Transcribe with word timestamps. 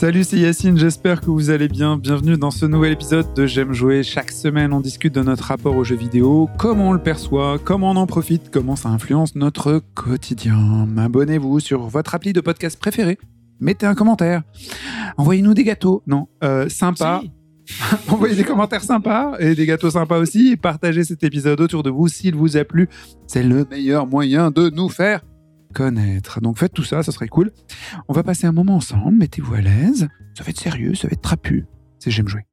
Salut, 0.00 0.24
c'est 0.24 0.38
Yacine, 0.38 0.78
j'espère 0.78 1.20
que 1.20 1.26
vous 1.26 1.50
allez 1.50 1.68
bien. 1.68 1.98
Bienvenue 1.98 2.38
dans 2.38 2.50
ce 2.50 2.64
nouvel 2.64 2.92
épisode 2.92 3.34
de 3.34 3.44
J'aime 3.44 3.74
jouer. 3.74 4.02
Chaque 4.02 4.30
semaine, 4.30 4.72
on 4.72 4.80
discute 4.80 5.14
de 5.14 5.20
notre 5.20 5.44
rapport 5.44 5.76
aux 5.76 5.84
jeux 5.84 5.94
vidéo, 5.94 6.48
comment 6.56 6.88
on 6.88 6.92
le 6.92 7.02
perçoit, 7.02 7.58
comment 7.62 7.90
on 7.90 7.96
en 7.96 8.06
profite, 8.06 8.50
comment 8.50 8.76
ça 8.76 8.88
influence 8.88 9.34
notre 9.34 9.82
quotidien. 9.94 10.88
Abonnez-vous 10.96 11.60
sur 11.60 11.82
votre 11.82 12.14
appli 12.14 12.32
de 12.32 12.40
podcast 12.40 12.80
préféré. 12.80 13.18
Mettez 13.60 13.84
un 13.84 13.94
commentaire. 13.94 14.42
Envoyez-nous 15.18 15.52
des 15.52 15.64
gâteaux. 15.64 16.02
Non, 16.06 16.28
euh, 16.42 16.70
sympa. 16.70 17.20
Envoyez 18.08 18.36
des 18.36 18.44
commentaires 18.44 18.82
sympas 18.82 19.36
et 19.38 19.54
des 19.54 19.66
gâteaux 19.66 19.90
sympas 19.90 20.18
aussi. 20.18 20.52
Et 20.52 20.56
partagez 20.56 21.04
cet 21.04 21.24
épisode 21.24 21.60
autour 21.60 21.82
de 21.82 21.90
vous 21.90 22.08
s'il 22.08 22.36
vous 22.36 22.56
a 22.56 22.64
plu. 22.64 22.88
C'est 23.26 23.42
le 23.42 23.66
meilleur 23.70 24.06
moyen 24.06 24.50
de 24.50 24.70
nous 24.70 24.88
faire 24.88 25.20
connaître. 25.74 26.40
Donc 26.40 26.58
faites 26.58 26.72
tout 26.72 26.84
ça, 26.84 27.02
ça 27.02 27.12
serait 27.12 27.28
cool. 27.28 27.52
On 28.08 28.12
va 28.12 28.22
passer 28.22 28.46
un 28.46 28.52
moment 28.52 28.76
ensemble, 28.76 29.18
mettez-vous 29.18 29.54
à 29.54 29.60
l'aise. 29.60 30.08
Ça 30.36 30.44
va 30.44 30.50
être 30.50 30.60
sérieux, 30.60 30.94
ça 30.94 31.08
va 31.08 31.12
être 31.12 31.22
trapu. 31.22 31.66
C'est 31.98 32.10
J'aime 32.10 32.28
jouer. 32.28 32.46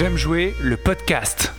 J'aime 0.00 0.16
jouer 0.16 0.54
le 0.64 0.78
podcast. 0.78 1.52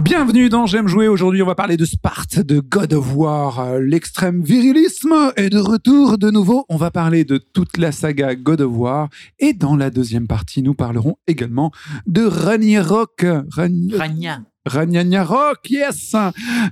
Bienvenue 0.00 0.48
dans 0.48 0.66
J'aime 0.66 0.88
jouer. 0.88 1.06
Aujourd'hui, 1.06 1.40
on 1.40 1.46
va 1.46 1.54
parler 1.54 1.76
de 1.76 1.84
Sparte, 1.84 2.40
de 2.40 2.58
God 2.58 2.92
of 2.94 3.14
War. 3.14 3.60
Euh, 3.60 3.78
L'extrême 3.80 4.42
virilisme 4.42 5.14
est 5.36 5.50
de 5.50 5.58
retour 5.60 6.18
de 6.18 6.32
nouveau. 6.32 6.64
On 6.68 6.74
va 6.74 6.90
parler 6.90 7.24
de 7.24 7.38
toute 7.38 7.76
la 7.78 7.92
saga 7.92 8.34
God 8.34 8.60
of 8.62 8.72
War. 8.76 9.08
Et 9.38 9.52
dans 9.52 9.76
la 9.76 9.90
deuxième 9.90 10.26
partie, 10.26 10.62
nous 10.62 10.74
parlerons 10.74 11.14
également 11.28 11.70
de 12.08 12.22
Ragnarok. 12.24 13.24
Ragn- 13.50 13.94
Ragna. 13.96 14.40
Ragnarok, 14.64 15.70
yes 15.70 16.14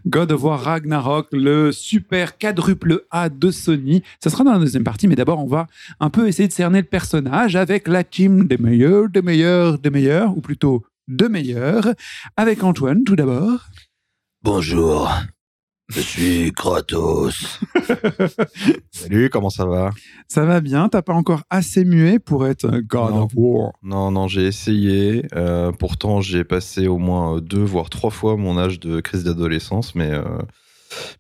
God 0.07 0.31
of 0.33 0.45
War 0.45 0.61
Ragnarok, 0.63 1.29
le 1.33 1.73
super 1.73 2.39
quadruple 2.39 3.03
A 3.11 3.29
de 3.29 3.51
Sony. 3.51 4.03
Ça 4.23 4.31
sera 4.31 4.45
dans 4.45 4.53
la 4.53 4.59
deuxième 4.59 4.85
partie, 4.85 5.09
mais 5.09 5.17
d'abord, 5.17 5.43
on 5.43 5.49
va 5.49 5.67
un 5.99 6.11
peu 6.11 6.29
essayer 6.29 6.47
de 6.47 6.53
cerner 6.53 6.83
le 6.83 6.87
personnage 6.87 7.57
avec 7.57 7.89
la 7.89 8.05
team 8.05 8.47
des 8.47 8.59
meilleurs, 8.59 9.09
des 9.09 9.23
meilleurs, 9.23 9.79
des 9.79 9.91
meilleurs, 9.91 10.37
ou 10.37 10.41
plutôt 10.41 10.85
de 11.09 11.27
meilleurs, 11.27 11.95
avec 12.37 12.63
Antoine 12.63 13.03
tout 13.03 13.17
d'abord. 13.17 13.67
Bonjour, 14.43 15.13
je 15.91 16.01
suis 16.01 16.53
Kratos. 16.53 17.61
Salut, 18.93 19.29
comment 19.31 19.51
ça 19.51 19.67
va? 19.67 19.91
Ça 20.29 20.45
va 20.45 20.61
bien, 20.61 20.89
t'as 20.89 21.03
pas 21.03 21.13
encore 21.15 21.43
assez 21.51 21.85
muet 21.85 22.19
pour 22.19 22.47
être 22.47 22.69
un 22.69 22.81
God 22.81 23.11
Non. 23.15 23.23
of 23.25 23.33
War? 23.35 23.73
Non, 23.83 24.11
non, 24.11 24.29
j'ai 24.29 24.47
essayé. 24.47 25.27
euh, 25.35 25.73
pourtant, 25.73 26.21
j'ai 26.21 26.45
passé 26.45 26.87
au 26.87 26.99
moins 26.99 27.37
euh, 27.37 27.41
deux, 27.41 27.62
voire 27.65 27.91
trois 27.91 28.11
fois 28.11 28.37
mon 28.37 28.59
âge 28.59 28.79
de 28.81 29.00
crise 29.00 29.25
d'adolescence, 29.25 29.95
mais, 29.95 30.11
euh, 30.11 30.25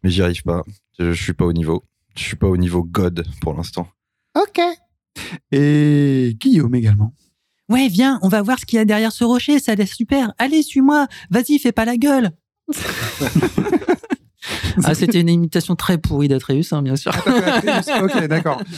mais 0.02 0.10
j'y 0.10 0.22
arrive 0.22 0.42
pas. 0.44 0.62
Je, 0.98 1.12
je 1.12 1.22
suis 1.22 1.32
pas 1.34 1.44
au 1.44 1.52
niveau. 1.52 1.84
Je 2.16 2.22
suis 2.22 2.36
pas 2.36 2.48
au 2.48 2.56
niveau 2.56 2.82
God 2.84 3.24
pour 3.40 3.54
l'instant. 3.54 3.88
Ok. 4.40 4.60
Et 5.52 6.36
Guillaume 6.40 6.74
également. 6.74 7.14
Ouais, 7.68 7.88
viens, 7.88 8.18
on 8.22 8.28
va 8.28 8.42
voir 8.42 8.58
ce 8.58 8.66
qu'il 8.66 8.78
y 8.78 8.80
a 8.80 8.84
derrière 8.84 9.12
ce 9.12 9.22
rocher, 9.22 9.58
ça 9.60 9.72
a 9.72 9.74
l'air 9.76 9.86
super. 9.88 10.32
Allez, 10.38 10.62
suis-moi. 10.62 11.06
Vas-y, 11.30 11.58
fais 11.60 11.70
pas 11.72 11.84
la 11.84 11.96
gueule. 11.96 12.30
ah, 14.84 14.94
c'était 14.94 15.20
une 15.20 15.28
imitation 15.28 15.76
très 15.76 15.98
pourrie 15.98 16.28
d'Atreus, 16.28 16.72
hein, 16.72 16.82
bien 16.82 16.96
sûr. 16.96 17.12
ok, 18.02 18.26
d'accord. 18.26 18.62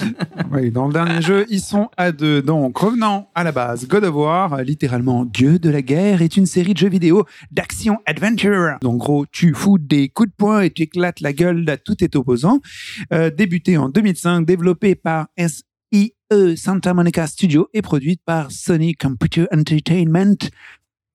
Oui, 0.52 0.70
dans 0.70 0.86
le 0.86 0.92
dernier 0.92 1.22
jeu, 1.22 1.46
ils 1.48 1.60
sont 1.60 1.88
à 1.96 2.12
deux. 2.12 2.42
Donc, 2.42 2.76
revenant 2.76 3.30
à 3.34 3.42
la 3.42 3.52
base, 3.52 3.86
God 3.88 4.04
of 4.04 4.14
War, 4.14 4.62
littéralement 4.62 5.24
Dieu 5.24 5.58
de 5.58 5.70
la 5.70 5.80
guerre, 5.80 6.20
est 6.20 6.36
une 6.36 6.46
série 6.46 6.74
de 6.74 6.78
jeux 6.78 6.90
vidéo 6.90 7.24
d'action-adventure. 7.52 8.76
Donc, 8.82 8.98
gros, 8.98 9.24
tu 9.26 9.54
fous 9.54 9.78
des 9.78 10.08
coups 10.08 10.28
de 10.28 10.34
poing 10.36 10.60
et 10.60 10.70
tu 10.70 10.82
éclates 10.82 11.20
la 11.20 11.32
gueule 11.32 11.68
à 11.70 11.78
tout 11.78 11.94
tes 11.94 12.10
opposants. 12.16 12.60
Euh, 13.12 13.30
débuté 13.30 13.78
en 13.78 13.88
2005, 13.88 14.44
développé 14.44 14.94
par 14.94 15.28
SIE 15.38 16.14
Santa 16.56 16.94
Monica 16.94 17.26
Studio 17.26 17.68
et 17.72 17.82
produite 17.82 18.22
par 18.24 18.50
Sony 18.50 18.94
Computer 18.94 19.46
Entertainment. 19.52 20.48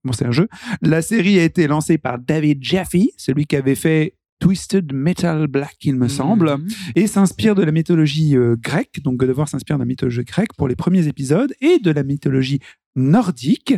Bon, 0.04 0.14
c'est 0.14 0.25
un 0.25 0.31
jeu. 0.31 0.48
La 0.81 1.02
série 1.02 1.40
a 1.40 1.44
été 1.44 1.68
lancée 1.68 1.98
par 1.98 2.19
David 2.19 2.64
Jaffe, 2.64 2.96
celui 3.18 3.46
qui 3.46 3.56
avait 3.56 3.75
fait 3.75 4.14
Twisted 4.40 4.94
Metal 4.94 5.48
Black, 5.48 5.75
il 5.84 5.96
me 5.96 6.08
semble 6.08 6.52
Mhm. 6.58 6.68
et 6.96 7.08
s'inspire 7.08 7.56
de 7.56 7.64
la 7.64 7.72
mythologie 7.72 8.36
euh, 8.38 8.56
grecque. 8.59 9.02
Donc 9.03 9.18
God 9.18 9.30
of 9.31 9.38
War 9.38 9.50
s'inspire 9.50 9.78
de 9.78 9.81
la 9.81 9.86
mythologie 9.88 10.24
grecque 10.24 10.53
pour 10.58 10.68
les 10.68 10.75
premiers 10.75 11.08
épisodes 11.08 11.53
et 11.62 11.80
de 11.80 11.92
la 11.92 12.03
mythologie 12.03 12.59
nordique 12.96 13.74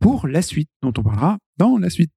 pour 0.00 0.26
la 0.26 0.42
suite, 0.42 0.70
dont 0.82 0.92
on 0.98 1.02
parlera 1.02 1.38
dans 1.58 1.78
la 1.78 1.88
suite. 1.90 2.10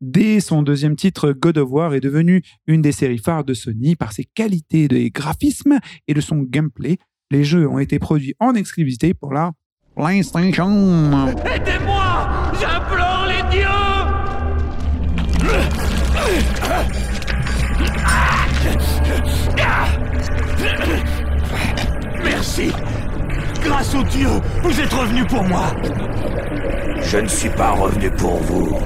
Dès 0.00 0.40
son 0.40 0.62
deuxième 0.62 0.96
titre, 0.96 1.32
God 1.32 1.58
of 1.58 1.70
War 1.70 1.94
est 1.94 2.00
devenu 2.00 2.42
une 2.66 2.80
des 2.82 2.90
séries 2.92 3.18
phares 3.18 3.44
de 3.44 3.54
Sony 3.54 3.96
par 3.96 4.12
ses 4.12 4.24
qualités 4.24 4.88
de 4.88 5.08
graphisme 5.08 5.78
et 6.08 6.14
de 6.14 6.20
son 6.20 6.38
gameplay. 6.38 6.96
Les 7.30 7.44
jeux 7.44 7.68
ont 7.68 7.78
été 7.78 7.98
produits 7.98 8.34
en 8.40 8.54
exclusivité 8.54 9.12
pour 9.14 9.32
la 9.34 9.52
PlayStation. 9.94 11.28
Aidez-moi 11.44 12.52
J'implore 12.58 13.26
les 13.28 13.42
dieux 13.56 13.68
Grâce 23.62 23.94
aux 23.94 24.02
dieux, 24.02 24.40
vous 24.62 24.80
êtes 24.80 24.92
revenu 24.92 25.24
pour 25.26 25.44
moi 25.44 25.66
Je 27.02 27.18
ne 27.18 27.28
suis 27.28 27.50
pas 27.50 27.70
revenu 27.72 28.10
pour 28.10 28.36
vous. 28.38 28.76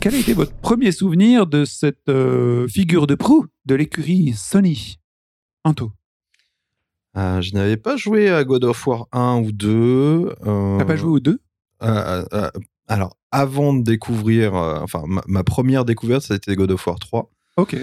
Quel 0.00 0.14
a 0.14 0.18
été 0.18 0.34
votre 0.34 0.52
premier 0.56 0.92
souvenir 0.92 1.46
de 1.46 1.64
cette 1.64 2.08
euh, 2.08 2.68
figure 2.68 3.06
de 3.06 3.14
proue 3.14 3.46
de 3.64 3.74
l'écurie 3.74 4.34
Sony? 4.36 4.98
Anto, 5.64 5.90
Euh, 7.16 7.40
je 7.40 7.54
n'avais 7.54 7.76
pas 7.78 7.96
joué 7.96 8.28
à 8.30 8.44
God 8.44 8.64
of 8.64 8.86
War 8.86 9.06
1 9.12 9.38
ou 9.38 9.52
2. 9.52 10.34
euh, 10.46 10.78
t'as 10.78 10.84
pas 10.84 10.96
joué 10.96 11.10
aux 11.10 11.20
deux? 11.20 11.40
euh, 11.82 12.24
euh, 12.34 12.50
alors, 12.88 13.16
avant 13.32 13.72
de 13.74 13.82
découvrir, 13.82 14.54
euh, 14.54 14.78
enfin, 14.80 15.02
ma, 15.06 15.22
ma 15.26 15.42
première 15.42 15.84
découverte, 15.84 16.22
ça 16.22 16.34
a 16.34 16.36
été 16.36 16.54
God 16.54 16.70
of 16.72 16.86
War 16.86 16.98
3. 16.98 17.30
Ok. 17.56 17.74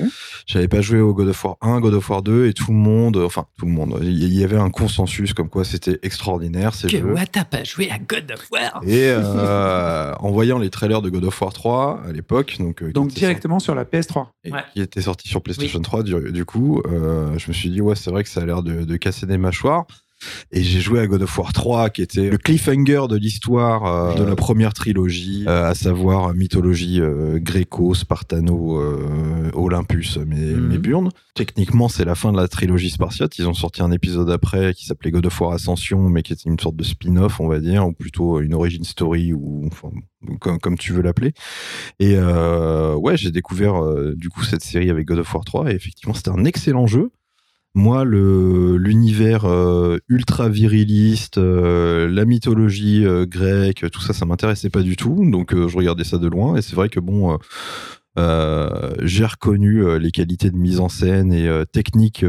J'avais 0.46 0.68
pas 0.68 0.82
joué 0.82 1.00
au 1.00 1.14
God 1.16 1.30
of 1.30 1.44
War 1.44 1.58
1, 1.62 1.80
God 1.80 1.96
of 1.96 2.08
War 2.10 2.22
2, 2.22 2.46
et 2.48 2.54
tout 2.54 2.72
le 2.72 2.78
monde, 2.78 3.18
enfin, 3.18 3.48
tout 3.58 3.66
le 3.66 3.72
monde, 3.72 3.98
il 4.04 4.32
y 4.34 4.44
avait 4.44 4.58
un 4.58 4.70
consensus 4.70 5.34
comme 5.34 5.50
quoi 5.50 5.64
c'était 5.66 5.98
extraordinaire 6.04 6.76
ces 6.76 6.88
Que 6.88 6.98
jeux. 7.00 7.14
ouais, 7.14 7.26
t'as 7.26 7.44
pas 7.44 7.64
joué 7.64 7.90
à 7.90 7.98
God 7.98 8.32
of 8.32 8.52
War? 8.52 8.82
Et 8.86 9.08
euh, 9.10 10.14
en 10.20 10.32
voyant 10.32 10.60
les 10.60 10.70
trailers 10.70 11.02
de 11.02 11.10
God 11.10 11.24
of 11.26 11.42
War 11.42 11.52
3 11.54 12.04
à 12.08 12.12
l'époque, 12.12 12.58
donc, 12.60 12.84
euh, 12.84 12.92
Donc 12.92 13.10
directement 13.10 13.58
sur 13.60 13.74
la 13.74 13.84
PS3. 13.86 14.14
sorti- 14.14 14.30
et 14.44 14.52
Ouais. 14.52 14.60
qui 14.74 14.82
était 14.82 15.02
sorti 15.02 15.28
sur 15.28 15.42
PlayStation 15.42 15.80
3, 15.80 16.04
du, 16.04 16.32
du 16.32 16.46
coup, 16.46 16.82
euh, 16.86 17.36
je 17.40 17.48
me 17.48 17.54
suis 17.54 17.70
dit 17.72 17.82
ouais, 17.82 17.96
c'est 17.96 18.12
vrai 18.12 18.24
que 18.24 18.30
ça 18.30 18.42
a 18.42 18.46
l'air 18.46 18.62
de, 18.62 18.84
de 18.84 18.98
casser 18.98 19.26
des 19.26 19.38
mâchoires. 19.40 19.86
Et 20.52 20.64
j'ai 20.64 20.80
joué 20.80 21.00
à 21.00 21.08
God 21.08 21.24
of 21.24 21.38
War 21.38 21.54
3, 21.54 21.90
qui 21.90 22.02
était 22.02 22.30
le 22.30 22.38
cliffhanger 22.38 23.08
de 23.10 23.16
l'histoire 23.16 23.86
euh, 23.86 24.14
de 24.16 24.24
la 24.24 24.36
première 24.36 24.74
trilogie, 24.74 25.46
euh, 25.48 25.70
à 25.70 25.76
savoir 25.76 26.30
euh, 26.30 26.34
mythologie 26.34 27.00
euh, 27.02 27.40
gréco, 27.40 27.94
spartano, 27.94 28.82
Olympus, 29.54 30.18
mais, 30.26 30.54
mais 30.54 30.78
Burn. 30.78 31.10
Techniquement, 31.36 31.88
c'est 31.88 32.06
la 32.06 32.16
fin 32.16 32.32
de 32.32 32.38
la 32.38 32.48
trilogie 32.48 32.90
spartiate. 32.90 33.38
Ils 33.40 33.48
ont 33.48 33.54
sorti 33.54 33.82
un 33.82 33.92
épisode 33.92 34.30
après 34.30 34.74
qui 34.74 34.86
s'appelait 34.86 35.12
God 35.12 35.26
of 35.26 35.42
War 35.42 35.54
Ascension, 35.54 36.10
mais 36.10 36.22
qui 36.22 36.34
était 36.34 36.50
une 36.50 36.60
sorte 36.60 36.76
de 36.76 36.84
spin-off, 36.84 37.40
on 37.40 37.48
va 37.48 37.60
dire, 37.60 37.88
ou 37.88 37.94
plutôt 37.94 38.40
une 38.40 38.54
origin 38.54 38.84
story, 38.84 39.34
ou 39.34 39.68
enfin, 39.68 39.90
comme, 40.40 40.60
comme 40.60 40.78
tu 40.78 40.94
veux 40.94 41.02
l'appeler. 41.02 41.34
Et 42.00 42.18
ouais, 42.18 43.18
j'ai 43.18 43.32
découvert 43.32 43.82
du 44.16 44.30
coup 44.30 44.44
cette 44.44 44.64
série 44.64 44.90
avec 44.90 45.08
God 45.08 45.20
of 45.20 45.34
War 45.34 45.44
3, 45.44 45.72
et 45.72 45.76
effectivement, 45.76 46.14
c'était 46.14 46.32
un 46.32 46.46
excellent 46.46 46.88
jeu. 46.88 47.12
Moi, 47.76 48.06
l'univers 48.06 49.46
euh, 49.46 49.98
ultra 50.08 50.48
viriliste, 50.48 51.40
euh, 51.40 52.08
la 52.08 52.24
mythologie 52.24 53.04
euh, 53.04 53.26
grecque, 53.26 53.90
tout 53.92 54.00
ça, 54.00 54.14
ça 54.14 54.26
m'intéressait 54.28 54.70
pas 54.70 54.84
du 54.84 54.96
tout. 54.96 55.28
Donc, 55.28 55.56
je 55.56 55.76
regardais 55.76 56.04
ça 56.04 56.20
de 56.20 56.28
loin. 56.28 56.56
Et 56.56 56.62
c'est 56.62 56.76
vrai 56.76 56.90
que 56.90 57.00
bon, 57.00 57.40
j'ai 58.16 59.26
reconnu 59.26 60.00
les 60.00 60.12
qualités 60.12 60.52
de 60.52 60.56
mise 60.56 60.80
en 60.80 60.88
scène 60.88 61.34
et 61.34 61.50
technique 61.72 62.24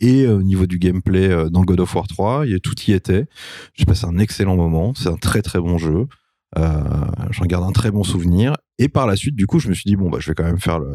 et 0.00 0.26
au 0.26 0.42
niveau 0.42 0.66
du 0.66 0.78
gameplay 0.78 1.48
dans 1.50 1.62
God 1.62 1.80
of 1.80 1.94
War 1.94 2.06
3. 2.06 2.46
Il 2.46 2.52
y 2.52 2.54
a, 2.54 2.58
tout 2.60 2.78
y 2.86 2.92
était. 2.92 3.24
J'ai 3.72 3.86
passé 3.86 4.04
un 4.04 4.18
excellent 4.18 4.56
moment. 4.56 4.92
C'est 4.94 5.08
un 5.08 5.16
très 5.16 5.40
très 5.40 5.60
bon 5.60 5.78
jeu. 5.78 6.08
J'en 6.54 7.46
garde 7.46 7.64
un 7.64 7.72
très 7.72 7.90
bon 7.90 8.04
souvenir. 8.04 8.54
Et 8.78 8.88
par 8.88 9.06
la 9.06 9.16
suite, 9.16 9.34
du 9.34 9.46
coup, 9.46 9.60
je 9.60 9.68
me 9.68 9.74
suis 9.74 9.84
dit 9.86 9.96
bon 9.96 10.10
bah 10.10 10.18
je 10.20 10.30
vais 10.30 10.34
quand 10.34 10.44
même 10.44 10.60
faire 10.60 10.78
le 10.78 10.92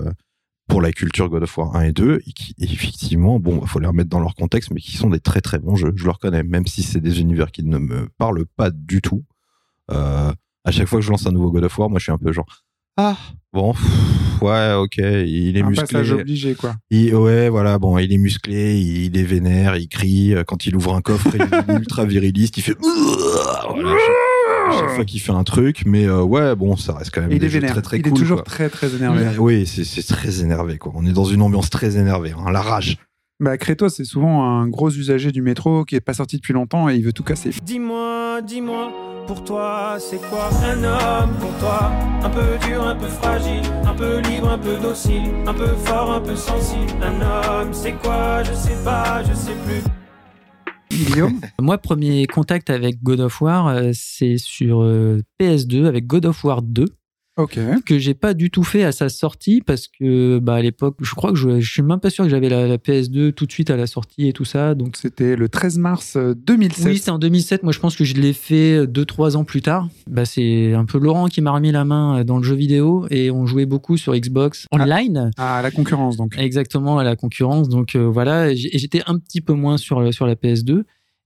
pour 0.67 0.81
la 0.81 0.91
culture 0.91 1.29
God 1.29 1.43
of 1.43 1.57
War 1.57 1.75
1 1.75 1.81
et 1.83 1.91
2 1.91 2.21
et 2.25 2.31
qui 2.31 2.55
effectivement 2.59 3.39
bon 3.39 3.59
il 3.61 3.67
faut 3.67 3.79
les 3.79 3.87
remettre 3.87 4.09
dans 4.09 4.19
leur 4.19 4.33
contexte 4.35 4.71
mais 4.71 4.79
qui 4.79 4.95
sont 4.97 5.09
des 5.09 5.19
très 5.19 5.41
très 5.41 5.59
bons 5.59 5.75
jeux 5.75 5.91
je 5.95 6.05
le 6.05 6.11
reconnais 6.11 6.43
même 6.43 6.65
si 6.67 6.83
c'est 6.83 7.01
des 7.01 7.19
univers 7.19 7.51
qui 7.51 7.63
ne 7.63 7.77
me 7.77 8.07
parlent 8.17 8.45
pas 8.55 8.71
du 8.71 9.01
tout 9.01 9.23
euh, 9.91 10.31
à 10.63 10.71
chaque 10.71 10.87
fois 10.87 10.99
que 10.99 11.05
je 11.05 11.11
lance 11.11 11.27
un 11.27 11.31
nouveau 11.31 11.51
God 11.51 11.65
of 11.65 11.77
War 11.77 11.89
moi 11.89 11.99
je 11.99 12.03
suis 12.03 12.11
un 12.11 12.17
peu 12.17 12.31
genre 12.31 12.45
ah 12.95 13.17
bon 13.51 13.73
pff, 13.73 14.41
ouais 14.41 14.73
ok 14.73 14.97
il 14.97 15.57
est 15.57 15.63
Un 15.63 15.69
musclé 15.69 15.87
passage 15.87 16.11
obligé, 16.13 16.55
quoi. 16.55 16.75
il, 16.91 17.13
ouais, 17.15 17.49
voilà, 17.49 17.79
bon, 17.79 17.97
il 17.97 18.13
est 18.13 18.17
musclé, 18.17 18.79
il 18.79 19.17
est 19.17 19.23
vénère, 19.23 19.75
il 19.77 19.87
crie. 19.87 20.35
Quand 20.45 20.65
il 20.67 20.75
ouvre 20.75 20.93
un 20.93 21.01
coffre, 21.01 21.27
il 21.33 21.41
est 21.41 21.73
ultra 21.79 22.05
viriliste, 22.05 22.57
il 22.57 22.61
fait. 22.61 22.77
Voilà, 22.83 23.97
chaque- 24.73 24.83
à 24.83 24.87
chaque 24.87 24.95
fois 24.95 25.05
qu'il 25.05 25.21
fait 25.21 25.31
un 25.31 25.43
truc, 25.43 25.83
mais 25.85 26.05
euh, 26.05 26.21
ouais, 26.23 26.55
bon, 26.55 26.75
ça 26.77 26.93
reste 26.93 27.11
quand 27.13 27.21
même 27.21 27.31
il 27.31 27.39
des 27.39 27.45
est 27.45 27.49
jeux 27.49 27.59
vénère. 27.59 27.73
très 27.73 27.81
très 27.81 27.97
il 27.97 28.03
cool. 28.03 28.11
est 28.11 28.15
toujours 28.15 28.37
quoi. 28.37 28.45
très 28.45 28.69
très 28.69 28.93
énervé. 28.95 29.25
Mais, 29.25 29.37
oui, 29.37 29.65
c'est 29.65 29.83
c'est 29.83 30.03
très 30.03 30.41
énervé, 30.41 30.77
quoi. 30.77 30.91
On 30.95 31.05
est 31.05 31.11
dans 31.13 31.25
une 31.25 31.41
ambiance 31.41 31.69
très 31.69 31.97
énervée, 31.97 32.33
hein, 32.37 32.51
la 32.51 32.61
rage. 32.61 32.97
Bah, 33.39 33.57
Kratos, 33.57 33.95
c'est 33.95 34.05
souvent 34.05 34.45
un 34.47 34.67
gros 34.69 34.89
usager 34.91 35.31
du 35.31 35.41
métro 35.41 35.83
qui 35.85 35.95
est 35.95 36.01
pas 36.01 36.13
sorti 36.13 36.37
depuis 36.37 36.53
longtemps 36.53 36.87
et 36.87 36.95
il 36.95 37.03
veut 37.03 37.11
tout 37.13 37.23
casser. 37.23 37.49
Dis-moi, 37.63 38.41
dis-moi, 38.41 38.91
pour 39.27 39.43
toi, 39.43 39.97
c'est 39.99 40.21
quoi 40.29 40.49
un 40.63 40.83
homme? 40.83 41.31
Pour 41.41 41.51
toi 41.59 41.91
Un 42.23 42.29
peu 42.29 42.65
dur, 42.65 42.85
un 42.87 42.95
peu 42.95 43.07
fragile, 43.07 43.61
un 43.85 43.93
peu 43.95 44.19
libre, 44.21 44.49
un 44.49 44.57
peu 44.59 44.77
docile, 44.81 45.23
un 45.47 45.53
peu 45.53 45.67
fort, 45.83 46.11
un 46.13 46.21
peu 46.21 46.35
sensible. 46.35 46.91
Un 47.01 47.21
homme, 47.21 47.73
c'est 47.73 47.93
quoi? 47.93 48.43
Je 48.43 48.53
sais 48.53 48.77
pas, 48.85 49.23
je 49.27 49.33
sais 49.33 49.55
plus. 49.65 49.81
Guillaume 50.93 51.41
Moi, 51.59 51.77
premier 51.79 52.27
contact 52.27 52.69
avec 52.69 53.01
God 53.01 53.19
of 53.21 53.41
War, 53.41 53.67
euh, 53.67 53.91
c'est 53.93 54.37
sur 54.37 54.83
euh, 54.83 55.21
PS2 55.39 55.85
avec 55.85 56.05
God 56.05 56.27
of 56.27 56.43
War 56.43 56.61
2. 56.61 56.85
Que 57.85 57.97
j'ai 57.97 58.13
pas 58.13 58.33
du 58.33 58.51
tout 58.51 58.63
fait 58.63 58.83
à 58.83 58.91
sa 58.91 59.09
sortie 59.09 59.61
parce 59.61 59.87
que 59.87 60.37
bah, 60.39 60.55
à 60.55 60.61
l'époque, 60.61 60.97
je 61.01 61.15
crois 61.15 61.31
que 61.31 61.37
je, 61.37 61.59
je 61.59 61.71
suis 61.71 61.81
même 61.81 61.99
pas 61.99 62.11
sûr 62.11 62.25
que 62.25 62.29
j'avais 62.29 62.49
la, 62.49 62.67
la 62.67 62.77
PS2 62.77 63.33
tout 63.33 63.45
de 63.47 63.51
suite 63.51 63.71
à 63.71 63.75
la 63.75 63.87
sortie 63.87 64.27
et 64.27 64.33
tout 64.33 64.45
ça. 64.45 64.75
Donc 64.75 64.97
c'était 64.97 65.35
le 65.35 65.49
13 65.49 65.79
mars 65.79 66.15
euh, 66.15 66.35
2007. 66.35 66.85
oui, 66.85 66.97
c'était 66.97 67.09
en 67.09 67.17
2007. 67.17 67.63
Moi, 67.63 67.71
je 67.71 67.79
pense 67.79 67.95
que 67.95 68.03
je 68.03 68.13
l'ai 68.13 68.33
fait 68.33 68.85
2-3 68.85 69.35
ans 69.35 69.43
plus 69.43 69.61
tard. 69.61 69.87
Bah, 70.07 70.25
c'est 70.25 70.73
un 70.73 70.85
peu 70.85 70.99
Laurent 70.99 71.27
qui 71.27 71.41
m'a 71.41 71.51
remis 71.51 71.71
la 71.71 71.85
main 71.85 72.19
euh, 72.19 72.23
dans 72.23 72.37
le 72.37 72.43
jeu 72.43 72.55
vidéo 72.55 73.07
et 73.09 73.31
on 73.31 73.47
jouait 73.47 73.65
beaucoup 73.65 73.97
sur 73.97 74.15
Xbox 74.15 74.67
Online. 74.71 75.31
Ah, 75.37 75.61
la 75.63 75.71
concurrence 75.71 76.17
donc. 76.17 76.37
Exactement 76.37 76.99
à 76.99 77.03
la 77.03 77.15
concurrence. 77.15 77.67
Donc 77.67 77.95
euh, 77.95 78.07
voilà, 78.07 78.53
j'étais 78.53 79.01
un 79.07 79.17
petit 79.17 79.41
peu 79.41 79.53
moins 79.53 79.77
sur, 79.77 80.13
sur 80.13 80.27
la 80.27 80.35
PS2 80.35 80.83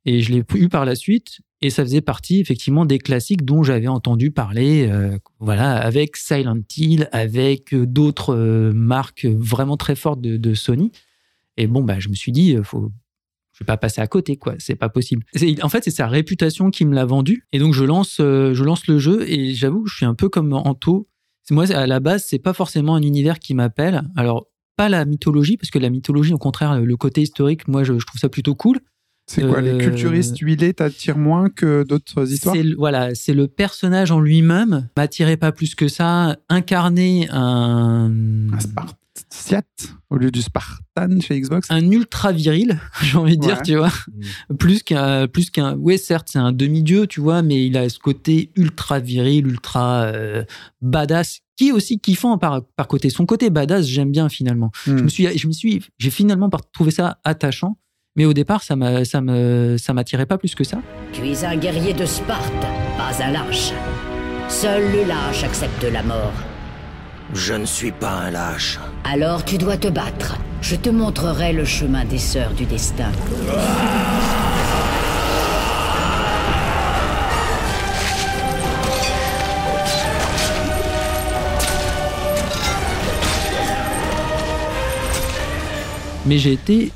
et 0.08 0.22
je 0.22 0.32
l'ai 0.32 0.44
eu 0.56 0.70
par 0.70 0.86
la 0.86 0.96
suite. 0.96 1.42
Et 1.62 1.70
ça 1.70 1.84
faisait 1.84 2.02
partie 2.02 2.40
effectivement 2.40 2.86
des 2.86 2.98
classiques 2.98 3.44
dont 3.44 3.62
j'avais 3.62 3.88
entendu 3.88 4.32
parler, 4.32 4.88
euh, 4.90 5.18
voilà, 5.40 5.76
avec 5.76 6.16
Silent 6.16 6.62
Hill, 6.78 7.10
avec 7.12 7.74
euh, 7.74 7.86
d'autres 7.86 8.36
euh, 8.36 8.72
marques 8.74 9.26
vraiment 9.26 9.76
très 9.76 9.96
fortes 9.96 10.22
de, 10.22 10.54
Sony. 10.54 10.92
Et 11.58 11.68
bon, 11.68 11.84
bah, 11.84 12.00
je 12.00 12.10
me 12.10 12.14
suis 12.14 12.32
dit, 12.32 12.56
faut, 12.64 12.92
je 13.52 13.64
vais 13.64 13.66
pas 13.66 13.78
passer 13.78 14.00
à 14.00 14.08
côté, 14.08 14.38
quoi. 14.38 14.54
C'est 14.60 14.76
pas 14.76 14.90
possible. 14.90 15.26
En 15.62 15.70
fait, 15.70 15.84
c'est 15.84 15.92
sa 15.92 16.08
réputation 16.08 16.70
qui 16.70 16.86
me 16.86 16.94
l'a 16.94 17.06
vendu. 17.06 17.44
Et 17.52 17.60
donc, 17.60 17.74
je 17.74 17.84
lance, 17.84 18.18
je 18.20 18.64
lance 18.64 18.88
le 18.88 19.00
jeu 19.00 19.28
et 19.28 19.56
j'avoue 19.56 19.84
que 19.84 19.90
je 19.90 19.96
suis 19.96 20.06
un 20.06 20.14
peu 20.14 20.30
comme 20.30 20.54
Anto. 20.54 21.10
Moi, 21.50 21.72
à 21.72 21.88
la 21.88 22.00
base, 22.00 22.26
c'est 22.28 22.40
pas 22.40 22.54
forcément 22.54 22.96
un 22.96 23.02
univers 23.02 23.40
qui 23.40 23.56
m'appelle. 23.56 24.04
Alors, 24.16 24.48
pas 24.76 24.90
la 24.90 25.06
mythologie, 25.06 25.58
parce 25.58 25.72
que 25.72 25.80
la 25.80 25.90
mythologie, 25.90 26.34
au 26.34 26.38
contraire, 26.38 26.80
le 26.80 26.98
côté 26.98 27.22
historique, 27.24 27.68
moi, 27.68 27.84
je 27.84 27.94
trouve 27.94 28.22
ça 28.22 28.30
plutôt 28.30 28.54
cool. 28.54 28.80
C'est 29.30 29.42
quoi, 29.46 29.60
les 29.62 29.72
Euh, 29.72 29.78
culturistes 29.78 30.38
huilés 30.40 30.74
t'attirent 30.74 31.18
moins 31.18 31.50
que 31.50 31.84
d'autres 31.84 32.32
histoires 32.32 32.56
C'est 32.56 32.64
le- 32.64 32.76
voilà, 32.78 33.14
c'est 33.14 33.34
le 33.34 33.48
personnage 33.48 34.10
en 34.12 34.22
lui-même 34.22 34.88
m'attirait 34.96 35.36
pas 35.38 35.52
plus 35.52 35.76
que 35.76 35.88
ça. 35.90 36.38
Incarner 36.50 37.28
un 37.32 38.10
Un 38.54 38.60
Spartiate 38.60 39.66
au 40.10 40.16
lieu 40.18 40.32
du 40.32 40.42
Spartan 40.42 41.20
chez 41.20 41.42
Xbox 41.42 41.70
un 41.70 41.92
ultra 41.92 42.32
viril, 42.32 42.80
j'ai 43.04 43.18
envie 43.18 43.36
de 43.38 43.42
dire, 43.42 43.58
Ouais. 43.58 43.62
tu 43.66 43.76
vois, 43.76 43.92
plus 44.58 44.82
qu'un 44.84 45.28
plus 45.28 45.50
qu'un. 45.50 45.76
Ouais, 45.76 45.98
certes, 45.98 46.30
c'est 46.32 46.40
un 46.40 46.54
demi-dieu, 46.54 47.08
tu 47.08 47.20
vois, 47.20 47.42
mais 47.42 47.66
il 47.66 47.76
a 47.78 47.90
ce 47.90 48.00
côté 48.00 48.52
ultra 48.56 49.00
viril, 49.00 49.46
ultra 49.48 50.04
euh, 50.04 50.44
badass, 50.82 51.42
qui 51.58 51.70
est 51.70 51.72
aussi 51.74 52.00
kiffant 52.00 52.38
par 52.38 52.64
par 52.78 52.88
côté. 52.88 53.10
Son 53.10 53.26
côté 53.26 53.50
badass, 53.50 53.86
j'aime 53.88 54.12
bien 54.12 54.30
finalement. 54.30 54.72
Hmm. 54.86 54.98
Je 55.00 55.04
me 55.04 55.10
suis, 55.10 55.38
je 55.38 55.48
me 55.48 55.52
suis, 55.52 55.84
j'ai 55.98 56.12
finalement 56.12 56.50
par- 56.50 56.70
trouvé 56.72 56.92
ça 56.92 57.18
attachant. 57.26 57.78
Mais 58.18 58.26
au 58.26 58.34
départ, 58.34 58.64
ça 58.64 58.76
m'a, 58.76 59.06
ça 59.06 59.22
me, 59.22 59.78
ça 59.78 59.94
m'attirait 59.94 60.26
pas 60.26 60.40
plus 60.40 60.56
que 60.56 60.64
ça. 60.64 60.80
Tu 61.14 61.30
es 61.30 61.46
un 61.46 61.56
guerrier 61.56 61.94
de 61.94 62.06
Sparte, 62.06 62.52
pas 62.98 63.24
un 63.24 63.32
lâche. 63.32 63.72
Seul 64.50 64.92
le 64.92 65.08
lâche 65.08 65.44
accepte 65.44 65.84
la 65.84 66.02
mort. 66.02 66.34
Je 67.34 67.54
ne 67.54 67.66
suis 67.66 67.92
pas 67.92 68.12
un 68.12 68.32
lâche. 68.32 68.80
Alors 69.04 69.46
tu 69.46 69.60
dois 69.60 69.78
te 69.78 69.88
battre. 69.88 70.40
Je 70.62 70.76
te 70.76 70.90
montrerai 70.90 71.54
le 71.54 71.64
chemin 71.64 72.06
des 72.06 72.18
sœurs 72.18 72.54
du 72.54 72.66
destin. 72.66 73.12
mais 86.28 86.38
j'ai 86.38 86.52
été 86.52 86.92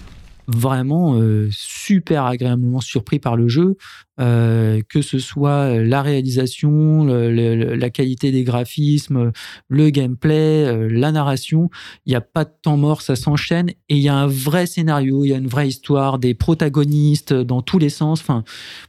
vraiment 0.56 1.16
euh, 1.16 1.50
super 1.52 2.26
agréablement 2.26 2.82
surpris 2.82 3.20
par 3.20 3.36
le 3.36 3.48
jeu, 3.48 3.78
euh, 4.20 4.82
que 4.90 5.02
ce 5.02 5.20
soit 5.20 5.78
la 5.80 6.02
réalisation, 6.02 7.06
la 7.06 7.90
qualité 7.90 8.32
des 8.32 8.44
graphismes, 8.44 9.32
le 9.68 9.90
gameplay, 9.90 10.66
euh, 10.66 10.88
la 10.90 11.12
narration. 11.12 11.70
Il 12.06 12.10
n'y 12.10 12.16
a 12.16 12.22
pas 12.22 12.46
de 12.46 12.54
temps 12.62 12.78
mort, 12.78 13.02
ça 13.02 13.16
s'enchaîne 13.16 13.70
et 13.70 13.96
il 13.96 14.00
y 14.00 14.10
a 14.10 14.16
un 14.16 14.28
vrai 14.28 14.66
scénario, 14.68 15.26
il 15.26 15.30
y 15.30 15.34
a 15.34 15.38
une 15.38 15.48
vraie 15.48 15.68
histoire, 15.68 16.20
des 16.20 16.34
protagonistes 16.34 17.34
dans 17.34 17.62
tous 17.62 17.80
les 17.80 17.90
sens. 17.90 18.22
Enfin, 18.22 18.44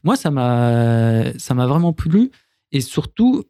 moi, 0.05 0.17
ça 0.17 0.31
m'a, 0.31 1.33
ça 1.39 1.55
m'a 1.55 1.67
vraiment 1.67 1.93
plu 1.93 2.31
et 2.73 2.81
surtout, 2.81 3.45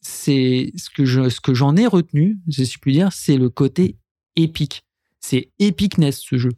c'est 0.00 0.72
ce 0.76 0.88
que 0.90 1.04
je, 1.04 1.28
ce 1.28 1.40
que 1.40 1.54
j'en 1.54 1.76
ai 1.76 1.86
retenu, 1.86 2.38
si 2.48 2.64
je 2.64 2.90
dire, 2.90 3.12
c'est 3.12 3.36
le 3.36 3.50
côté 3.50 3.98
épique 4.36 4.84
c'est 5.20 5.52
epicness 5.58 6.20
ce 6.20 6.38
jeu. 6.38 6.50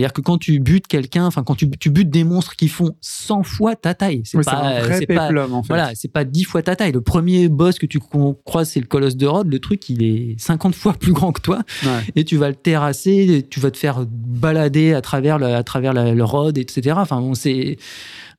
C'est-à-dire 0.00 0.12
que 0.14 0.20
quand 0.22 0.38
tu 0.38 0.58
butes 0.60 0.86
quelqu'un, 0.86 1.26
enfin 1.26 1.42
quand 1.42 1.54
tu, 1.54 1.68
tu 1.70 1.90
butes 1.90 2.08
des 2.10 2.24
monstres 2.24 2.56
qui 2.56 2.68
font 2.68 2.96
100 3.02 3.42
fois 3.42 3.76
ta 3.76 3.94
taille, 3.94 4.22
c'est 4.24 4.38
Oui, 4.38 4.44
pas, 4.44 4.82
c'est 4.98 5.06
pas, 5.06 5.26
péplum 5.28 5.52
en 5.52 5.62
fait. 5.62 5.68
voilà, 5.68 5.90
c'est 5.94 6.08
pas 6.08 6.24
10 6.24 6.44
fois 6.44 6.62
ta 6.62 6.74
taille. 6.76 6.92
Le 6.92 7.00
premier 7.02 7.48
boss 7.48 7.78
que 7.78 7.86
tu 7.86 7.98
croises, 7.98 8.70
c'est 8.70 8.80
le 8.80 8.86
colosse 8.86 9.16
de 9.16 9.26
Rhodes. 9.26 9.48
Le 9.50 9.58
truc, 9.58 9.88
il 9.90 10.02
est 10.02 10.40
50 10.40 10.74
fois 10.74 10.94
plus 10.94 11.12
grand 11.12 11.32
que 11.32 11.40
toi 11.42 11.60
Ouais. 11.84 11.90
et 12.16 12.24
tu 12.24 12.36
vas 12.36 12.48
le 12.48 12.54
terrasser, 12.54 13.46
tu 13.50 13.60
vas 13.60 13.70
te 13.70 13.76
faire 13.78 14.04
balader 14.08 14.94
à 14.94 15.00
travers 15.02 15.38
le, 15.38 15.46
à 15.54 15.62
travers 15.62 15.92
la- 15.92 16.14
le 16.14 16.24
Rhodes, 16.24 16.56
etc. 16.58 16.96
Enfin 16.98 17.20
bon, 17.20 17.34
c'est 17.34 17.76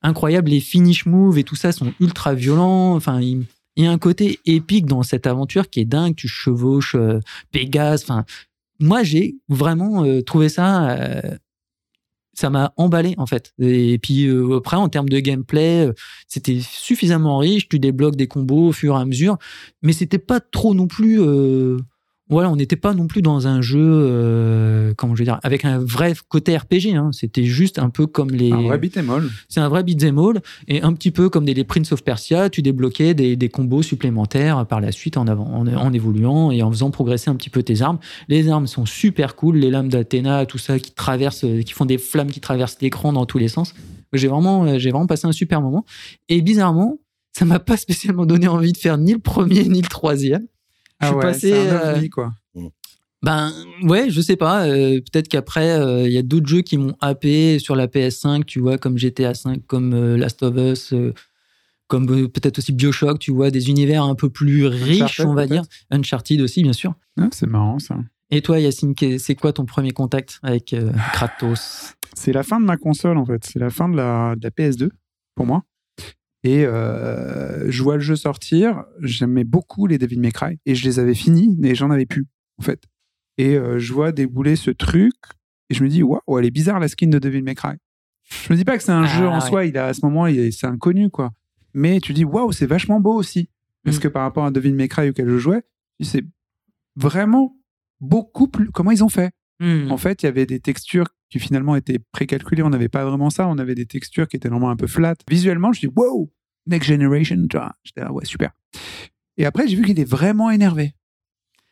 incroyable. 0.02 0.50
Les 0.50 0.60
finish 0.60 1.06
moves 1.06 1.38
et 1.38 1.44
tout 1.44 1.56
ça 1.56 1.72
sont 1.72 1.92
ultra 2.00 2.34
violents. 2.34 2.94
Enfin, 2.94 3.20
il 3.20 3.44
il 3.76 3.84
y 3.84 3.86
a 3.86 3.90
un 3.90 3.96
côté 3.98 4.38
épique 4.44 4.84
dans 4.84 5.02
cette 5.02 5.26
aventure 5.26 5.70
qui 5.70 5.80
est 5.80 5.86
dingue. 5.86 6.14
Tu 6.14 6.28
chevauches 6.28 6.94
euh, 6.94 7.20
Pégase. 7.52 8.02
Enfin, 8.02 8.26
moi, 8.80 9.02
j'ai 9.02 9.36
vraiment 9.48 10.04
euh, 10.04 10.20
trouvé 10.20 10.50
ça. 10.50 10.90
euh, 10.90 11.20
ça 12.34 12.50
m'a 12.50 12.72
emballé 12.76 13.14
en 13.18 13.26
fait. 13.26 13.52
Et 13.58 13.98
puis 13.98 14.26
euh, 14.26 14.56
après, 14.56 14.76
en 14.76 14.88
termes 14.88 15.08
de 15.08 15.18
gameplay, 15.20 15.86
euh, 15.86 15.92
c'était 16.28 16.60
suffisamment 16.60 17.38
riche. 17.38 17.68
Tu 17.68 17.78
débloques 17.78 18.16
des 18.16 18.26
combos 18.28 18.68
au 18.68 18.72
fur 18.72 18.96
et 18.96 19.00
à 19.00 19.04
mesure, 19.04 19.38
mais 19.82 19.92
c'était 19.92 20.18
pas 20.18 20.40
trop 20.40 20.74
non 20.74 20.86
plus. 20.86 21.20
euh, 21.20 21.76
voilà, 22.32 22.50
on 22.50 22.56
n'était 22.56 22.76
pas 22.76 22.94
non 22.94 23.06
plus 23.06 23.22
dans 23.22 23.46
un 23.46 23.60
jeu, 23.60 23.78
euh, 23.80 24.92
comment 24.96 25.14
je 25.14 25.20
veux 25.20 25.24
dire, 25.24 25.38
avec 25.42 25.64
un 25.64 25.78
vrai 25.78 26.14
côté 26.28 26.56
RPG. 26.56 26.94
hein. 26.94 27.10
C'était 27.12 27.44
juste 27.44 27.78
un 27.78 27.90
peu 27.90 28.06
comme 28.06 28.30
les. 28.30 28.50
Un 28.52 28.62
vrai 28.62 28.78
beat'em 28.78 29.08
all. 29.10 29.28
C'est 29.48 29.60
un 29.60 29.68
vrai 29.68 29.82
beat'em 29.84 30.18
all 30.18 30.40
et 30.68 30.82
un 30.82 30.92
petit 30.92 31.10
peu 31.10 31.28
comme 31.28 31.44
des, 31.44 31.54
les 31.54 31.64
Prince 31.64 31.92
of 31.92 32.02
Persia, 32.02 32.50
tu 32.50 32.62
débloquais 32.62 33.14
des, 33.14 33.36
des 33.36 33.48
combos 33.48 33.82
supplémentaires 33.82 34.66
par 34.66 34.80
la 34.80 34.92
suite 34.92 35.16
en, 35.16 35.26
avant, 35.26 35.44
en, 35.46 35.66
en 35.66 35.92
évoluant 35.92 36.50
et 36.50 36.62
en 36.62 36.70
faisant 36.70 36.90
progresser 36.90 37.30
un 37.30 37.36
petit 37.36 37.50
peu 37.50 37.62
tes 37.62 37.82
armes. 37.82 37.98
Les 38.28 38.48
armes 38.48 38.66
sont 38.66 38.86
super 38.86 39.36
cool, 39.36 39.56
les 39.56 39.70
lames 39.70 39.88
d'Athéna, 39.88 40.46
tout 40.46 40.58
ça 40.58 40.78
qui 40.78 40.92
traversent, 40.92 41.46
qui 41.64 41.72
font 41.72 41.84
des 41.84 41.98
flammes 41.98 42.30
qui 42.30 42.40
traversent 42.40 42.78
l'écran 42.80 43.12
dans 43.12 43.26
tous 43.26 43.38
les 43.38 43.48
sens. 43.48 43.74
J'ai 44.12 44.28
vraiment, 44.28 44.64
euh, 44.64 44.78
j'ai 44.78 44.90
vraiment 44.90 45.06
passé 45.06 45.26
un 45.26 45.32
super 45.32 45.60
moment 45.60 45.84
et 46.28 46.42
bizarrement, 46.42 46.98
ça 47.32 47.44
m'a 47.44 47.58
pas 47.58 47.76
spécialement 47.76 48.26
donné 48.26 48.48
envie 48.48 48.72
de 48.72 48.76
faire 48.78 48.98
ni 48.98 49.12
le 49.12 49.18
premier 49.18 49.64
ni 49.64 49.80
le 49.80 49.88
troisième. 49.88 50.46
Je 51.02 51.06
Ah 51.06 51.08
suis 51.08 51.16
ouais, 51.16 51.22
passé, 51.22 51.52
un 51.52 51.72
euh, 51.72 51.94
ovni, 51.96 52.08
quoi. 52.10 52.32
ben 53.22 53.52
ouais, 53.82 54.10
je 54.10 54.20
sais 54.20 54.36
pas. 54.36 54.66
euh, 54.66 55.00
Peut-être 55.00 55.28
qu'après, 55.28 55.70
euh, 55.70 56.06
il 56.06 56.12
y 56.12 56.18
a 56.18 56.22
d'autres 56.22 56.46
jeux 56.48 56.62
qui 56.62 56.76
m'ont 56.78 56.96
happé 57.00 57.58
sur 57.58 57.76
la 57.76 57.86
PS5, 57.86 58.44
tu 58.44 58.60
vois, 58.60 58.78
comme 58.78 58.98
GTA 58.98 59.34
5, 59.34 59.66
comme 59.66 59.94
euh, 59.94 60.16
Last 60.16 60.42
of 60.42 60.56
Us. 60.56 60.92
euh, 60.92 61.12
comme 61.88 62.08
euh, 62.10 62.26
peut-être 62.28 62.58
aussi 62.58 62.72
Bioshock, 62.72 63.18
tu 63.18 63.32
vois, 63.32 63.50
des 63.50 63.68
univers 63.68 64.02
un 64.04 64.14
peu 64.14 64.30
plus 64.30 64.66
riches, 64.66 65.02
Uncharted, 65.02 65.26
on 65.26 65.34
va 65.34 65.46
dire. 65.46 65.62
Uncharted 65.90 66.40
aussi, 66.40 66.62
bien 66.62 66.72
sûr. 66.72 66.94
Ah, 67.20 67.28
c'est 67.32 67.46
marrant 67.46 67.78
ça. 67.78 67.98
Et 68.30 68.40
toi, 68.40 68.58
Yacine, 68.58 68.94
c'est 69.18 69.34
quoi 69.34 69.52
ton 69.52 69.66
premier 69.66 69.90
contact 69.90 70.38
avec 70.42 70.72
euh, 70.72 70.90
Kratos? 71.12 71.92
C'est 72.14 72.32
la 72.32 72.42
fin 72.42 72.60
de 72.60 72.64
ma 72.64 72.78
console 72.78 73.18
en 73.18 73.26
fait. 73.26 73.44
C'est 73.44 73.58
la 73.58 73.68
fin 73.68 73.90
de 73.90 73.96
la, 73.96 74.34
de 74.36 74.42
la 74.44 74.50
PS2 74.50 74.88
pour 75.34 75.44
moi. 75.44 75.64
Et 76.44 76.64
euh, 76.66 77.70
je 77.70 77.82
vois 77.82 77.94
le 77.94 78.00
jeu 78.00 78.16
sortir. 78.16 78.84
J'aimais 79.00 79.44
beaucoup 79.44 79.86
les 79.86 79.98
Devil 79.98 80.18
May 80.18 80.32
Cry 80.32 80.58
et 80.66 80.74
je 80.74 80.84
les 80.84 80.98
avais 80.98 81.14
finis, 81.14 81.54
mais 81.58 81.74
j'en 81.74 81.90
avais 81.90 82.06
plus 82.06 82.26
en 82.58 82.62
fait. 82.62 82.82
Et 83.38 83.56
euh, 83.56 83.78
je 83.78 83.92
vois 83.92 84.10
débouler 84.12 84.56
ce 84.56 84.70
truc 84.70 85.14
et 85.70 85.74
je 85.74 85.82
me 85.84 85.88
dis 85.88 86.02
waouh, 86.02 86.20
elle 86.38 86.44
est 86.44 86.50
bizarre 86.50 86.80
la 86.80 86.88
skin 86.88 87.08
de 87.08 87.18
Devil 87.18 87.42
May 87.42 87.54
Cry. 87.54 87.76
Je 88.46 88.52
me 88.52 88.56
dis 88.58 88.64
pas 88.64 88.76
que 88.76 88.82
c'est 88.82 88.92
un 88.92 89.04
Ah, 89.04 89.18
jeu 89.18 89.26
en 89.28 89.34
ouais. 89.40 89.40
soi. 89.48 89.64
Il 89.66 89.76
a 89.78 89.86
à 89.86 89.94
ce 89.94 90.04
moment, 90.04 90.26
c'est 90.50 90.66
inconnu 90.66 91.10
quoi. 91.10 91.30
Mais 91.74 92.00
tu 92.00 92.12
dis 92.12 92.24
waouh, 92.24 92.50
c'est 92.52 92.66
vachement 92.66 92.98
beau 93.00 93.14
aussi 93.14 93.48
parce 93.84 93.96
Mm. 93.96 94.00
que 94.00 94.08
par 94.08 94.22
rapport 94.22 94.44
à 94.44 94.50
Devil 94.50 94.72
May 94.74 94.88
Cry 94.88 95.08
auquel 95.10 95.28
je 95.28 95.38
jouais, 95.38 95.62
c'est 96.00 96.24
vraiment 96.96 97.56
beaucoup 98.00 98.48
plus. 98.48 98.70
Comment 98.70 98.90
ils 98.90 99.04
ont 99.04 99.08
fait? 99.08 99.30
Hmm. 99.60 99.92
en 99.92 99.96
fait, 99.96 100.22
il 100.22 100.26
y 100.26 100.28
avait 100.28 100.44
des 100.46 100.58
textures 100.58 101.06
qui 101.32 101.38
finalement 101.40 101.74
étaient 101.76 101.98
précalculées. 102.12 102.62
On 102.62 102.68
n'avait 102.70 102.90
pas 102.90 103.04
vraiment 103.06 103.30
ça. 103.30 103.48
On 103.48 103.56
avait 103.56 103.74
des 103.74 103.86
textures 103.86 104.28
qui 104.28 104.36
étaient 104.36 104.50
normalement 104.50 104.70
un 104.72 104.76
peu 104.76 104.86
flat. 104.86 105.14
Visuellement, 105.30 105.72
je 105.72 105.80
dis 105.80 105.86
wow, 105.96 106.30
next 106.66 106.86
generation. 106.88 107.36
Tu 107.48 107.56
vois, 107.56 107.74
j'étais 107.82 108.02
là, 108.02 108.12
ouais, 108.12 108.24
super. 108.26 108.50
Et 109.38 109.46
après, 109.46 109.66
j'ai 109.66 109.74
vu 109.76 109.82
qu'il 109.82 109.92
était 109.92 110.04
vraiment 110.04 110.50
énervé 110.50 110.94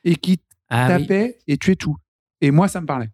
et 0.05 0.17
qu'il 0.17 0.39
Ah 0.71 0.97
oui. 0.97 1.03
tapait 1.07 1.39
et 1.47 1.59
tuait 1.59 1.77
tout. 1.77 1.97
Et 2.41 2.51
moi, 2.51 2.69
ça 2.69 2.81
me 2.81 2.87
parlait. 2.87 3.11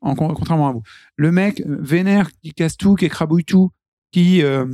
En, 0.00 0.14
con- 0.14 0.32
contrairement 0.34 0.68
à 0.68 0.72
vous. 0.72 0.82
Le 1.16 1.30
mec 1.30 1.60
euh, 1.60 1.76
vénère, 1.80 2.30
qui 2.40 2.52
casse 2.54 2.76
tout, 2.78 2.94
qui 2.94 3.04
écrabouille 3.04 3.44
tout, 3.44 3.70
qui. 4.10 4.42
euh, 4.42 4.64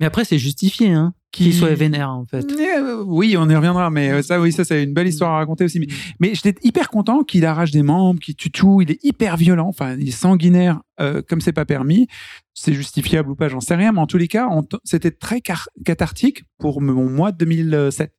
Mais 0.00 0.06
après, 0.06 0.24
c'est 0.24 0.38
justifié, 0.38 0.90
hein, 0.92 1.12
qui 1.36 1.44
qu'il 1.44 1.54
soit 1.54 1.74
vénère, 1.74 2.10
en 2.10 2.24
fait. 2.24 2.50
Euh, 2.50 3.02
oui, 3.04 3.36
on 3.38 3.48
y 3.48 3.54
reviendra, 3.54 3.90
mais 3.90 4.10
euh, 4.10 4.22
ça, 4.22 4.40
oui, 4.40 4.52
ça, 4.52 4.64
c'est 4.64 4.82
une 4.82 4.94
belle 4.94 5.06
histoire 5.08 5.32
à 5.32 5.36
raconter 5.36 5.64
aussi. 5.64 5.78
Mais, 5.78 5.86
Mm. 5.86 6.12
mais 6.20 6.34
j'étais 6.34 6.54
hyper 6.62 6.88
content 6.90 7.24
qu'il 7.24 7.44
arrache 7.44 7.70
des 7.70 7.82
membres, 7.82 8.20
qu'il 8.20 8.34
tue 8.36 8.50
tout. 8.50 8.80
Il 8.80 8.90
est 8.90 9.04
hyper 9.04 9.36
violent, 9.36 9.68
enfin, 9.68 9.96
il 9.98 10.08
est 10.08 10.12
sanguinaire, 10.12 10.80
euh, 11.00 11.22
comme 11.28 11.40
c'est 11.40 11.52
pas 11.52 11.64
permis. 11.64 12.06
C'est 12.54 12.72
justifiable 12.72 13.30
ou 13.30 13.36
pas, 13.36 13.48
j'en 13.48 13.60
sais 13.60 13.74
rien, 13.74 13.92
mais 13.92 14.00
en 14.00 14.06
tous 14.06 14.18
les 14.18 14.28
cas, 14.28 14.48
c'était 14.84 15.10
très 15.10 15.40
cathartique 15.84 16.44
pour 16.58 16.80
mon 16.80 17.08
mois 17.10 17.32
de 17.32 17.38
2007. 17.38 18.12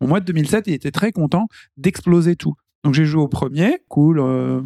Mon 0.00 0.08
mois 0.08 0.20
de 0.20 0.24
2007, 0.24 0.66
il 0.66 0.72
était 0.72 0.90
très 0.90 1.12
content 1.12 1.46
d'exploser 1.76 2.36
tout. 2.36 2.54
Donc 2.84 2.94
j'ai 2.94 3.04
joué 3.04 3.22
au 3.22 3.28
premier, 3.28 3.78
cool, 3.88 4.18
euh, 4.18 4.62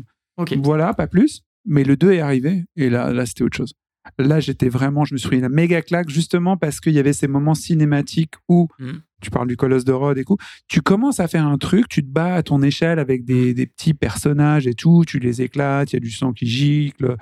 voilà, 0.62 0.94
pas 0.94 1.06
plus. 1.06 1.42
Mais 1.64 1.82
le 1.82 1.96
2 1.96 2.12
est 2.12 2.20
arrivé, 2.20 2.64
et 2.76 2.88
là, 2.88 3.12
là 3.12 3.26
c'était 3.26 3.42
autre 3.42 3.56
chose. 3.56 3.74
Là, 4.18 4.40
j'étais 4.40 4.68
vraiment, 4.68 5.04
je 5.04 5.14
me 5.14 5.18
suis 5.18 5.28
pris 5.28 5.38
une 5.38 5.48
méga 5.48 5.82
claque, 5.82 6.08
justement 6.08 6.56
parce 6.56 6.80
qu'il 6.80 6.92
y 6.92 6.98
avait 6.98 7.12
ces 7.12 7.28
moments 7.28 7.54
cinématiques 7.54 8.34
où 8.48 8.68
Mhm. 8.78 9.00
tu 9.20 9.30
parles 9.30 9.48
du 9.48 9.56
colosse 9.56 9.84
de 9.84 9.92
Rhodes 9.92 10.18
et 10.18 10.24
tout. 10.24 10.36
Tu 10.68 10.80
commences 10.82 11.20
à 11.20 11.28
faire 11.28 11.46
un 11.46 11.58
truc, 11.58 11.88
tu 11.88 12.02
te 12.02 12.08
bats 12.08 12.34
à 12.34 12.42
ton 12.42 12.62
échelle 12.62 12.98
avec 12.98 13.24
des, 13.24 13.54
des 13.54 13.66
petits 13.66 13.94
personnages 13.94 14.66
et 14.66 14.74
tout, 14.74 15.04
tu 15.06 15.18
les 15.18 15.42
éclates, 15.42 15.92
il 15.92 15.96
y 15.96 15.98
a 15.98 16.00
du 16.00 16.10
sang 16.10 16.32
qui 16.32 16.46
gicle, 16.46 17.16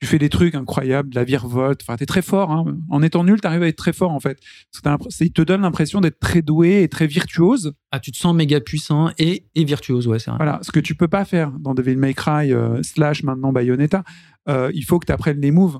tu 0.00 0.06
fais 0.06 0.18
des 0.18 0.28
trucs 0.28 0.54
incroyables, 0.54 1.08
de 1.10 1.14
la 1.14 1.24
virevolte. 1.24 1.80
Enfin, 1.82 1.96
t'es 1.96 2.04
très 2.06 2.20
fort. 2.22 2.50
hein. 2.50 2.76
En 2.90 3.02
étant 3.02 3.24
nul, 3.24 3.40
t'arrives 3.40 3.62
à 3.62 3.68
être 3.68 3.76
très 3.76 3.92
fort 3.92 4.10
en 4.12 4.20
fait. 4.20 4.38
Parce 4.82 4.98
que 5.18 5.24
il 5.24 5.32
te 5.32 5.42
donne 5.42 5.62
l'impression 5.62 6.00
d'être 6.00 6.18
très 6.18 6.42
doué 6.42 6.82
et 6.82 6.88
très 6.88 7.06
virtuose. 7.06 7.72
Ah, 7.92 8.00
tu 8.00 8.12
te 8.12 8.16
sens 8.18 8.34
méga 8.34 8.60
puissant 8.60 9.10
et, 9.18 9.46
et 9.54 9.64
virtuose, 9.64 10.06
ouais, 10.08 10.18
c'est 10.18 10.30
vrai. 10.30 10.38
Voilà, 10.38 10.58
ce 10.62 10.70
que 10.72 10.80
tu 10.80 10.94
peux 10.94 11.08
pas 11.08 11.24
faire 11.24 11.52
dans 11.58 11.74
Devil 11.74 11.96
May 11.96 12.12
Cry 12.14 12.52
euh, 12.52 12.82
slash 12.82 13.22
maintenant 13.22 13.52
Bayonetta. 13.52 14.04
Euh, 14.48 14.70
il 14.74 14.82
faut 14.84 14.98
que 14.98 15.06
tu 15.06 15.12
apprennes 15.12 15.40
les 15.40 15.50
moves. 15.50 15.78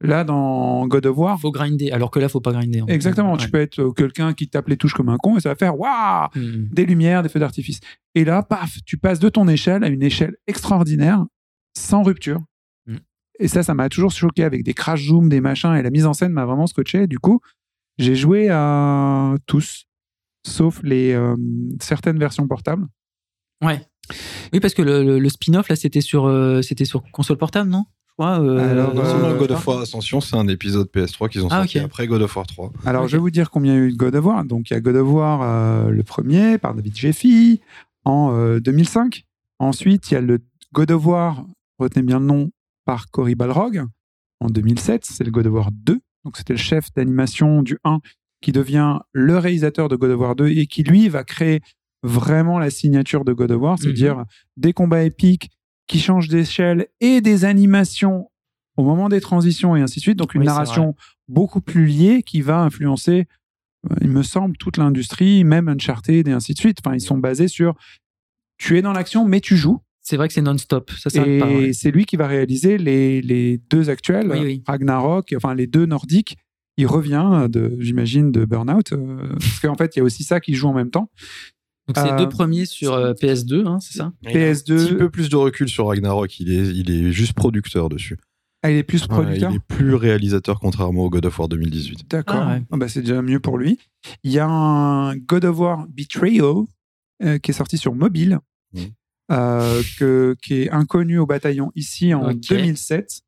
Là, 0.00 0.22
dans 0.22 0.86
God 0.86 1.06
of 1.06 1.16
War, 1.18 1.40
Faut 1.40 1.50
grinder, 1.50 1.90
alors 1.90 2.12
que 2.12 2.20
là, 2.20 2.28
faut 2.28 2.40
pas 2.40 2.52
grinder. 2.52 2.82
fait. 2.86 2.92
exactement, 2.94 3.36
tu 3.36 3.46
Ouais. 3.46 3.50
peux 3.50 3.60
être 3.60 3.80
euh, 3.80 3.90
quelqu'un 3.90 4.32
qui 4.32 4.48
tape 4.48 4.68
les 4.68 4.76
touches 4.76 4.94
comme 4.94 5.08
un 5.08 5.16
con 5.16 5.36
et 5.36 5.40
ça 5.40 5.48
va 5.48 5.56
faire 5.56 5.76
waouh 5.78 6.28
Hmm. 6.36 6.68
des 6.70 6.86
lumières, 6.86 7.24
des 7.24 7.28
feux 7.28 7.40
d'artifice. 7.40 7.80
Et 8.14 8.24
là, 8.24 8.42
paf, 8.44 8.78
tu 8.86 8.96
passes 8.96 9.18
de 9.18 9.28
ton 9.28 9.48
échelle 9.48 9.82
à 9.82 9.88
une 9.88 10.02
échelle 10.04 10.36
extraordinaire, 10.46 11.24
sans 11.76 12.04
rupture. 12.04 12.40
Mm. 12.86 12.96
Et 13.40 13.48
ça, 13.48 13.62
ça 13.64 13.74
m'a 13.74 13.88
toujours 13.88 14.12
choqué 14.12 14.44
avec 14.44 14.62
des 14.62 14.72
crash 14.72 15.06
zoom, 15.08 15.28
des 15.28 15.40
machins, 15.40 15.74
et 15.74 15.82
la 15.82 15.90
mise 15.90 16.06
en 16.06 16.12
scène 16.12 16.30
m'a 16.32 16.44
vraiment 16.44 16.68
scotché. 16.68 17.08
Du 17.08 17.18
coup, 17.18 17.40
j'ai 17.98 18.14
joué 18.14 18.48
à 18.50 19.34
tous, 19.46 19.86
sauf 20.46 20.80
les 20.84 21.12
euh, 21.12 21.34
certaines 21.80 22.18
versions 22.20 22.46
portables. 22.46 22.86
Ouais. 23.64 23.80
Oui, 24.52 24.60
parce 24.60 24.74
que 24.74 24.82
le, 24.82 25.02
le- 25.02 25.18
le 25.18 25.28
spin-off, 25.28 25.68
là, 25.68 25.74
c'était 25.76 26.00
sur, 26.00 26.26
euh, 26.26 26.62
c'était 26.62 26.84
sur 26.84 27.02
console 27.10 27.36
portable, 27.36 27.68
non? 27.68 27.84
Je 28.18 28.24
crois. 28.24 28.40
euh, 28.40 28.70
Alors, 28.70 28.98
Euh, 28.98 29.30
euh, 29.32 29.38
God 29.38 29.52
of 29.52 29.66
War 29.66 29.80
Ascension, 29.80 30.20
c'est 30.20 30.36
un 30.36 30.48
épisode 30.48 30.88
PS3 30.92 31.28
qu'ils 31.28 31.44
ont 31.44 31.48
Ah, 31.50 31.58
sorti 31.58 31.78
après 31.78 32.06
God 32.08 32.22
of 32.22 32.34
War 32.34 32.46
3. 32.46 32.72
Alors, 32.84 33.06
je 33.06 33.16
vais 33.16 33.20
vous 33.20 33.30
dire 33.30 33.48
combien 33.50 33.74
il 33.74 33.78
y 33.78 33.80
a 33.80 33.84
eu 33.84 33.92
de 33.92 33.96
God 33.96 34.14
of 34.16 34.24
War. 34.24 34.44
Donc, 34.44 34.70
il 34.70 34.74
y 34.74 34.76
a 34.76 34.80
God 34.80 34.96
of 34.96 35.08
War, 35.08 35.42
euh, 35.42 35.90
le 35.90 36.02
premier, 36.02 36.58
par 36.58 36.74
David 36.74 36.96
Jeffy, 36.96 37.60
en 38.04 38.32
euh, 38.32 38.58
2005. 38.60 39.24
Ensuite, 39.60 40.10
il 40.10 40.14
y 40.14 40.16
a 40.16 40.20
le 40.20 40.40
God 40.72 40.90
of 40.90 41.06
War, 41.06 41.44
retenez 41.78 42.02
bien 42.04 42.18
le 42.18 42.26
nom, 42.26 42.50
par 42.84 43.08
Cory 43.10 43.36
Balrog, 43.36 43.84
en 44.40 44.48
2007. 44.48 45.04
C'est 45.04 45.22
le 45.24 45.30
God 45.30 45.46
of 45.46 45.52
War 45.54 45.70
2. 45.72 46.00
Donc, 46.24 46.36
c'était 46.36 46.54
le 46.54 46.58
chef 46.58 46.92
d'animation 46.96 47.62
du 47.62 47.78
1 47.84 48.00
qui 48.40 48.50
devient 48.52 48.98
le 49.12 49.38
réalisateur 49.38 49.88
de 49.88 49.94
God 49.96 50.10
of 50.10 50.20
War 50.20 50.34
2 50.34 50.48
et 50.48 50.66
qui, 50.66 50.82
lui, 50.82 51.08
va 51.08 51.22
créer 51.22 51.60
vraiment 52.02 52.58
la 52.58 52.70
signature 52.70 53.24
de 53.24 53.32
God 53.32 53.50
of 53.52 53.60
War, 53.62 53.78
c'est-à-dire 53.78 54.24
des 54.56 54.72
combats 54.72 55.02
épiques 55.02 55.50
qui 55.88 55.98
changent 55.98 56.28
d'échelle 56.28 56.86
et 57.00 57.20
des 57.20 57.44
animations 57.44 58.30
au 58.76 58.84
moment 58.84 59.08
des 59.08 59.20
transitions 59.20 59.74
et 59.74 59.80
ainsi 59.80 59.98
de 59.98 60.02
suite. 60.02 60.18
Donc, 60.18 60.34
une 60.34 60.42
Oui, 60.42 60.46
narration 60.46 60.94
beaucoup 61.26 61.60
plus 61.60 61.86
liée 61.86 62.22
qui 62.24 62.42
va 62.42 62.60
influencer, 62.60 63.26
euh, 63.90 63.94
il 64.00 64.08
me 64.08 64.22
semble, 64.22 64.56
toute 64.56 64.76
l'industrie, 64.76 65.42
même 65.42 65.68
Uncharted 65.68 66.28
et 66.28 66.32
ainsi 66.32 66.54
de 66.54 66.58
suite. 66.58 66.78
Enfin, 66.84 66.94
ils 66.94 67.00
sont 67.00 67.18
basés 67.18 67.48
sur 67.48 67.74
tu 68.56 68.78
es 68.78 68.82
dans 68.82 68.92
l'action, 68.92 69.24
mais 69.24 69.40
tu 69.40 69.56
joues. 69.56 69.80
C'est 70.00 70.16
vrai 70.16 70.28
que 70.28 70.34
c'est 70.34 70.42
non-stop. 70.42 70.90
Ça. 70.92 71.10
Et 71.26 71.42
ouais. 71.42 71.72
c'est 71.72 71.90
lui 71.90 72.06
qui 72.06 72.16
va 72.16 72.26
réaliser 72.26 72.78
les, 72.78 73.20
les 73.20 73.58
deux 73.70 73.90
actuels, 73.90 74.30
Oui, 74.30 74.38
oui. 74.42 74.62
Ragnarok, 74.66 75.34
enfin 75.36 75.54
les 75.54 75.66
deux 75.66 75.86
nordiques. 75.86 76.36
Il 76.76 76.86
revient, 76.86 77.48
j'imagine, 77.80 78.30
de 78.30 78.44
Burnout. 78.44 78.92
euh, 78.92 79.28
parce 79.40 79.60
qu'en 79.60 79.74
fait, 79.74 79.96
il 79.96 79.98
y 79.98 80.02
a 80.02 80.04
aussi 80.04 80.22
ça 80.22 80.38
qui 80.40 80.54
joue 80.54 80.68
en 80.68 80.72
même 80.72 80.90
temps. 80.90 81.10
Donc, 81.88 81.96
c'est 81.96 82.12
euh, 82.12 82.18
deux 82.18 82.28
premiers 82.28 82.66
sur 82.66 82.92
euh, 82.94 83.14
PS2, 83.14 83.66
hein, 83.66 83.78
c'est 83.80 83.96
ça? 83.98 84.04
Un 84.04 84.12
petit 84.22 84.36
PS2, 84.36 84.96
peu 84.98 85.10
plus 85.10 85.28
de 85.30 85.36
recul 85.36 85.68
sur 85.68 85.86
Ragnarok, 85.88 86.38
il 86.38 86.52
est, 86.52 86.66
il 86.68 86.90
est 86.90 87.10
juste 87.12 87.32
producteur 87.32 87.88
dessus. 87.88 88.16
ah, 88.62 88.70
il 88.70 88.76
est 88.76 88.82
plus 88.82 89.02
Ouais, 89.02 89.08
producteur? 89.08 89.50
il 89.50 89.56
est 89.56 89.66
plus 89.66 89.94
réalisateur 89.94 90.60
contrairement 90.60 91.04
au 91.04 91.10
God 91.10 91.24
of 91.26 91.38
War 91.38 91.48
2018. 91.48 92.10
D'accord. 92.10 92.36
Ah 92.40 92.48
ouais. 92.54 92.62
Ah 92.70 92.76
bah, 92.76 92.88
c'est 92.88 93.00
déjà 93.00 93.22
mieux 93.22 93.40
pour 93.40 93.56
lui. 93.58 93.78
Il 94.22 94.30
y 94.30 94.38
a 94.38 94.46
un 94.46 95.16
God 95.16 95.44
of 95.46 95.58
War 95.58 95.86
Betrayal 95.88 96.64
euh, 97.24 97.38
qui 97.38 97.50
est 97.50 97.54
sorti 97.54 97.78
sur 97.78 97.94
mobile, 97.94 98.38
euh, 99.30 99.82
que, 99.98 100.36
qui 100.42 100.62
est 100.62 100.70
inconnu 100.70 101.18
au 101.18 101.26
bataillon 101.26 101.70
ici 101.74 102.14
en 102.14 102.30
Ok. 102.30 102.40
2007. 102.50 103.20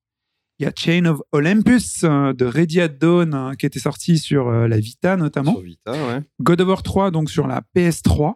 Il 0.58 0.64
y 0.64 0.66
a 0.66 0.72
Chain 0.76 1.06
of 1.06 1.22
Olympus 1.32 2.02
de 2.02 2.44
Ready 2.44 2.82
at 2.82 2.88
Dawn 2.88 3.32
hein, 3.32 3.52
qui 3.58 3.64
était 3.64 3.78
sorti 3.78 4.18
sur 4.18 4.50
la 4.50 4.78
Vita 4.78 5.16
notamment. 5.16 5.52
Sur 5.52 5.62
Vita, 5.62 5.92
ouais. 5.92 6.20
God 6.42 6.60
of 6.60 6.68
War 6.68 6.82
3 6.82 7.10
donc 7.10 7.30
sur 7.30 7.46
la 7.46 7.62
PS3, 7.74 8.26
Ouais. 8.28 8.34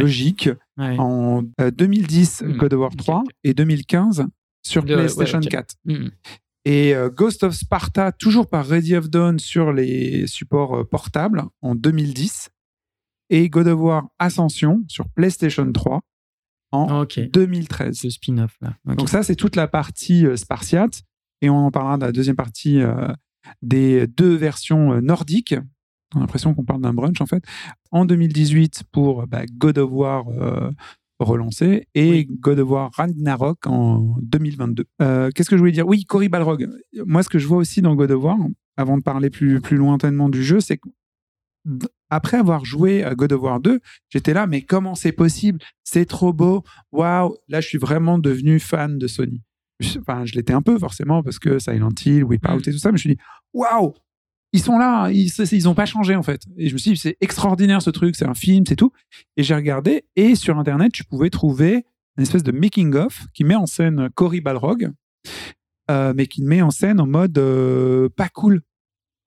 Logique. 0.00 0.48
Ouais. 0.76 0.96
En 0.98 1.42
euh, 1.60 1.70
2010 1.70 2.42
Mhm. 2.42 2.56
God 2.56 2.72
of 2.74 2.80
War 2.80 2.90
Ok, 2.92 2.96
3 2.98 3.18
ok. 3.20 3.30
et 3.44 3.54
2015 3.54 4.26
sur 4.66 4.84
ouais, 4.84 4.94
PlayStation 4.94 5.38
ok. 5.38 5.48
4. 5.48 5.74
Hmm. 5.84 6.08
Et 6.66 6.94
euh, 6.94 7.10
Ghost 7.10 7.42
of 7.44 7.54
Sparta, 7.54 8.10
toujours 8.12 8.48
par 8.48 8.66
Ready 8.66 8.96
of 8.96 9.10
Dawn 9.10 9.38
sur 9.38 9.72
les 9.72 10.26
supports 10.26 10.78
euh, 10.80 10.84
portables 10.84 11.42
en 11.60 11.74
2010. 11.74 12.48
Et 13.30 13.48
God 13.48 13.68
of 13.68 13.80
War 13.80 14.08
Ascension 14.18 14.82
sur 14.88 15.08
PlayStation 15.10 15.70
3 15.70 16.00
en 16.72 17.02
Ok. 17.02 17.20
2013. 17.30 17.96
Ce 17.98 18.10
spin-off, 18.10 18.56
là. 18.60 18.74
Donc 18.96 19.08
ça, 19.08 19.22
c'est 19.22 19.36
toute 19.36 19.56
la 19.56 19.68
partie 19.68 20.26
euh, 20.26 20.36
spartiate. 20.36 21.02
Et 21.42 21.50
on 21.50 21.66
en 21.66 21.70
parlera 21.70 21.98
de 21.98 22.04
la 22.06 22.12
deuxième 22.12 22.36
partie 22.36 22.80
euh, 22.80 23.08
des 23.62 24.06
deux 24.06 24.34
versions 24.34 24.92
euh, 24.94 25.00
nordiques. 25.02 25.54
On 26.14 26.18
a 26.18 26.20
l'impression 26.20 26.54
qu'on 26.54 26.64
parle 26.64 26.80
d'un 26.80 26.94
brunch, 26.94 27.20
en 27.20 27.26
fait. 27.26 27.44
En 27.90 28.04
2018 28.04 28.84
pour 28.92 29.26
bah, 29.26 29.42
God 29.46 29.78
of 29.78 29.90
War 29.92 30.28
euh, 30.28 30.70
relancé 31.18 31.86
et 31.94 32.10
Oui. 32.10 32.26
God 32.40 32.58
of 32.60 32.70
War 32.70 32.90
Ragnarok 32.94 33.66
en 33.66 34.16
2022. 34.22 34.84
Euh, 35.02 35.30
Qu'est-ce 35.34 35.50
que 35.50 35.56
je 35.56 35.60
voulais 35.60 35.72
dire? 35.72 35.86
Oui, 35.86 36.04
Cory 36.04 36.28
Balrog. 36.28 36.68
Moi, 37.06 37.22
ce 37.22 37.28
que 37.28 37.38
je 37.38 37.46
vois 37.46 37.58
aussi 37.58 37.82
dans 37.82 37.94
God 37.94 38.10
of 38.10 38.22
War, 38.22 38.38
avant 38.76 38.96
de 38.98 39.02
parler 39.02 39.30
plus, 39.30 39.60
plus 39.60 39.76
lointainement 39.76 40.28
du 40.28 40.42
jeu, 40.42 40.60
c'est 40.60 40.78
que 40.78 40.88
après 42.10 42.36
avoir 42.36 42.64
joué 42.64 43.02
à 43.04 43.14
God 43.14 43.32
of 43.32 43.40
War 43.42 43.60
2, 43.60 43.80
j'étais 44.10 44.34
là, 44.34 44.46
mais 44.46 44.62
comment 44.62 44.94
c'est 44.94 45.12
possible? 45.12 45.60
C'est 45.82 46.04
trop 46.04 46.32
beau. 46.32 46.62
Waouh 46.92 47.36
Là, 47.48 47.60
je 47.60 47.68
suis 47.68 47.78
vraiment 47.78 48.18
devenu 48.18 48.60
fan 48.60 48.98
de 48.98 49.06
Sony. 49.06 49.40
Enfin, 49.98 50.24
je 50.24 50.34
l'étais 50.34 50.52
un 50.52 50.62
peu 50.62 50.78
forcément 50.78 51.22
parce 51.22 51.38
que 51.38 51.58
Silent 51.58 51.88
Hill, 52.04 52.24
Wipeout 52.24 52.60
et 52.68 52.72
tout 52.72 52.78
ça, 52.78 52.92
mais 52.92 52.98
je 52.98 53.08
me 53.08 53.14
suis 53.14 53.14
dit, 53.16 53.20
waouh 53.52 53.94
ils 54.54 54.62
sont 54.62 54.78
là, 54.78 55.10
ils, 55.10 55.32
ils 55.50 55.68
ont 55.68 55.74
pas 55.74 55.84
changé 55.84 56.14
en 56.14 56.22
fait. 56.22 56.42
Et 56.56 56.68
je 56.68 56.74
me 56.74 56.78
suis 56.78 56.92
dit, 56.92 56.96
c'est 56.96 57.16
extraordinaire 57.20 57.82
ce 57.82 57.90
truc, 57.90 58.14
c'est 58.14 58.24
un 58.24 58.34
film, 58.34 58.64
c'est 58.68 58.76
tout. 58.76 58.92
Et 59.36 59.42
j'ai 59.42 59.56
regardé, 59.56 60.04
et 60.14 60.36
sur 60.36 60.56
Internet, 60.60 60.92
tu 60.92 61.02
pouvais 61.02 61.28
trouver 61.28 61.84
une 62.16 62.22
espèce 62.22 62.44
de 62.44 62.52
making-of 62.52 63.26
qui 63.34 63.42
met 63.42 63.56
en 63.56 63.66
scène 63.66 64.10
Cory 64.14 64.40
Balrog, 64.40 64.92
euh, 65.90 66.12
mais 66.16 66.28
qui 66.28 66.40
le 66.40 66.46
met 66.46 66.62
en 66.62 66.70
scène 66.70 67.00
en 67.00 67.06
mode 67.08 67.36
euh, 67.36 68.08
pas 68.16 68.28
cool. 68.28 68.62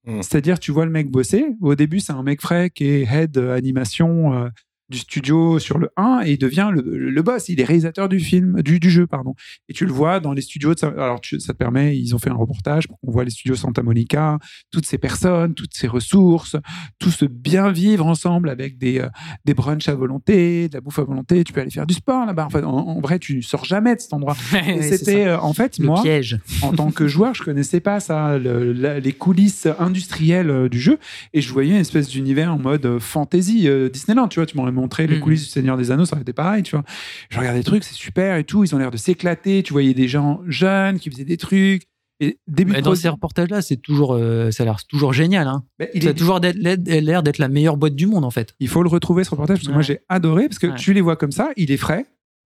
Mm. 0.05 0.21
C'est-à-dire, 0.21 0.59
tu 0.59 0.71
vois 0.71 0.85
le 0.85 0.91
mec 0.91 1.11
bosser. 1.11 1.45
Au 1.59 1.75
début, 1.75 1.99
c'est 1.99 2.13
un 2.13 2.23
mec 2.23 2.41
frais 2.41 2.69
qui 2.69 2.85
est 2.85 3.03
head 3.03 3.37
euh, 3.37 3.53
animation 3.53 4.49
du 4.89 4.99
studio 4.99 5.59
sur 5.59 5.77
le 5.77 5.89
1 5.97 6.21
et 6.25 6.31
il 6.33 6.37
devient 6.37 6.69
le, 6.73 6.81
le 7.09 7.21
boss. 7.21 7.49
Il 7.49 7.59
est 7.59 7.63
réalisateur 7.65 8.07
du 8.09 8.19
film, 8.19 8.61
du, 8.61 8.79
du 8.79 8.89
jeu, 8.89 9.05
pardon. 9.07 9.33
Et 9.69 9.73
tu 9.73 9.85
le 9.85 9.91
vois 9.91 10.19
dans 10.19 10.33
les 10.33 10.41
studios. 10.41 10.73
De, 10.73 10.85
alors, 10.85 11.19
tu- 11.21 11.39
ça 11.39 11.53
te 11.53 11.57
permet, 11.57 11.97
ils 11.97 12.15
ont 12.15 12.19
fait 12.19 12.29
un 12.29 12.35
reportage 12.35 12.87
pour 12.87 12.99
qu'on 12.99 13.11
voit 13.11 13.23
les 13.23 13.29
studios 13.31 13.55
Santa 13.55 13.83
Monica, 13.83 14.37
toutes 14.71 14.85
ces 14.85 14.97
personnes, 14.97 15.53
toutes 15.55 15.73
ces 15.73 15.87
ressources, 15.87 16.55
tout 16.99 17.11
ce 17.11 17.25
bien 17.25 17.71
vivre 17.71 18.05
ensemble 18.05 18.49
avec 18.49 18.77
des, 18.77 18.99
euh, 18.99 19.09
des 19.45 19.53
brunchs 19.53 19.89
à 19.89 19.95
volonté, 19.95 20.69
de 20.69 20.73
la 20.75 20.81
bouffe 20.81 20.99
à 20.99 21.03
volonté. 21.03 21.43
Tu 21.43 21.53
peux 21.53 21.61
aller 21.61 21.69
faire 21.71 21.87
du 21.87 21.93
sport 21.95 22.25
là-bas. 22.25 22.45
En, 22.45 22.49
fait, 22.49 22.63
en, 22.63 22.71
en 22.71 22.99
vrai, 23.01 23.19
tu 23.19 23.41
sors 23.41 23.65
jamais 23.65 23.95
de 23.95 23.99
cet 24.01 24.13
endroit. 24.13 24.35
C'était, 24.81 25.25
euh, 25.27 25.39
en 25.39 25.53
fait, 25.53 25.79
le 25.79 25.85
moi, 25.87 26.01
piège. 26.01 26.39
en 26.61 26.71
tant 26.71 26.91
que 26.91 27.07
joueur, 27.07 27.33
je 27.33 27.43
connaissais 27.43 27.79
pas 27.79 27.99
ça, 27.99 28.37
le- 28.37 28.71
la- 28.73 28.99
les 28.99 29.13
coulisses 29.13 29.67
industrielles 29.79 30.49
euh, 30.49 30.69
du 30.69 30.79
jeu, 30.79 30.97
et 31.33 31.41
je 31.41 31.51
voyais 31.51 31.71
une 31.71 31.77
espèce 31.81 32.07
d'univers 32.09 32.53
en 32.53 32.57
mode 32.59 32.99
fantasy 32.99 33.67
euh, 33.67 33.89
Disneyland. 33.89 34.27
Tu 34.27 34.39
vois, 34.39 34.45
tu 34.45 34.55
m'aurais 34.57 34.71
montré 34.77 35.05
les 35.07 35.15
Mhm. 35.17 35.21
coulisses 35.21 35.43
du 35.43 35.49
Seigneur 35.49 35.75
des 35.77 35.91
Anneaux, 35.91 36.05
ça 36.05 36.15
aurait 36.15 36.21
été 36.21 36.33
pareil. 36.33 36.63
Tu 36.63 36.71
vois, 36.75 36.85
je 37.29 37.37
regardais 37.37 37.59
des 37.59 37.65
trucs, 37.65 37.83
c'est 37.83 37.93
super 37.95 38.37
et 38.37 38.43
tout. 38.45 38.63
Ils 38.63 38.73
ont 38.73 38.77
l'air 38.77 38.91
de 38.91 38.97
s'éclater. 38.97 39.63
Tu 39.63 39.73
voyais 39.73 39.93
des 39.93 40.07
gens 40.07 40.41
jeunes 40.47 40.99
qui 40.99 41.09
faisaient 41.11 41.25
des 41.25 41.37
trucs. 41.37 41.83
Et 42.19 42.39
début 42.47 42.71
Mais 42.71 42.79
de 42.79 42.83
dans 42.85 42.95
ces 42.95 43.09
reportages-là, 43.09 43.61
c'est 43.61 43.77
toujours, 43.77 44.13
euh, 44.15 44.49
ça 44.49 44.63
a 44.63 44.65
l'air 44.65 44.83
toujours 44.87 45.13
génial. 45.13 45.47
Hein. 45.47 45.63
Il 45.93 46.01
Ça 46.03 46.09
a 46.09 46.13
toujours 46.13 46.39
l'air 46.39 47.21
d'être 47.21 47.37
la 47.37 47.47
meilleure 47.47 47.77
boîte 47.77 47.93
du 47.95 48.07
monde, 48.07 48.25
en 48.25 48.31
fait. 48.31 48.55
Il 48.59 48.69
faut 48.69 48.81
le 48.81 48.89
retrouver 48.89 49.23
ce 49.23 49.29
reportage 49.31 49.57
parce 49.57 49.65
que 49.67 49.71
Ouais. 49.71 49.73
moi 49.75 49.81
j'ai 49.83 49.99
adoré 50.09 50.47
parce 50.47 50.57
que 50.57 50.65
Ouais. 50.67 50.75
tu 50.75 50.93
les 50.93 51.01
vois 51.01 51.15
comme 51.15 51.31
ça, 51.31 51.49
il 51.57 51.69
est 51.69 51.77
frais, 51.77 52.05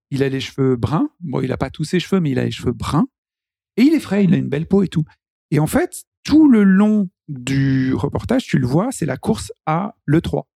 il 0.09 0.23
a 0.23 0.29
les 0.29 0.41
cheveux 0.41 0.75
bruns, 0.75 1.09
bon 1.21 1.39
il 1.41 1.51
a 1.53 1.57
pas 1.57 1.69
tous 1.69 1.85
ses 1.85 2.01
cheveux 2.01 2.19
mais 2.19 2.31
il 2.31 2.39
a 2.39 2.43
les 2.43 2.51
cheveux 2.51 2.73
bruns 2.73 3.05
et 3.77 3.83
il 3.83 3.93
est 3.93 4.01
frais, 4.01 4.25
il 4.25 4.33
a 4.33 4.37
une 4.37 4.49
belle 4.49 4.65
peau 4.65 4.83
et 4.83 4.89
tout. 4.89 5.05
Et 5.51 5.59
en 5.59 5.67
fait, 5.67 6.03
tout 6.25 6.49
le 6.49 6.63
long 6.63 7.09
du 7.29 7.93
reportage, 7.93 8.43
tu 8.43 8.57
le 8.57 8.67
vois, 8.67 8.89
c'est 8.91 9.05
la 9.05 9.15
course 9.15 9.53
à 9.65 9.95
l'E3 10.05 10.47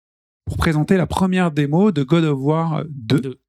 pour 0.45 0.57
présenter 0.57 0.97
la 0.97 1.07
première 1.07 1.51
démo 1.51 1.91
de 1.91 2.03
God 2.03 2.23
of 2.23 2.39
War 2.39 2.83
2. 2.89 3.19
Deux. 3.19 3.39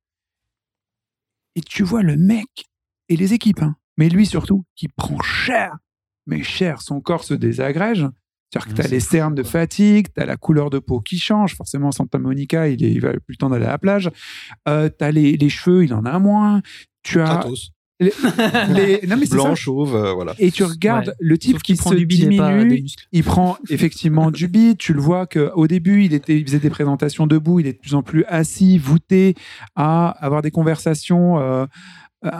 Et 1.54 1.60
tu 1.60 1.82
vois 1.82 2.02
le 2.02 2.16
mec 2.16 2.66
et 3.08 3.16
les 3.16 3.32
équipes, 3.32 3.62
hein, 3.62 3.76
mais 3.96 4.08
lui 4.08 4.26
surtout, 4.26 4.64
qui 4.74 4.88
prend 4.88 5.20
cher, 5.20 5.76
mais 6.26 6.42
cher, 6.42 6.82
son 6.82 7.00
corps 7.00 7.24
se 7.24 7.34
désagrège. 7.34 8.06
C'est-à-dire 8.50 8.68
que 8.68 8.80
tu 8.80 8.86
as 8.86 8.88
les 8.88 9.00
cernes 9.00 9.34
de 9.34 9.42
fatigue, 9.42 10.08
tu 10.14 10.20
as 10.20 10.26
la 10.26 10.36
couleur 10.36 10.70
de 10.70 10.78
peau 10.78 11.00
qui 11.00 11.18
change. 11.18 11.56
Forcément, 11.56 11.90
Santa 11.90 12.18
Monica, 12.18 12.68
il, 12.68 13.00
va 13.00 13.10
plus 13.10 13.22
le 13.30 13.36
temps 13.36 13.50
d'aller 13.50 13.66
à 13.66 13.70
la 13.70 13.78
plage. 13.78 14.10
Euh, 14.68 14.88
tu 14.96 15.04
as 15.04 15.10
les, 15.10 15.36
les 15.36 15.48
cheveux, 15.48 15.84
il 15.84 15.92
en 15.92 16.04
a 16.04 16.18
moins. 16.18 16.62
Tu 17.02 17.20
as 17.20 17.24
Kratos. 17.24 17.72
Les, 18.00 18.12
les- 19.00 19.00
non 19.06 19.16
mais 19.16 19.26
c'est 19.26 19.34
Blanc, 19.34 19.44
ça. 19.50 19.54
chauve, 19.54 19.94
euh, 19.96 20.12
voilà. 20.12 20.34
Et 20.38 20.50
tu 20.50 20.64
regardes 20.64 21.08
Ouais. 21.08 21.14
le 21.20 21.38
type 21.38 21.52
Sauf 21.56 21.62
qui 21.62 21.74
prend 21.76 21.90
se 21.90 21.96
du 21.96 22.06
bide 22.06 22.32
et 22.32 22.36
pas 22.36 22.52
diminue. 22.58 22.82
des. 22.82 22.86
Il 23.12 23.24
prend 23.24 23.56
effectivement 23.70 24.30
du 24.30 24.48
bide. 24.48 24.78
Tu 24.78 24.92
le 24.92 25.00
vois 25.00 25.26
qu'au 25.26 25.66
début, 25.66 26.04
il, 26.04 26.12
était, 26.14 26.38
il 26.38 26.44
faisait 26.46 26.58
des 26.58 26.70
présentations 26.70 27.26
debout. 27.26 27.60
Il 27.60 27.66
est 27.66 27.72
de 27.74 27.78
plus 27.78 27.94
en 27.94 28.02
plus 28.02 28.24
assis, 28.26 28.78
voûté, 28.78 29.34
à 29.74 30.08
avoir 30.24 30.42
des 30.42 30.50
conversations 30.50 31.38
euh, 31.38 31.64
euh, 32.24 32.30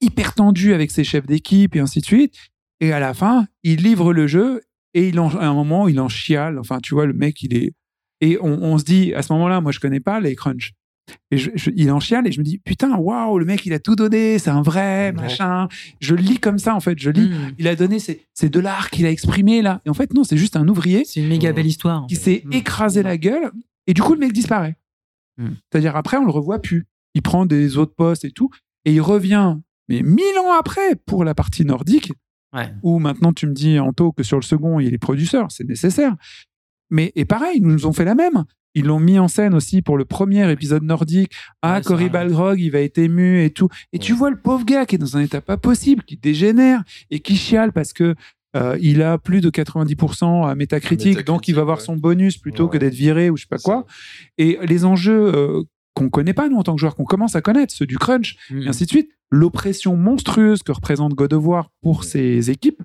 hyper 0.00 0.34
tendues 0.34 0.74
avec 0.74 0.90
ses 0.90 1.04
chefs 1.04 1.26
d'équipe 1.26 1.76
et 1.76 1.80
ainsi 1.80 2.00
de 2.00 2.06
suite. 2.06 2.34
Et 2.80 2.92
à 2.92 2.98
la 3.00 3.14
fin, 3.14 3.46
il 3.62 3.82
livre 3.82 4.12
le 4.12 4.26
jeu 4.26 4.62
et 4.94 5.08
il 5.08 5.20
en, 5.20 5.28
à 5.36 5.46
un 5.46 5.54
moment, 5.54 5.88
il 5.88 6.00
en 6.00 6.08
chiale. 6.08 6.58
Enfin, 6.58 6.78
tu 6.82 6.94
vois, 6.94 7.06
le 7.06 7.12
mec, 7.12 7.42
il 7.42 7.54
est. 7.54 7.72
Et 8.20 8.38
on, 8.40 8.62
on 8.62 8.78
se 8.78 8.84
dit, 8.84 9.14
à 9.14 9.22
ce 9.22 9.32
moment-là, 9.34 9.60
moi, 9.60 9.72
je 9.72 9.80
connais 9.80 10.00
pas 10.00 10.20
les 10.20 10.34
crunch. 10.36 10.72
Et 11.30 11.36
je- 11.38 11.50
je- 11.54 11.70
il 11.74 11.90
en 11.90 11.98
chiale 12.00 12.26
et 12.28 12.32
je 12.32 12.38
me 12.38 12.44
dis, 12.44 12.58
putain, 12.58 12.96
waouh, 12.96 13.38
le 13.38 13.44
mec, 13.44 13.66
il 13.66 13.72
a 13.72 13.78
tout 13.80 13.96
donné, 13.96 14.38
c'est 14.38 14.50
un 14.50 14.62
vrai, 14.62 15.06
Ouais. 15.06 15.12
machin. 15.12 15.68
Je 16.00 16.14
le 16.14 16.22
lis 16.22 16.38
comme 16.38 16.58
ça, 16.58 16.74
en 16.74 16.80
fait. 16.80 16.98
Je 16.98 17.10
lis 17.10 17.28
Mmh. 17.28 17.54
il 17.58 17.68
a 17.68 17.74
donné 17.74 17.98
ces, 17.98 18.24
ces 18.34 18.48
de 18.48 18.60
l'art 18.60 18.88
qu'il 18.90 19.04
a 19.06 19.10
exprimé 19.10 19.62
là. 19.62 19.80
Et 19.84 19.90
en 19.90 19.94
fait, 19.94 20.14
non, 20.14 20.22
c'est 20.24 20.36
juste 20.36 20.56
un 20.56 20.66
ouvrier 20.68 21.04
C'est 21.04 21.20
une 21.20 21.28
méga 21.28 21.52
belle 21.52 21.66
histoire. 21.66 22.06
qui 22.06 22.16
s'est 22.16 22.42
Mmh. 22.46 22.52
écrasé 22.52 23.02
la 23.02 23.16
gueule 23.18 23.50
et 23.86 23.94
du 23.94 24.02
coup, 24.02 24.12
le 24.14 24.20
mec 24.20 24.32
disparaît. 24.32 24.76
Mm. 25.38 25.48
C'est-à-dire, 25.70 25.96
après, 25.96 26.18
on 26.18 26.24
le 26.24 26.30
revoit 26.30 26.60
plus. 26.60 26.86
Il 27.14 27.22
prend 27.22 27.46
des 27.46 27.76
autres 27.78 27.94
postes 27.94 28.24
et 28.24 28.30
tout 28.30 28.50
et 28.84 28.92
il 28.92 29.00
revient, 29.00 29.56
mais 29.88 30.02
mille 30.02 30.38
ans 30.38 30.52
après, 30.58 30.94
pour 31.06 31.24
la 31.24 31.34
partie 31.34 31.64
nordique, 31.64 32.12
Ouais. 32.54 32.72
où 32.82 32.98
maintenant 32.98 33.32
tu 33.32 33.46
me 33.46 33.52
dis, 33.54 33.78
Anto, 33.78 34.12
que 34.12 34.22
sur 34.22 34.36
le 34.36 34.42
second, 34.42 34.78
il 34.78 34.92
est 34.94 34.98
producteur, 34.98 35.50
c'est 35.50 35.64
nécessaire. 35.64 36.14
Mais, 36.90 37.10
et 37.16 37.24
pareil, 37.24 37.56
ils 37.56 37.62
nous 37.66 37.86
ont 37.86 37.92
fait 37.94 38.04
la 38.04 38.14
même. 38.14 38.44
Ils 38.74 38.86
l'ont 38.86 39.00
mis 39.00 39.18
en 39.18 39.28
scène 39.28 39.54
aussi 39.54 39.82
pour 39.82 39.96
le 39.98 40.04
premier 40.04 40.50
épisode 40.50 40.82
nordique. 40.82 41.32
Ah, 41.60 41.76
Ouais, 41.76 41.82
Cory. 41.82 42.08
Balrog, 42.08 42.58
il 42.60 42.70
va 42.70 42.80
être 42.80 42.98
ému 42.98 43.44
et 43.44 43.50
tout. 43.50 43.68
Et 43.92 43.98
tu 43.98 44.12
vois 44.12 44.30
le 44.30 44.38
pauvre 44.40 44.64
gars 44.64 44.86
qui 44.86 44.94
est 44.94 44.98
dans 44.98 45.16
un 45.16 45.20
état 45.20 45.40
pas 45.40 45.56
possible, 45.56 46.02
qui 46.04 46.16
dégénère 46.16 46.82
et 47.10 47.20
qui 47.20 47.36
chiale 47.36 47.72
parce 47.72 47.92
que 47.92 48.14
euh, 48.54 48.76
il 48.80 49.02
a 49.02 49.16
plus 49.18 49.40
de 49.40 49.48
90% 49.48 50.46
à 50.46 50.54
métacritique, 50.54 51.24
donc 51.24 51.48
il 51.48 51.54
va 51.54 51.62
avoir 51.62 51.78
ouais. 51.78 51.84
son 51.84 51.96
bonus 51.96 52.36
plutôt 52.36 52.68
que 52.68 52.76
d'être 52.76 52.94
viré 52.94 53.30
ou 53.30 53.36
je 53.36 53.42
sais 53.42 53.48
pas 53.48 53.58
quoi. 53.58 53.86
Et 54.36 54.58
les 54.62 54.84
enjeux 54.84 55.34
euh, 55.34 55.62
qu'on 55.94 56.10
connaît 56.10 56.34
pas, 56.34 56.48
nous, 56.50 56.56
en 56.56 56.62
tant 56.62 56.74
que 56.74 56.80
joueurs, 56.80 56.94
qu'on 56.94 57.04
commence 57.04 57.34
à 57.34 57.40
connaître, 57.40 57.72
ceux 57.74 57.86
du 57.86 57.98
crunch, 57.98 58.36
Mmh. 58.50 58.62
et 58.62 58.68
ainsi 58.68 58.84
de 58.84 58.90
suite, 58.90 59.10
l'oppression 59.30 59.96
monstrueuse 59.96 60.62
que 60.62 60.72
représente 60.72 61.14
God 61.14 61.32
of 61.32 61.46
War 61.46 61.70
pour 61.82 62.04
ses 62.04 62.50
équipes, 62.50 62.82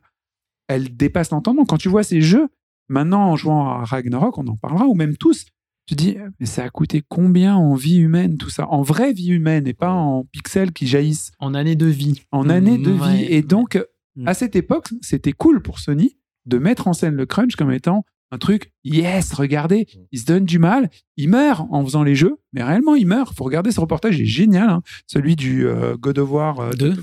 elle 0.68 0.96
dépasse 0.96 1.32
l'entendement. 1.32 1.66
Quand 1.66 1.78
tu 1.78 1.90
vois 1.90 2.04
ces 2.04 2.22
jeux, 2.22 2.48
maintenant 2.90 3.30
en 3.30 3.36
jouant 3.36 3.68
à 3.70 3.84
Ragnarok, 3.84 4.38
on 4.38 4.48
en 4.48 4.56
parlera, 4.56 4.86
ou 4.88 4.94
même 4.96 5.18
tous, 5.18 5.46
tu 5.88 5.96
dis, 5.96 6.18
mais 6.40 6.46
ça 6.46 6.64
a 6.64 6.70
coûté 6.70 7.02
combien 7.08 7.56
en 7.56 7.74
vie 7.76 7.98
humaine 7.98 8.38
tout 8.38 8.50
ça? 8.50 8.68
En 8.70 8.82
vraie 8.82 9.14
vie 9.14 9.30
humaine 9.30 9.66
et 9.68 9.74
pas 9.74 9.92
en 9.92 10.26
pixels 10.26 10.72
qui 10.74 10.86
jaillissent 10.86 11.32
En 11.40 11.54
année 11.54 11.76
de 11.76 11.86
vie. 11.88 12.22
en 12.32 12.44
Mmh, 12.44 12.50
années 12.52 12.78
de 12.78 12.92
ouais. 12.92 13.16
vie. 13.18 13.24
Et 13.30 13.42
donc, 13.42 13.80
Mm. 14.16 14.28
à 14.28 14.34
cette 14.34 14.56
époque, 14.56 14.90
c'était 15.02 15.32
cool 15.32 15.62
pour 15.62 15.80
Sony 15.80 16.18
de 16.48 16.58
mettre 16.58 16.88
en 16.88 16.94
scène 16.94 17.14
le 17.16 17.26
crunch 17.26 17.56
comme 17.56 17.72
étant 17.72 18.04
un 18.32 18.38
truc, 18.40 18.72
yes, 18.84 19.32
regardez, 19.34 19.88
il 20.12 20.20
se 20.20 20.26
donne 20.26 20.44
du 20.44 20.60
mal, 20.60 20.90
il 21.16 21.30
meurt 21.30 21.66
en 21.72 21.82
faisant 21.86 22.04
les 22.04 22.16
jeux, 22.16 22.36
mais 22.52 22.62
réellement 22.64 22.96
il 22.96 23.08
meurt. 23.08 23.34
Faut 23.34 23.44
regarder 23.46 23.72
ce 23.72 23.80
reportage, 23.80 24.18
il 24.20 24.24
est 24.24 24.26
génial, 24.26 24.70
hein. 24.70 24.82
celui 25.08 25.36
du 25.38 25.66
euh, 25.68 25.96
God 25.98 26.20
of 26.20 26.32
War 26.32 26.60
euh, 26.60 26.72
Deux. 26.74 26.96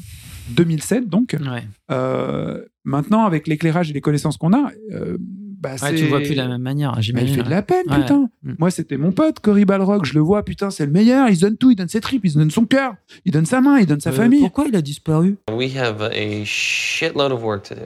2007 0.50 1.08
donc. 1.08 1.34
Ouais. 1.40 1.62
Euh, 1.90 2.62
maintenant, 2.84 3.24
avec 3.24 3.46
l'éclairage 3.46 3.90
et 3.90 3.94
les 3.94 4.00
connaisses 4.02 4.26
qu'on 4.38 4.52
a, 4.52 4.70
euh, 4.92 5.16
bah, 5.60 5.74
Ouais, 5.82 5.94
tu 5.94 6.02
le 6.04 6.08
vois 6.08 6.20
plus 6.20 6.30
de 6.30 6.36
la 6.36 6.48
même 6.48 6.62
manière, 6.62 6.92
Mais 6.92 6.98
il 7.00 7.02
j'imagine. 7.02 7.34
fait 7.36 7.42
de 7.42 7.50
la 7.50 7.62
peine, 7.62 7.84
Ouais. 7.90 7.96
putain. 8.00 8.28
Mm. 8.42 8.52
Moi, 8.58 8.70
c'était 8.70 8.96
mon 8.96 9.12
pote, 9.12 9.40
Cory 9.40 9.64
Balrog. 9.64 10.04
Je 10.04 10.14
le 10.14 10.20
vois, 10.20 10.44
putain, 10.44 10.70
c'est 10.70 10.86
le 10.86 10.92
meilleur. 10.92 11.28
Il 11.28 11.36
se 11.36 11.42
donne 11.42 11.56
tout. 11.56 11.70
Il 11.70 11.76
donne 11.76 11.88
ses 11.88 12.00
tripes. 12.00 12.24
Il 12.24 12.30
se 12.32 12.38
donne 12.38 12.50
son 12.50 12.64
cœur. 12.66 12.94
Il 13.24 13.32
donne 13.32 13.46
sa 13.46 13.60
main. 13.60 13.78
Il 13.78 13.86
donne 13.86 14.00
sa 14.00 14.10
Euh, 14.10 14.12
famille. 14.12 14.40
Pourquoi 14.40 14.66
il 14.68 14.76
a 14.76 14.82
disparu? 14.82 15.36
We 15.52 15.76
have 15.76 16.02
a 16.02 16.44
shitload 16.44 17.32
of 17.32 17.42
work 17.42 17.62
to 17.68 17.74
do. 17.74 17.80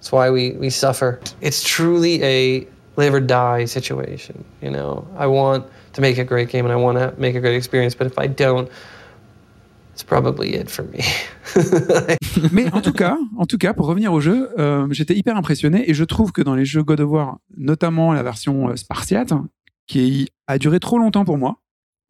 That's 0.00 0.12
why 0.12 0.30
we, 0.30 0.54
we 0.60 0.70
suffer. 0.70 1.18
It's 1.42 1.62
truly 1.62 2.22
a 2.22 2.66
live 2.96 3.14
or 3.14 3.20
die 3.20 3.66
situation. 3.66 4.34
You 4.62 4.70
know, 4.70 5.04
I 5.18 5.26
want 5.26 5.64
to 5.94 6.00
make 6.00 6.18
a 6.18 6.24
great 6.24 6.50
game 6.50 6.66
and 6.66 6.72
I 6.72 6.76
want 6.76 6.98
to 6.98 7.12
make 7.18 7.36
a 7.36 7.40
great 7.40 7.56
experience, 7.56 7.94
but 7.96 8.06
if 8.06 8.18
I 8.18 8.26
don't, 8.28 8.68
probably 10.02 10.54
it 10.56 10.68
for 10.68 10.84
me. 10.86 10.98
Mais 12.52 12.72
en 12.72 12.80
tout 12.80 12.92
cas, 12.92 13.16
en 13.36 13.46
tout 13.46 13.58
cas, 13.58 13.74
pour 13.74 13.86
revenir 13.86 14.12
au 14.12 14.20
jeu, 14.20 14.50
euh, 14.58 14.86
j'étais 14.90 15.14
hyper 15.14 15.36
impressionné 15.36 15.88
et 15.88 15.94
je 15.94 16.04
trouve 16.04 16.32
que 16.32 16.42
dans 16.42 16.54
les 16.54 16.64
jeux 16.64 16.82
God 16.82 17.00
of 17.00 17.10
War, 17.10 17.38
notamment 17.56 18.12
la 18.12 18.22
version 18.22 18.70
euh, 18.70 18.76
spartiate, 18.76 19.32
qui 19.86 20.28
a 20.46 20.58
duré 20.58 20.80
trop 20.80 20.98
longtemps 20.98 21.24
pour 21.24 21.38
moi. 21.38 21.56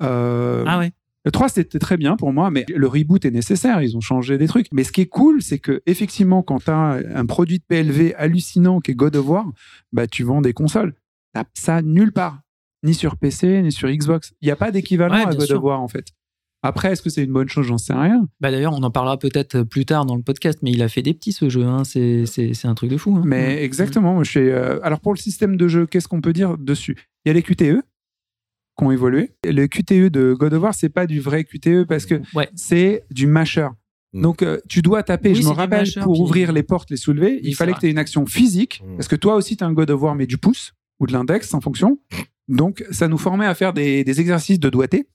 euh, 0.02 0.64
Ah 0.66 0.78
ouais. 0.78 0.92
Le 1.26 1.30
3, 1.30 1.48
c'était 1.48 1.78
très 1.78 1.96
bien 1.96 2.16
pour 2.16 2.34
moi, 2.34 2.50
mais 2.50 2.66
le 2.68 2.86
reboot 2.86 3.24
est 3.24 3.30
nécessaire. 3.30 3.80
Ils 3.80 3.96
ont 3.96 4.00
changé 4.02 4.36
des 4.36 4.46
trucs. 4.46 4.66
Mais 4.72 4.84
ce 4.84 4.92
qui 4.92 5.00
est 5.00 5.06
cool, 5.06 5.40
c'est 5.40 5.58
que 5.58 5.82
effectivement, 5.86 6.42
quand 6.42 6.62
tu 6.64 6.70
as 6.70 7.00
un 7.14 7.24
produit 7.24 7.58
de 7.60 7.64
PLV 7.66 8.14
hallucinant 8.18 8.80
qui 8.80 8.90
est 8.90 8.94
God 8.94 9.16
of 9.16 9.26
War, 9.26 9.46
bah, 9.92 10.06
tu 10.06 10.22
vends 10.22 10.42
des 10.42 10.52
consoles. 10.52 10.94
T'as 11.32 11.44
ça 11.54 11.80
nulle 11.80 12.12
part. 12.12 12.40
Ni 12.82 12.92
sur 12.92 13.16
PC, 13.16 13.62
ni 13.62 13.72
sur 13.72 13.88
Xbox. 13.88 14.34
Il 14.42 14.46
n'y 14.48 14.52
a 14.52 14.56
pas 14.56 14.70
d'équivalent 14.70 15.14
Ouais, 15.14 15.22
à 15.22 15.34
God 15.34 15.46
sûr. 15.46 15.56
of 15.56 15.62
War, 15.64 15.80
en 15.80 15.88
fait. 15.88 16.08
Après, 16.66 16.92
est-ce 16.92 17.02
que 17.02 17.10
c'est 17.10 17.22
une 17.22 17.32
bonne 17.32 17.48
chose? 17.48 17.66
J'en 17.66 17.76
sais 17.78 17.92
rien. 17.92 18.26
Bah 18.40 18.50
d'ailleurs, 18.50 18.72
on 18.72 18.82
en 18.82 18.90
parlera 18.90 19.18
peut-être 19.18 19.62
plus 19.62 19.84
tard 19.84 20.06
dans 20.06 20.16
le 20.16 20.22
podcast, 20.22 20.58
mais 20.62 20.70
il 20.72 20.82
a 20.82 20.88
fait 20.88 21.02
des 21.02 21.12
petits 21.14 21.32
ce 21.32 21.48
jeu. 21.50 21.62
Hein. 21.64 21.84
C'est, 21.84 22.24
un 22.64 22.74
truc 22.74 22.90
de 22.90 22.96
fou. 22.96 23.14
hein. 23.16 23.22
Mais 23.24 23.56
Mm. 23.56 23.64
exactement. 23.64 24.14
moi, 24.14 24.24
je 24.24 24.30
suis, 24.30 24.40
euh, 24.40 24.78
Alors, 24.82 25.00
pour 25.00 25.12
le 25.12 25.18
système 25.18 25.56
de 25.56 25.68
jeu, 25.68 25.86
qu'est-ce 25.86 26.08
qu'on 26.08 26.20
peut 26.20 26.32
dire 26.32 26.56
dessus? 26.56 26.96
Il 27.24 27.28
y 27.28 27.30
a 27.30 27.34
les 27.34 27.42
QTE 27.42 27.82
qui 28.76 28.84
ont 28.84 28.90
évolué. 28.90 29.32
Le 29.44 29.66
QTE 29.66 30.08
de 30.10 30.32
God 30.32 30.54
of 30.54 30.62
War, 30.62 30.74
c'est 30.74 30.88
pas 30.88 31.06
du 31.06 31.20
vrai 31.20 31.44
QTE 31.44 31.84
parce 31.86 32.06
que 32.06 32.20
Ouais. 32.34 32.48
c'est 32.54 33.04
du 33.10 33.26
masher. 33.26 33.68
Mm. 34.14 34.22
Donc, 34.22 34.42
euh, 34.42 34.58
tu 34.68 34.80
dois 34.80 35.02
taper. 35.02 35.30
Oui, 35.32 35.42
je 35.42 35.46
me 35.46 35.52
rappelle, 35.52 35.80
masher, 35.80 36.00
pour 36.00 36.14
puis- 36.14 36.22
ouvrir 36.22 36.52
les 36.52 36.62
portes, 36.62 36.90
les 36.90 36.96
soulever, 36.96 37.40
il 37.42 37.54
fallait 37.54 37.72
que 37.74 37.80
tu 37.80 37.86
aies 37.86 37.90
une 37.90 37.98
action 37.98 38.24
physique. 38.26 38.82
Mm. 38.86 38.96
Parce 38.96 39.08
que 39.08 39.16
toi 39.16 39.34
aussi, 39.36 39.56
tu 39.56 39.64
as 39.64 39.66
un 39.66 39.72
God 39.74 39.90
of 39.90 40.00
War, 40.00 40.14
mais 40.14 40.26
du 40.26 40.38
pouce 40.38 40.72
ou 40.98 41.06
de 41.06 41.12
l'index 41.12 41.52
en 41.52 41.60
fonction. 41.60 41.98
Donc, 42.48 42.84
ça 42.90 43.06
nous 43.08 43.18
formait 43.18 43.46
à 43.46 43.54
faire 43.54 43.72
des, 43.72 44.02
des 44.04 44.20
exercices 44.20 44.60
de 44.60 44.70
doigté 44.70 45.08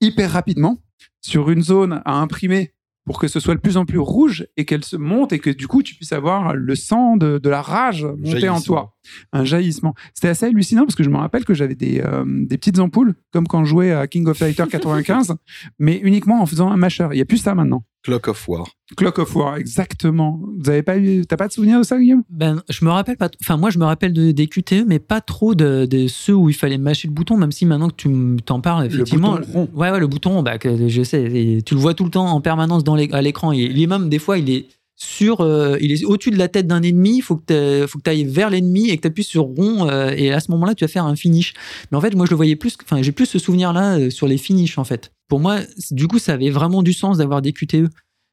hyper 0.00 0.30
rapidement 0.32 0.78
sur 1.24 1.50
une 1.50 1.62
zone 1.62 2.02
à 2.04 2.14
imprimer 2.20 2.72
pour 3.06 3.18
que 3.18 3.28
ce 3.28 3.40
soit 3.40 3.54
de 3.54 3.60
plus 3.60 3.76
en 3.76 3.84
plus 3.84 3.98
rouge 3.98 4.46
et 4.56 4.64
qu'elle 4.64 4.84
se 4.84 4.96
monte 4.96 5.32
et 5.32 5.38
que 5.38 5.50
du 5.50 5.66
coup, 5.66 5.82
tu 5.82 5.94
puisses 5.94 6.12
avoir 6.12 6.54
le 6.54 6.74
sang 6.74 7.16
de, 7.16 7.38
de 7.38 7.50
la 7.50 7.62
rage 7.62 8.04
monter 8.04 8.48
en 8.48 8.60
toi. 8.60 8.93
Un 9.32 9.44
jaillissement. 9.44 9.94
C'était 10.14 10.28
assez 10.28 10.46
hallucinant 10.46 10.84
parce 10.84 10.94
que 10.94 11.02
je 11.02 11.10
me 11.10 11.16
rappelle 11.16 11.44
que 11.44 11.54
j'avais 11.54 11.74
des, 11.74 12.00
euh, 12.04 12.24
des 12.26 12.58
petites 12.58 12.78
ampoules, 12.78 13.14
comme 13.32 13.46
quand 13.46 13.64
je 13.64 13.70
jouais 13.70 13.92
à 13.92 14.06
King 14.06 14.26
of 14.28 14.38
Fighter 14.38 14.64
95, 14.70 15.34
mais 15.78 16.00
uniquement 16.02 16.40
en 16.40 16.46
faisant 16.46 16.70
un 16.70 16.76
masher. 16.76 17.08
Il 17.12 17.16
n'y 17.16 17.22
a 17.22 17.26
plus 17.26 17.38
ça 17.38 17.54
maintenant. 17.54 17.84
Clock 18.04 18.28
of 18.28 18.48
War. 18.48 18.68
Clock 18.98 19.18
of 19.18 19.34
War, 19.34 19.56
exactement. 19.56 20.42
Vous 20.58 20.68
avez 20.68 20.82
pas 20.82 20.98
eu, 20.98 21.24
t'as 21.26 21.38
pas 21.38 21.48
de 21.48 21.52
souvenir 21.54 21.78
de 21.78 21.84
ça, 21.84 21.98
Guillaume? 21.98 22.22
Ben, 22.28 22.62
je 22.68 22.84
me 22.84 22.90
rappelle 22.90 23.16
pas. 23.16 23.30
Enfin, 23.42 23.56
moi, 23.56 23.70
je 23.70 23.78
me 23.78 23.84
rappelle 23.86 24.12
de, 24.12 24.30
des 24.30 24.46
QTE, 24.46 24.84
mais 24.86 24.98
pas 24.98 25.22
trop 25.22 25.54
de, 25.54 25.86
de 25.86 26.06
ceux 26.06 26.34
où 26.34 26.50
il 26.50 26.54
fallait 26.54 26.76
mâcher 26.76 27.08
le 27.08 27.14
bouton. 27.14 27.38
Même 27.38 27.50
si 27.50 27.64
maintenant 27.64 27.88
que 27.88 27.94
tu 27.94 28.36
t'en 28.44 28.60
parles, 28.60 28.84
effectivement, 28.84 29.36
bouton 29.36 29.52
rond. 29.52 29.70
ouais, 29.74 29.90
ouais, 29.90 30.00
le 30.00 30.06
bouton, 30.06 30.42
bah, 30.42 30.58
que 30.58 30.86
je 30.86 31.02
sais, 31.02 31.22
et 31.22 31.62
tu 31.62 31.74
le 31.74 31.80
vois 31.80 31.94
tout 31.94 32.04
le 32.04 32.10
temps 32.10 32.26
en 32.26 32.42
permanence 32.42 32.84
dans 32.84 32.94
à 32.94 33.22
l'écran. 33.22 33.52
Et 33.52 33.60
Il 33.60 33.82
est 33.82 33.86
même 33.86 34.10
des 34.10 34.18
fois, 34.18 34.36
il 34.36 34.50
est 34.50 34.66
sur, 34.96 35.40
euh, 35.40 35.76
il 35.80 35.92
est 35.92 36.04
au-dessus 36.04 36.30
de 36.30 36.38
la 36.38 36.48
tête 36.48 36.66
d'un 36.66 36.82
ennemi. 36.82 37.16
Il 37.16 37.22
faut 37.22 37.36
que 37.36 37.86
tu 37.86 38.10
ailles 38.10 38.24
vers 38.24 38.50
l'ennemi 38.50 38.90
et 38.90 38.96
que 38.96 39.02
tu 39.02 39.08
appuies 39.08 39.24
sur 39.24 39.42
rond. 39.44 39.88
euh, 39.88 40.12
et 40.16 40.32
à 40.32 40.40
ce 40.40 40.50
moment-là, 40.52 40.74
tu 40.74 40.84
vas 40.84 40.88
faire 40.88 41.04
un 41.04 41.16
finish. 41.16 41.54
Mais 41.90 41.98
en 41.98 42.00
fait, 42.00 42.14
moi, 42.14 42.26
je 42.26 42.30
le 42.30 42.36
voyais 42.36 42.56
plus. 42.56 42.76
Enfin, 42.82 43.02
j'ai 43.02 43.12
plus 43.12 43.26
ce 43.26 43.38
souvenir-là 43.38 43.98
euh, 43.98 44.10
sur 44.10 44.28
les 44.28 44.38
finishes, 44.38 44.78
en 44.78 44.84
fait. 44.84 45.12
Pour 45.28 45.40
moi, 45.40 45.58
du 45.90 46.06
coup, 46.06 46.18
ça 46.18 46.34
avait 46.34 46.50
vraiment 46.50 46.82
du 46.82 46.92
sens 46.92 47.18
d'avoir 47.18 47.42
des 47.42 47.52
QTE. 47.52 47.88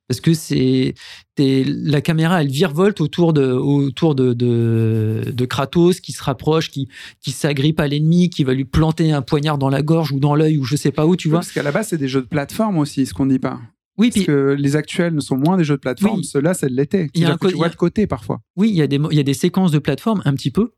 Parce 0.08 0.20
que 0.20 0.34
c'est 0.34 0.94
la 1.38 2.02
caméra, 2.02 2.42
elle 2.42 2.50
virevolte 2.50 3.00
autour 3.00 3.32
de, 3.32 3.50
autour 3.54 4.14
de, 4.14 4.34
de, 4.34 5.24
de 5.32 5.46
Kratos 5.46 6.02
qui 6.02 6.12
se 6.12 6.22
rapproche, 6.22 6.70
qui, 6.70 6.90
qui 7.22 7.32
s'agrippe 7.32 7.80
à 7.80 7.88
l'ennemi, 7.88 8.30
qui 8.30 8.44
va 8.44 8.54
lui 8.54 8.66
planter 8.66 9.14
un 9.14 9.22
poignard 9.22 9.58
dans 9.58 9.70
la 9.70 9.82
gorge 9.82 10.12
ou 10.12 10.20
dans 10.20 10.36
l'œil 10.36 10.58
ou 10.58 10.66
je 10.66 10.76
sais 10.76 10.92
pas 10.92 11.06
où, 11.06 11.16
tu 11.16 11.30
vois. 11.30 11.40
Parce 11.40 11.54
qu'à 11.54 11.64
la 11.64 11.72
base, 11.72 11.88
c'est 11.88 11.98
des 11.98 12.10
jeux 12.10 12.22
de 12.22 12.28
plateforme 12.28 12.78
aussi, 12.78 13.06
ce 13.06 13.14
qu'on 13.14 13.26
dit 13.26 13.40
pas. 13.40 13.62
Oui, 14.02 14.08
Parce 14.10 14.16
puis 14.18 14.26
que 14.26 14.56
les 14.58 14.76
actuels 14.76 15.14
ne 15.14 15.20
sont 15.20 15.38
moins 15.38 15.58
des 15.58 15.64
jeux 15.64 15.76
de 15.76 15.80
plateforme. 15.80 16.20
Oui. 16.22 16.26
Ceux-là, 16.26 16.54
c'est 16.56 16.68
de 16.70 16.76
l'été. 16.76 17.10
Il 17.14 17.22
y 17.22 17.26
a 17.26 17.34
un 17.34 17.38
tu 17.38 17.56
vois 17.56 17.70
de 17.70 17.76
côté 17.76 18.08
parfois. 18.08 18.42
oui, 18.56 18.70
il 18.70 18.76
y, 18.76 18.82
a 18.82 18.88
des, 18.88 18.98
mo- 18.98 19.12
il 19.12 19.18
y 19.18 19.20
a 19.20 19.24
des 19.24 19.36
séquences 19.36 19.72
de 19.72 19.78
plateforme 19.80 20.22
un 20.26 20.34
petit 20.34 20.50
peu, 20.50 20.72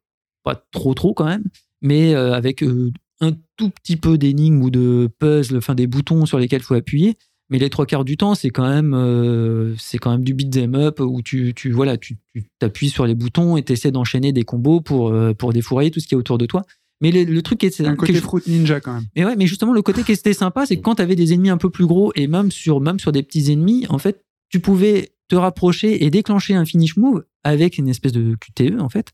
pas 0.43 0.55
trop 0.71 0.93
trop 0.93 1.13
quand 1.13 1.25
même, 1.25 1.45
mais 1.81 2.13
euh, 2.13 2.33
avec 2.33 2.61
euh, 2.63 2.91
un 3.21 3.31
tout 3.55 3.69
petit 3.69 3.95
peu 3.95 4.17
d'énigmes 4.17 4.61
ou 4.61 4.69
de 4.69 5.09
puzzles, 5.19 5.55
enfin 5.57 5.73
des 5.73 5.87
boutons 5.87 6.25
sur 6.25 6.37
lesquels 6.37 6.59
il 6.61 6.65
faut 6.65 6.73
appuyer. 6.75 7.15
Mais 7.49 7.59
les 7.59 7.69
trois 7.69 7.85
quarts 7.85 8.03
du 8.05 8.17
temps, 8.17 8.35
c'est 8.35 8.49
quand 8.49 8.67
même, 8.67 8.93
euh, 8.93 9.73
c'est 9.77 9.99
quand 9.99 10.11
même 10.11 10.23
du 10.23 10.33
beat 10.33 10.51
them 10.51 10.75
up 10.75 10.99
où 10.99 11.21
tu, 11.21 11.53
tu 11.55 11.71
voilà, 11.71 11.97
tu 11.97 12.17
t'appuies 12.59 12.89
sur 12.89 13.05
les 13.05 13.15
boutons 13.15 13.55
et 13.57 13.63
tu 13.63 13.71
essaies 13.73 13.91
d'enchaîner 13.91 14.31
des 14.33 14.43
combos 14.43 14.81
pour, 14.81 15.13
pour 15.37 15.53
défourailler 15.53 15.91
tout 15.91 15.99
ce 15.99 16.07
qui 16.07 16.15
est 16.15 16.17
autour 16.17 16.37
de 16.37 16.45
toi. 16.45 16.63
Mais 17.03 17.11
le, 17.11 17.25
le 17.25 17.41
truc 17.41 17.59
qui 17.59 17.65
est, 17.65 17.81
Un 17.81 17.97
côté 17.97 18.13
Fruit 18.13 18.43
Ninja 18.47 18.79
quand 18.79 18.93
même. 18.93 19.05
Mais 19.15 19.25
ouais, 19.25 19.35
mais 19.35 19.45
justement, 19.45 19.73
le 19.73 19.81
côté 19.81 20.03
qui 20.03 20.13
était 20.13 20.31
sympa, 20.31 20.65
c'est 20.65 20.77
que 20.77 20.81
quand 20.81 20.95
tu 20.95 21.01
avais 21.01 21.17
des 21.17 21.33
ennemis 21.33 21.49
un 21.49 21.57
peu 21.57 21.69
plus 21.69 21.85
gros 21.85 22.13
et 22.15 22.27
même 22.27 22.49
sur, 22.49 22.79
même 22.79 22.97
sur 22.97 23.11
des 23.11 23.23
petits 23.23 23.51
ennemis, 23.51 23.85
en 23.89 23.97
fait, 23.97 24.23
tu 24.49 24.61
pouvais 24.61 25.11
te 25.27 25.35
rapprocher 25.35 26.05
et 26.05 26.09
déclencher 26.09 26.55
un 26.55 26.63
finish 26.63 26.95
move 26.95 27.25
avec 27.43 27.77
une 27.77 27.89
espèce 27.89 28.13
de 28.13 28.35
QTE, 28.35 28.79
en 28.79 28.87
fait. 28.87 29.11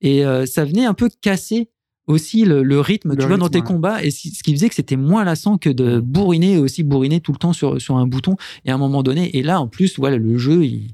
Et 0.00 0.24
euh, 0.24 0.46
ça 0.46 0.64
venait 0.64 0.84
un 0.84 0.94
peu 0.94 1.08
casser 1.20 1.68
aussi 2.06 2.44
le, 2.44 2.62
le 2.62 2.80
rythme, 2.80 3.10
Le 3.10 3.16
tu 3.16 3.26
vois, 3.26 3.36
dans 3.36 3.48
tes 3.48 3.58
ouais. 3.58 3.64
combats. 3.64 4.04
Et 4.04 4.12
ce 4.12 4.42
qui 4.42 4.52
faisait 4.52 4.68
que 4.68 4.74
c'était 4.76 4.96
moins 4.96 5.24
lassant 5.24 5.58
que 5.58 5.70
de 5.70 5.98
bourriner 5.98 6.54
et 6.54 6.58
aussi 6.58 6.84
bourriner 6.84 7.20
tout 7.20 7.32
le 7.32 7.38
temps 7.38 7.52
sur, 7.52 7.80
sur 7.80 7.96
un 7.96 8.06
bouton. 8.06 8.36
Et 8.64 8.70
à 8.70 8.74
un 8.74 8.78
moment 8.78 9.02
donné, 9.02 9.36
et 9.36 9.42
là, 9.42 9.60
en 9.60 9.66
plus, 9.66 9.98
voilà, 9.98 10.16
le 10.16 10.38
jeu, 10.38 10.64
il, 10.64 10.92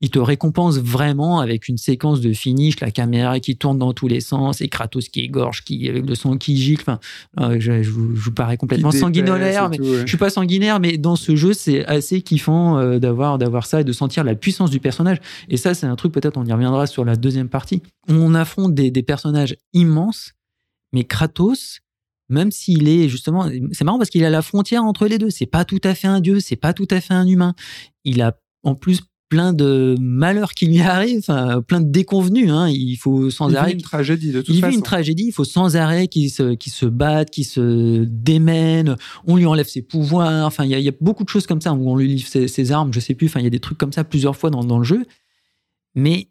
il 0.00 0.10
te 0.10 0.18
récompense 0.18 0.78
vraiment 0.78 1.40
avec 1.40 1.68
une 1.68 1.76
séquence 1.76 2.20
de 2.20 2.32
finish, 2.32 2.78
la 2.80 2.90
caméra 2.90 3.40
qui 3.40 3.56
tourne 3.56 3.78
dans 3.78 3.92
tous 3.92 4.06
les 4.06 4.20
sens, 4.20 4.60
et 4.60 4.68
Kratos 4.68 5.08
qui 5.08 5.20
égorge, 5.20 5.64
qui, 5.64 5.88
avec 5.88 6.06
le 6.06 6.14
sang 6.14 6.36
qui 6.36 6.56
gicle. 6.56 6.82
Enfin, 6.82 7.00
euh, 7.40 7.56
je, 7.58 7.82
je 7.82 7.90
vous, 7.90 8.32
parais 8.32 8.56
complètement 8.56 8.92
sanguinolaire, 8.92 9.68
mais 9.68 9.76
et 9.76 9.78
tout, 9.78 9.84
ouais. 9.84 10.00
je 10.02 10.06
suis 10.06 10.16
pas 10.16 10.30
sanguinaire, 10.30 10.78
mais 10.78 10.98
dans 10.98 11.16
ce 11.16 11.34
jeu, 11.34 11.52
c'est 11.52 11.84
assez 11.86 12.22
kiffant 12.22 12.78
euh, 12.78 12.98
d'avoir 12.98 13.38
d'avoir 13.38 13.66
ça 13.66 13.80
et 13.80 13.84
de 13.84 13.92
sentir 13.92 14.22
la 14.22 14.36
puissance 14.36 14.70
du 14.70 14.78
personnage. 14.78 15.18
Et 15.48 15.56
ça, 15.56 15.74
c'est 15.74 15.86
un 15.86 15.96
truc 15.96 16.12
peut-être 16.12 16.36
on 16.36 16.44
y 16.44 16.52
reviendra 16.52 16.86
sur 16.86 17.04
la 17.04 17.16
deuxième 17.16 17.48
partie. 17.48 17.82
On 18.08 18.34
affronte 18.34 18.74
des, 18.74 18.90
des 18.90 19.02
personnages 19.02 19.56
immenses, 19.72 20.34
mais 20.92 21.04
Kratos, 21.04 21.80
même 22.28 22.52
s'il 22.52 22.88
est 22.88 23.08
justement, 23.08 23.48
c'est 23.72 23.84
marrant 23.84 23.98
parce 23.98 24.10
qu'il 24.10 24.24
a 24.24 24.30
la 24.30 24.42
frontière 24.42 24.84
entre 24.84 25.06
les 25.06 25.18
deux. 25.18 25.30
C'est 25.30 25.46
pas 25.46 25.64
tout 25.64 25.80
à 25.82 25.94
fait 25.94 26.08
un 26.08 26.20
dieu, 26.20 26.38
c'est 26.38 26.56
pas 26.56 26.72
tout 26.72 26.88
à 26.90 27.00
fait 27.00 27.14
un 27.14 27.26
humain. 27.26 27.54
Il 28.04 28.22
a 28.22 28.38
en 28.62 28.74
plus 28.74 29.00
plein 29.28 29.52
de 29.52 29.94
malheurs 30.00 30.52
qui 30.54 30.66
lui 30.66 30.80
arrivent, 30.80 31.18
enfin, 31.18 31.60
plein 31.60 31.80
de 31.80 31.90
déconvenus. 31.90 32.50
Hein. 32.50 32.68
Il 32.70 32.96
faut 32.96 33.28
sans 33.30 33.48
Il 33.48 33.52
vit 33.52 33.56
arrêt 33.58 33.72
une 33.72 33.82
tragédie 33.82 34.32
de 34.32 34.40
toute 34.40 34.54
il 34.54 34.60
façon. 34.60 34.70
vit 34.70 34.76
une 34.76 34.82
tragédie, 34.82 35.24
il 35.28 35.32
faut 35.32 35.44
sans 35.44 35.76
arrêt 35.76 36.08
qu'il 36.08 36.30
se, 36.30 36.86
batte, 36.86 37.30
qu'il 37.30 37.44
se 37.44 38.04
démène, 38.04 38.96
on 39.26 39.36
lui 39.36 39.44
enlève 39.46 39.66
ses 39.68 39.82
pouvoirs, 39.82 40.46
enfin 40.46 40.64
il 40.64 40.70
y, 40.70 40.74
a- 40.74 40.78
il 40.78 40.84
y 40.84 40.88
a 40.88 40.94
beaucoup 41.00 41.24
de 41.24 41.28
choses 41.28 41.46
comme 41.46 41.60
ça, 41.60 41.72
où 41.74 41.90
on 41.90 41.96
lui 41.96 42.08
livre 42.08 42.26
ses, 42.28 42.48
ses 42.48 42.72
armes, 42.72 42.92
je 42.94 43.00
sais 43.00 43.14
plus, 43.14 43.26
enfin 43.26 43.40
il 43.40 43.44
y 43.44 43.46
a 43.46 43.50
des 43.50 43.60
trucs 43.60 43.76
comme 43.78 43.92
ça 43.92 44.02
plusieurs 44.04 44.36
fois 44.36 44.48
dans, 44.50 44.64
dans 44.64 44.78
le 44.78 44.84
jeu, 44.84 45.04
mais 45.94 46.28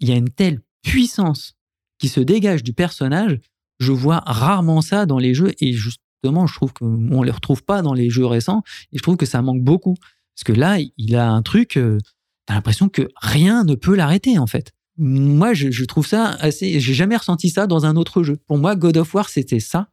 il 0.00 0.08
y 0.08 0.12
a 0.12 0.16
une 0.16 0.30
telle 0.30 0.60
puissance 0.82 1.54
qui 1.98 2.08
se 2.08 2.20
dégage 2.20 2.62
du 2.62 2.72
personnage, 2.72 3.38
je 3.78 3.92
vois 3.92 4.22
rarement 4.26 4.80
ça 4.82 5.06
dans 5.06 5.18
les 5.18 5.34
jeux, 5.34 5.52
et 5.60 5.72
justement 5.72 6.46
je 6.46 6.54
trouve 6.54 6.72
qu'on 6.72 7.22
les 7.22 7.30
retrouve 7.30 7.62
pas 7.62 7.82
dans 7.82 7.94
les 7.94 8.10
jeux 8.10 8.26
récents, 8.26 8.62
et 8.92 8.98
je 8.98 9.02
trouve 9.02 9.16
que 9.16 9.26
ça 9.26 9.40
manque 9.42 9.62
beaucoup, 9.62 9.94
parce 10.34 10.44
que 10.44 10.52
là 10.52 10.78
il 10.96 11.14
a 11.16 11.30
un 11.30 11.42
truc, 11.42 11.76
euh, 11.76 11.98
t'as 12.50 12.54
l'impression 12.56 12.88
que 12.88 13.02
rien 13.20 13.62
ne 13.64 13.76
peut 13.76 13.94
l'arrêter 13.94 14.38
en 14.38 14.46
fait 14.48 14.72
moi, 15.02 15.54
je, 15.54 15.70
je 15.70 15.84
trouve 15.86 16.06
ça 16.06 16.36
assez. 16.40 16.78
J'ai 16.78 16.92
jamais 16.92 17.16
ressenti 17.16 17.48
ça 17.48 17.66
dans 17.66 17.86
un 17.86 17.96
autre 17.96 18.22
jeu. 18.22 18.36
Pour 18.46 18.58
moi, 18.58 18.76
God 18.76 18.98
of 18.98 19.14
War, 19.14 19.30
c'était 19.30 19.60
ça. 19.60 19.88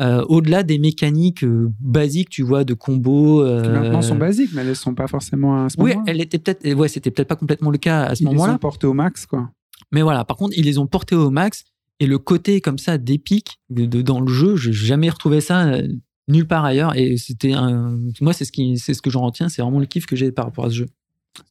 Euh, 0.00 0.24
Au-delà 0.28 0.64
des 0.64 0.78
mécaniques 0.80 1.44
euh, 1.44 1.70
basiques, 1.78 2.28
tu 2.30 2.42
vois, 2.42 2.64
de 2.64 2.74
combos. 2.74 3.44
Qui 3.44 3.50
euh, 3.68 3.80
maintenant 3.80 4.02
sont 4.02 4.16
basiques, 4.16 4.50
mais 4.52 4.62
elles 4.62 4.68
ne 4.70 4.74
sont 4.74 4.94
pas 4.96 5.06
forcément 5.06 5.64
à 5.66 5.68
ce 5.68 5.76
Oui, 5.80 5.92
moment-là. 5.94 6.14
était 6.14 6.38
peut-être. 6.40 6.72
Ouais, 6.74 6.88
c'était 6.88 7.12
peut-être 7.12 7.28
pas 7.28 7.36
complètement 7.36 7.70
le 7.70 7.78
cas 7.78 8.02
à 8.04 8.14
ce 8.16 8.22
Ils 8.22 8.26
les 8.26 8.32
moment-là. 8.32 8.54
ont 8.54 8.58
portés 8.58 8.86
au 8.88 8.94
max, 8.94 9.26
quoi. 9.26 9.48
Mais 9.92 10.02
voilà, 10.02 10.24
par 10.24 10.36
contre, 10.36 10.54
ils 10.58 10.64
les 10.64 10.78
ont 10.78 10.88
portés 10.88 11.14
au 11.14 11.30
max. 11.30 11.62
Et 12.00 12.06
le 12.06 12.18
côté 12.18 12.60
comme 12.60 12.78
ça 12.78 12.98
d'épique 12.98 13.60
de, 13.70 13.84
de- 13.86 14.02
dans 14.02 14.20
le 14.20 14.26
jeu, 14.32 14.56
j'ai 14.56 14.72
jamais 14.72 15.08
retrouvé 15.10 15.40
ça 15.40 15.66
euh, 15.66 15.86
nulle 16.26 16.48
part 16.48 16.64
ailleurs. 16.64 16.96
Et 16.96 17.16
c'était 17.16 17.52
un. 17.52 17.96
Moi, 18.20 18.32
c'est 18.32 18.44
ce 18.46 18.50
qui, 18.50 18.76
c'est 18.76 18.94
ce 18.94 19.02
que 19.02 19.10
j'en 19.10 19.20
retiens. 19.26 19.48
C'est 19.48 19.62
vraiment 19.62 19.78
le 19.78 19.86
kiff 19.86 20.06
que 20.06 20.16
j'ai 20.16 20.32
par 20.32 20.46
rapport 20.46 20.64
à 20.64 20.70
ce 20.70 20.74
jeu. 20.74 20.86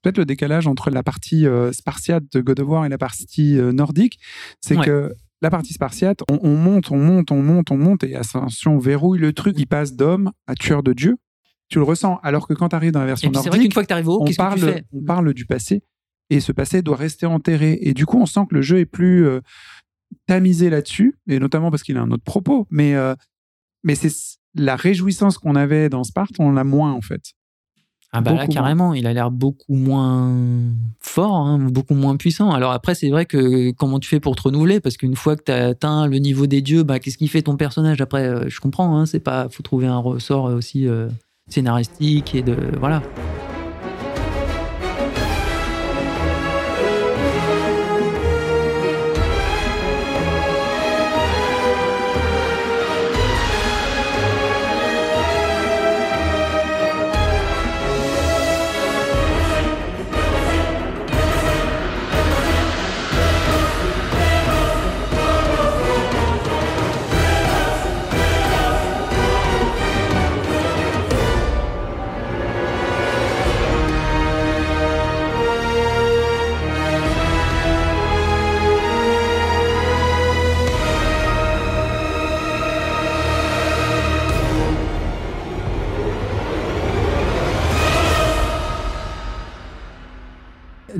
Peut-être 0.04 0.17
le 0.17 0.26
décalage 0.26 0.67
entre 0.67 0.89
la 0.91 1.04
partie 1.04 1.48
euh, 1.48 1.72
spartiate 1.72 2.24
de 2.32 2.41
God 2.41 2.60
of 2.60 2.67
War 2.67 2.86
et 2.86 2.89
la 2.89 2.98
partie 2.98 3.58
euh, 3.58 3.72
nordique. 3.72 4.20
C'est 4.62 4.78
Ouais. 4.78 4.86
que 4.86 5.13
la 5.41 5.50
partie 5.50 5.74
spartiate, 5.74 6.22
on, 6.30 6.39
on 6.44 6.56
monte, 6.56 6.91
on 6.91 6.98
monte, 6.98 7.32
on 7.32 7.41
monte, 7.41 7.72
on 7.72 7.78
monte, 7.78 8.04
et 8.04 8.15
Ascension 8.15 8.78
verrouille 8.78 9.17
le 9.20 9.34
truc. 9.34 9.56
Il 9.58 9.65
passe 9.67 9.96
d'homme 9.96 10.32
à 10.46 10.54
tueur 10.56 10.84
de 10.84 10.94
Dieu. 10.94 11.17
Tu 11.67 11.80
le 11.80 11.84
ressens. 11.84 12.20
Alors 12.22 12.48
que 12.48 12.54
quand 12.54 12.70
tu 12.70 12.76
arrives 12.76 12.91
dans 12.91 13.00
la 13.00 13.06
version 13.08 13.32
c'est 13.34 13.39
vrai 13.39 13.44
qu'une 13.58 13.58
nordique, 13.58 13.74
fois 13.74 13.86
que 13.86 13.94
arrives 13.94 14.08
au 14.10 14.20
haut, 14.20 14.24
on 14.24 14.26
que 14.26 14.36
parle, 14.36 14.60
tu 14.60 14.65
fais? 14.65 14.84
on 14.94 15.02
parle 15.04 15.34
du 15.34 15.46
passé, 15.46 15.82
et 16.30 16.39
ce 16.41 16.52
passé 16.52 16.82
doit 16.84 16.98
rester 16.98 17.26
enterré. 17.26 17.80
Et 17.82 17.94
du 17.94 18.06
coup, 18.06 18.20
on 18.22 18.26
sent 18.28 18.41
que 18.50 18.56
le 18.56 18.62
jeu 18.62 18.78
est 18.80 18.86
plus 18.86 19.26
euh, 19.26 19.39
tamisé 20.28 20.70
là-dessus, 20.70 21.17
et 21.28 21.39
notamment 21.39 21.72
parce 21.72 21.82
qu'il 21.82 21.98
a 21.98 22.02
un 22.02 22.12
autre 22.12 22.24
propos. 22.24 22.67
Mais, 22.70 22.94
mais 23.84 23.96
c'est 23.96 24.12
la 24.54 24.76
réjouissance 24.76 25.38
qu'on 25.38 25.56
avait 25.56 25.89
dans 25.89 26.04
Sparte, 26.04 26.36
on 26.39 26.52
l'a 26.52 26.63
moins 26.65 26.91
en 26.91 27.02
fait. 27.02 27.22
Ah 28.13 28.19
bah 28.19 28.34
là 28.34 28.45
carrément, 28.45 28.93
il 28.93 29.08
a 29.08 29.13
l'air 29.13 29.32
beaucoup 29.32 29.74
moins 29.74 30.34
fort, 31.00 31.36
hein, 31.36 31.58
beaucoup 31.60 31.93
moins 31.93 32.17
puissant. 32.17 32.52
Alors 32.52 32.71
après 32.71 32.93
c'est 32.93 33.10
vrai 33.10 33.26
que 33.26 33.71
comment 33.71 34.00
tu 34.00 34.10
fais 34.10 34.19
pour 34.19 34.36
te 34.36 34.41
renouveler? 34.41 34.82
Parce 34.82 34.97
qu'une 34.97 35.15
fois 35.15 35.38
que 35.38 35.43
tu 35.43 35.52
as 35.54 35.67
atteint 35.67 36.08
le 36.08 36.17
niveau 36.17 36.45
des 36.45 36.62
dieux, 36.62 36.84
bah, 36.84 37.00
qu'est-ce 37.00 37.17
qui 37.17 37.30
fait 37.30 37.41
ton 37.41 37.56
personnage? 37.56 38.02
Après 38.02 38.28
euh, 38.28 38.50
je 38.50 38.60
comprends, 38.60 38.97
hein, 38.97 39.06
c'est 39.06 39.21
pas, 39.21 39.47
faut 39.50 39.63
trouver 39.63 39.88
un 39.88 39.97
ressort 39.97 40.45
aussi 40.45 40.88
euh, 40.88 41.08
scénaristique 41.47 42.36
et 42.36 42.43
de 42.43 42.58
voilà. 42.80 43.02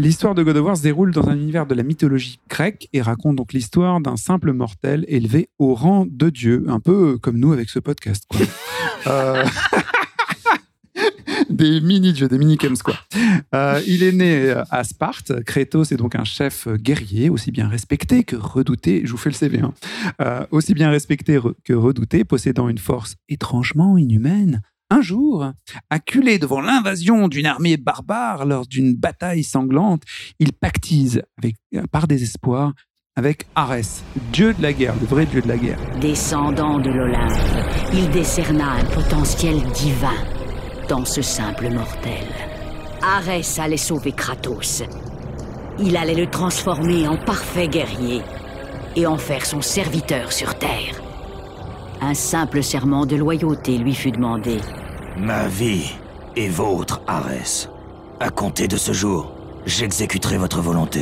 L'histoire 0.02 0.34
de 0.34 0.42
God 0.42 0.58
of 0.58 0.66
War 0.66 0.76
se 0.78 0.82
déroule 0.82 1.12
dans 1.12 1.28
un 1.30 1.38
univers 1.38 1.68
de 1.68 1.76
la 1.76 1.84
mythologie 1.84 2.40
grecque 2.50 2.90
et 2.92 3.04
raconte 3.04 3.36
donc 3.36 3.54
l'histoire 3.54 4.02
d'un 4.02 4.18
simple 4.18 4.52
mortel 4.52 5.06
élevé 5.08 5.50
au 5.60 5.76
rang 5.76 6.08
de 6.10 6.32
Dieu, 6.32 6.66
un 6.70 6.80
peu 6.80 7.20
comme 7.20 7.38
nous 7.38 7.52
avec 7.54 7.70
ce 7.70 7.78
podcast. 7.80 8.26
Quoi. 8.28 8.40
Euh, 9.08 9.44
des 11.50 11.82
mini-dieux, 11.82 12.28
des 12.28 12.38
mini-chems, 12.38 12.78
quoi. 12.84 12.94
Euh, 13.56 13.82
il 13.88 14.04
est 14.04 14.12
né 14.12 14.54
à 14.70 14.84
Sparte. 14.84 15.44
Kratos 15.44 15.92
est 15.92 15.98
donc 15.98 16.14
un 16.14 16.24
chef 16.24 16.68
guerrier, 16.68 17.32
aussi 17.32 17.50
bien 17.52 17.68
respecté 17.68 18.24
que 18.24 18.36
redouté. 18.36 19.02
Je 19.04 19.12
vous 19.12 19.18
fais 19.18 19.32
le 19.32 19.36
CV. 19.36 19.60
hein. 19.60 19.74
Euh, 20.22 20.46
aussi 20.52 20.76
bien 20.76 20.92
respecté 20.92 21.40
re- 21.40 21.56
que 21.64 21.74
redouté, 21.74 22.24
possédant 22.26 22.70
une 22.70 22.78
force 22.78 23.16
étrangement 23.28 23.98
inhumaine. 23.98 24.62
Un 24.92 25.00
jour, 25.00 25.50
acculé 25.90 26.38
devant 26.38 26.60
l'invasion 26.60 27.30
d'une 27.30 27.46
armée 27.46 27.78
barbare 27.78 28.46
lors 28.46 28.68
d'une 28.68 28.94
bataille 28.94 29.46
sanglante, 29.46 30.04
il 30.38 30.52
pactise 30.52 31.22
euh, 31.46 31.84
par 31.94 32.08
désespoir 32.08 32.74
avec 33.16 33.48
Arès, 33.56 34.04
dieu 34.34 34.54
de 34.54 34.62
la 34.62 34.74
guerre, 34.74 34.94
le 35.00 35.08
vrai 35.08 35.26
dieu 35.26 35.42
de 35.42 35.48
la 35.48 35.56
guerre. 35.56 35.80
Descendant 36.02 36.78
de 36.78 36.90
l'Olympe, 36.90 37.32
il 37.94 38.10
décerna 38.10 38.70
un 38.72 38.84
potentiel 38.84 39.62
divin 39.72 40.18
dans 40.90 41.06
ce 41.06 41.22
simple 41.22 41.70
mortel. 41.70 42.28
Arès 43.02 43.60
allait 43.60 43.78
sauver 43.78 44.12
Kratos. 44.12 44.84
Il 45.80 45.96
allait 45.96 46.16
le 46.16 46.30
transformer 46.30 47.08
en 47.08 47.16
parfait 47.16 47.70
guerrier 47.70 48.24
et 48.98 49.08
en 49.08 49.18
faire 49.18 49.46
son 49.46 49.62
serviteur 49.62 50.34
sur 50.34 50.56
Terre. 50.56 51.02
Un 52.02 52.14
simple 52.14 52.62
serment 52.62 53.06
de 53.06 53.16
loyauté 53.16 53.78
lui 53.78 53.96
fut 53.96 54.12
demandé. 54.12 54.58
Ma 55.18 55.48
vie 55.48 55.92
est 56.36 56.48
vôtre, 56.48 57.02
Arès. 57.06 57.70
À 58.20 58.30
compter 58.30 58.68
de 58.68 58.78
ce 58.78 58.94
jour, 58.94 59.36
j'exécuterai 59.66 60.38
votre 60.38 60.62
volonté. 60.62 61.02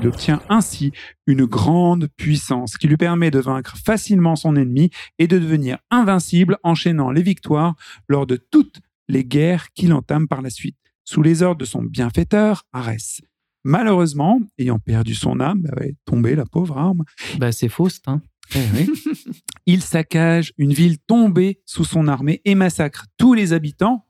Il 0.00 0.08
obtient 0.08 0.42
ainsi 0.48 0.92
une 1.26 1.44
grande 1.44 2.08
puissance 2.16 2.76
qui 2.76 2.88
lui 2.88 2.96
permet 2.96 3.30
de 3.30 3.38
vaincre 3.38 3.76
facilement 3.76 4.34
son 4.34 4.56
ennemi 4.56 4.90
et 5.18 5.28
de 5.28 5.38
devenir 5.38 5.78
invincible, 5.90 6.58
enchaînant 6.64 7.10
les 7.12 7.22
victoires 7.22 7.74
lors 8.08 8.26
de 8.26 8.36
toutes 8.36 8.80
les 9.08 9.24
guerres 9.24 9.72
qu'il 9.74 9.92
entame 9.92 10.26
par 10.26 10.42
la 10.42 10.50
suite, 10.50 10.76
sous 11.04 11.22
les 11.22 11.42
ordres 11.42 11.60
de 11.60 11.64
son 11.64 11.82
bienfaiteur, 11.82 12.64
Arès. 12.72 13.20
Malheureusement, 13.62 14.40
ayant 14.58 14.78
perdu 14.78 15.14
son 15.14 15.40
âme, 15.40 15.62
bah 15.62 15.74
ouais, 15.80 15.94
tombé 16.04 16.34
la 16.34 16.44
pauvre 16.44 16.76
arme, 16.76 17.04
Bah, 17.38 17.52
c'est 17.52 17.68
Faust. 17.70 18.06
Hein. 18.08 18.20
il 19.66 19.82
saccage 19.82 20.52
une 20.58 20.72
ville 20.72 20.98
tombée 20.98 21.62
sous 21.66 21.84
son 21.84 22.08
armée 22.08 22.40
et 22.44 22.54
massacre 22.54 23.06
tous 23.16 23.34
les 23.34 23.52
habitants, 23.52 24.06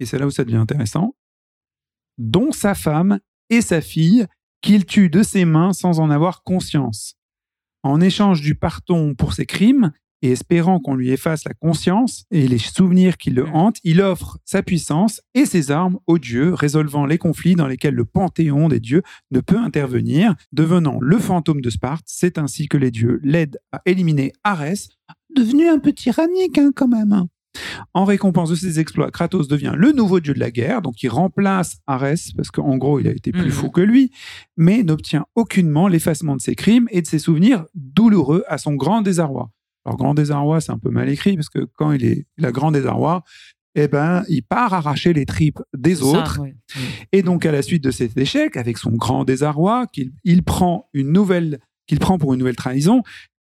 et 0.00 0.06
c'est 0.06 0.18
là 0.18 0.26
où 0.26 0.30
ça 0.30 0.44
devient 0.44 0.56
intéressant, 0.56 1.16
dont 2.18 2.52
sa 2.52 2.74
femme 2.74 3.20
et 3.50 3.60
sa 3.60 3.80
fille, 3.80 4.26
qu'il 4.60 4.84
tue 4.84 5.10
de 5.10 5.22
ses 5.22 5.44
mains 5.44 5.72
sans 5.72 6.00
en 6.00 6.10
avoir 6.10 6.42
conscience. 6.42 7.16
En 7.82 8.00
échange 8.00 8.40
du 8.40 8.54
pardon 8.54 9.14
pour 9.14 9.32
ses 9.32 9.46
crimes, 9.46 9.92
et 10.22 10.30
espérant 10.32 10.80
qu'on 10.80 10.94
lui 10.94 11.10
efface 11.10 11.44
la 11.44 11.52
conscience 11.54 12.24
et 12.30 12.48
les 12.48 12.58
souvenirs 12.58 13.16
qui 13.16 13.30
le 13.30 13.46
hantent, 13.48 13.78
il 13.84 14.00
offre 14.00 14.38
sa 14.44 14.62
puissance 14.62 15.20
et 15.34 15.46
ses 15.46 15.70
armes 15.70 15.98
aux 16.06 16.18
dieux, 16.18 16.54
résolvant 16.54 17.06
les 17.06 17.18
conflits 17.18 17.54
dans 17.54 17.66
lesquels 17.66 17.94
le 17.94 18.04
panthéon 18.04 18.68
des 18.68 18.80
dieux 18.80 19.02
ne 19.30 19.40
peut 19.40 19.58
intervenir, 19.58 20.34
devenant 20.52 20.98
le 21.00 21.18
fantôme 21.18 21.60
de 21.60 21.70
Sparte. 21.70 22.04
C'est 22.06 22.38
ainsi 22.38 22.68
que 22.68 22.76
les 22.78 22.90
dieux 22.90 23.20
l'aident 23.22 23.58
à 23.72 23.80
éliminer 23.86 24.32
Arès, 24.44 24.88
devenu 25.34 25.68
un 25.68 25.78
peu 25.78 25.92
tyrannique 25.92 26.58
hein, 26.58 26.70
quand 26.74 26.88
même. 26.88 27.12
hein. 27.12 27.28
En 27.94 28.04
récompense 28.04 28.50
de 28.50 28.54
ses 28.54 28.80
exploits, 28.80 29.10
Kratos 29.10 29.48
devient 29.48 29.72
le 29.76 29.92
nouveau 29.92 30.20
dieu 30.20 30.34
de 30.34 30.38
la 30.40 30.50
guerre, 30.50 30.82
donc 30.82 31.02
il 31.02 31.08
remplace 31.08 31.78
Arès, 31.86 32.32
parce 32.36 32.50
qu'en 32.50 32.76
gros, 32.76 33.00
il 33.00 33.08
a 33.08 33.12
été 33.12 33.32
plus 33.32 33.44
Mhm. 33.46 33.50
fou 33.50 33.70
que 33.70 33.80
lui, 33.80 34.10
mais 34.58 34.82
n'obtient 34.82 35.24
aucunement 35.34 35.88
l'effacement 35.88 36.36
de 36.36 36.40
ses 36.42 36.54
crimes 36.54 36.86
et 36.90 37.00
de 37.00 37.06
ses 37.06 37.18
souvenirs 37.18 37.64
douloureux 37.74 38.44
à 38.48 38.58
son 38.58 38.74
grand 38.74 39.00
désarroi. 39.00 39.50
Alors, 39.86 39.96
grand 39.96 40.14
désarroi, 40.14 40.60
c'est 40.60 40.72
un 40.72 40.78
peu 40.78 40.90
mal 40.90 41.08
écrit, 41.08 41.36
parce 41.36 41.48
que 41.48 41.60
quand 41.76 41.92
il 41.92 42.04
est 42.04 42.26
il 42.38 42.44
a 42.44 42.50
grand 42.52 42.72
désarroi, 42.72 43.22
eh 43.76 43.88
ben, 43.88 44.24
il 44.28 44.42
part 44.42 44.74
arracher 44.74 45.12
les 45.12 45.26
tripes 45.26 45.60
des 45.76 45.96
Ça, 45.96 46.04
autres. 46.06 46.40
ouais. 46.40 46.56
Et 47.12 47.22
donc, 47.22 47.46
à 47.46 47.52
la 47.52 47.62
suite 47.62 47.84
de 47.84 47.90
cet 47.90 48.16
échec, 48.18 48.56
avec 48.56 48.78
son 48.78 48.90
grand 48.90 49.24
désarroi, 49.24 49.86
qu'il 49.92 50.10
il 50.24 50.42
prend 50.42 50.88
une 50.92 51.12
nouvelle, 51.12 51.60
qu'il 51.86 51.98
prend 52.00 52.18
pour 52.18 52.32
une 52.34 52.40
nouvelle 52.40 52.56
trahison, 52.56 53.02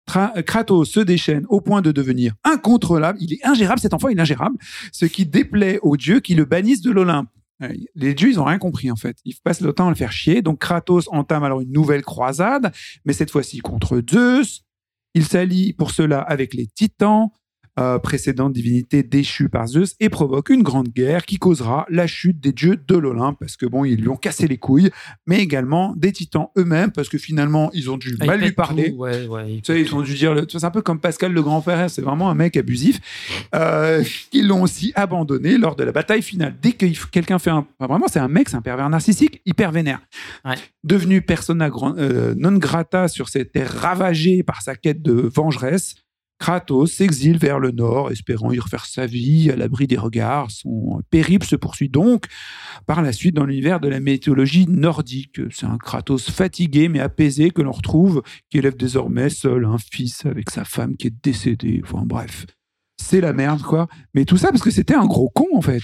Tra- 0.09 0.41
Kratos 0.41 0.85
se 0.89 0.99
déchaîne 0.99 1.45
au 1.49 1.61
point 1.61 1.81
de 1.81 1.91
devenir 1.91 2.33
incontrôlable. 2.43 3.19
Il 3.21 3.33
est 3.33 3.45
ingérable, 3.45 3.79
cet 3.79 3.93
enfant, 3.93 4.07
il 4.09 4.17
est 4.17 4.21
ingérable. 4.21 4.57
Ce 4.91 5.05
qui 5.05 5.25
déplaît 5.27 5.77
aux 5.83 5.95
dieux 5.95 6.21
qui 6.21 6.33
le 6.33 6.45
bannissent 6.45 6.81
de 6.81 6.91
l'Olympe. 6.91 7.29
Euh, 7.61 7.71
Les 7.95 8.15
dieux, 8.15 8.29
ils 8.29 8.39
ont 8.39 8.45
rien 8.45 8.57
compris, 8.57 8.89
en 8.89 8.95
fait. 8.95 9.17
Ils 9.25 9.35
passent 9.43 9.61
le 9.61 9.73
temps 9.73 9.85
à 9.87 9.89
le 9.89 9.95
faire 9.95 10.11
chier. 10.11 10.41
Donc, 10.41 10.59
Kratos 10.59 11.07
entame 11.11 11.43
alors 11.43 11.61
une 11.61 11.71
nouvelle 11.71 12.01
croisade, 12.01 12.71
mais 13.05 13.13
cette 13.13 13.29
fois-ci 13.29 13.59
contre 13.59 14.01
Zeus. 14.09 14.63
Il 15.13 15.25
s'allie 15.25 15.73
pour 15.73 15.91
cela 15.91 16.21
avec 16.21 16.53
les 16.53 16.67
titans, 16.67 17.31
euh, 17.79 17.99
précédente 17.99 18.53
divinité 18.53 19.03
déchue 19.03 19.49
par 19.49 19.67
Zeus, 19.67 19.95
et 19.99 20.09
provoque 20.09 20.49
une 20.49 20.63
grande 20.63 20.89
guerre 20.89 21.25
qui 21.25 21.37
causera 21.37 21.85
la 21.89 22.07
chute 22.07 22.39
des 22.39 22.51
dieux 22.51 22.77
de 22.87 22.95
l'Olympe, 22.97 23.37
parce 23.39 23.55
que 23.57 23.65
bon, 23.65 23.85
ils 23.85 23.99
lui 23.99 24.09
ont 24.09 24.17
cassé 24.17 24.47
les 24.47 24.57
couilles, 24.57 24.91
mais 25.27 25.39
également 25.39 25.93
des 25.95 26.11
titans 26.11 26.47
eux-mêmes, 26.57 26.91
parce 26.91 27.09
que 27.09 27.17
finalement, 27.17 27.69
ils 27.73 27.89
ont 27.89 27.97
dû 27.97 28.15
Ah, 28.19 28.25
mal 28.25 28.41
lui 28.41 28.51
parler. 28.51 28.91
tout, 28.91 28.97
ouais, 28.97 29.25
ouais, 29.27 29.53
il 29.53 29.61
Tu 29.61 29.73
sais, 29.73 29.81
ils 29.81 29.95
ont 29.95 30.01
dû 30.01 30.13
dire, 30.15 30.33
le- 30.33 30.45
c'est 30.49 30.63
un 30.63 30.71
peu 30.71 30.81
comme 30.81 30.99
Pascal 30.99 31.31
le 31.33 31.41
grand 31.41 31.61
frère, 31.61 31.89
c'est 31.89 32.01
vraiment 32.01 32.29
un 32.29 32.35
mec 32.35 32.57
abusif. 32.57 32.99
Euh, 33.55 34.03
ils 34.33 34.47
l'ont 34.47 34.63
aussi 34.63 34.91
abandonné 34.95 35.57
lors 35.57 35.75
de 35.75 35.83
la 35.83 35.91
bataille 35.91 36.21
finale. 36.21 36.55
Dès 36.61 36.73
que 36.73 36.85
quelqu'un 37.09 37.39
fait 37.39 37.49
un, 37.49 37.65
enfin, 37.79 37.87
vraiment, 37.87 38.07
c'est 38.07 38.19
un 38.19 38.27
mec, 38.27 38.49
c'est 38.49 38.57
un 38.57 38.61
pervers 38.61 38.89
narcissique, 38.89 39.41
hyper 39.45 39.71
vénère. 39.71 39.99
Ouais. 40.45 40.55
Devenu 40.83 41.21
persona 41.21 41.69
euh, 41.97 42.33
non 42.37 42.53
grata 42.53 43.07
sur 43.07 43.29
cette 43.29 43.51
terre 43.51 43.71
ravagée 43.71 44.43
par 44.43 44.61
sa 44.61 44.75
quête 44.75 45.01
de 45.01 45.13
vengeresse, 45.13 45.95
Kratos 46.41 46.87
s'exile 46.87 47.37
vers 47.37 47.59
le 47.59 47.69
nord, 47.69 48.11
espérant 48.11 48.51
y 48.51 48.57
refaire 48.57 48.87
sa 48.87 49.05
vie 49.05 49.51
à 49.51 49.55
l'abri 49.55 49.85
des 49.85 49.95
regards. 49.95 50.49
Son 50.49 50.99
périple 51.11 51.45
se 51.45 51.55
poursuit 51.55 51.87
donc 51.87 52.25
par 52.87 53.03
la 53.03 53.13
suite 53.13 53.35
dans 53.35 53.45
l'univers 53.45 53.79
de 53.79 53.87
la 53.87 53.99
mythologie 53.99 54.65
nordique. 54.67 55.39
C'est 55.51 55.67
un 55.67 55.77
Kratos 55.77 56.31
fatigué 56.31 56.89
mais 56.89 56.99
apaisé 56.99 57.51
que 57.51 57.61
l'on 57.61 57.71
retrouve, 57.71 58.23
qui 58.49 58.57
élève 58.57 58.75
désormais 58.75 59.29
seul 59.29 59.65
un 59.65 59.77
fils 59.77 60.25
avec 60.25 60.49
sa 60.49 60.65
femme 60.65 60.97
qui 60.97 61.07
est 61.07 61.23
décédée. 61.23 61.79
Enfin 61.83 62.01
bref, 62.07 62.47
c'est 62.97 63.21
la 63.21 63.33
merde 63.33 63.61
quoi. 63.61 63.87
Mais 64.15 64.25
tout 64.25 64.37
ça 64.37 64.49
parce 64.49 64.63
que 64.63 64.71
c'était 64.71 64.95
un 64.95 65.05
gros 65.05 65.29
con 65.29 65.45
en 65.53 65.61
fait. 65.61 65.83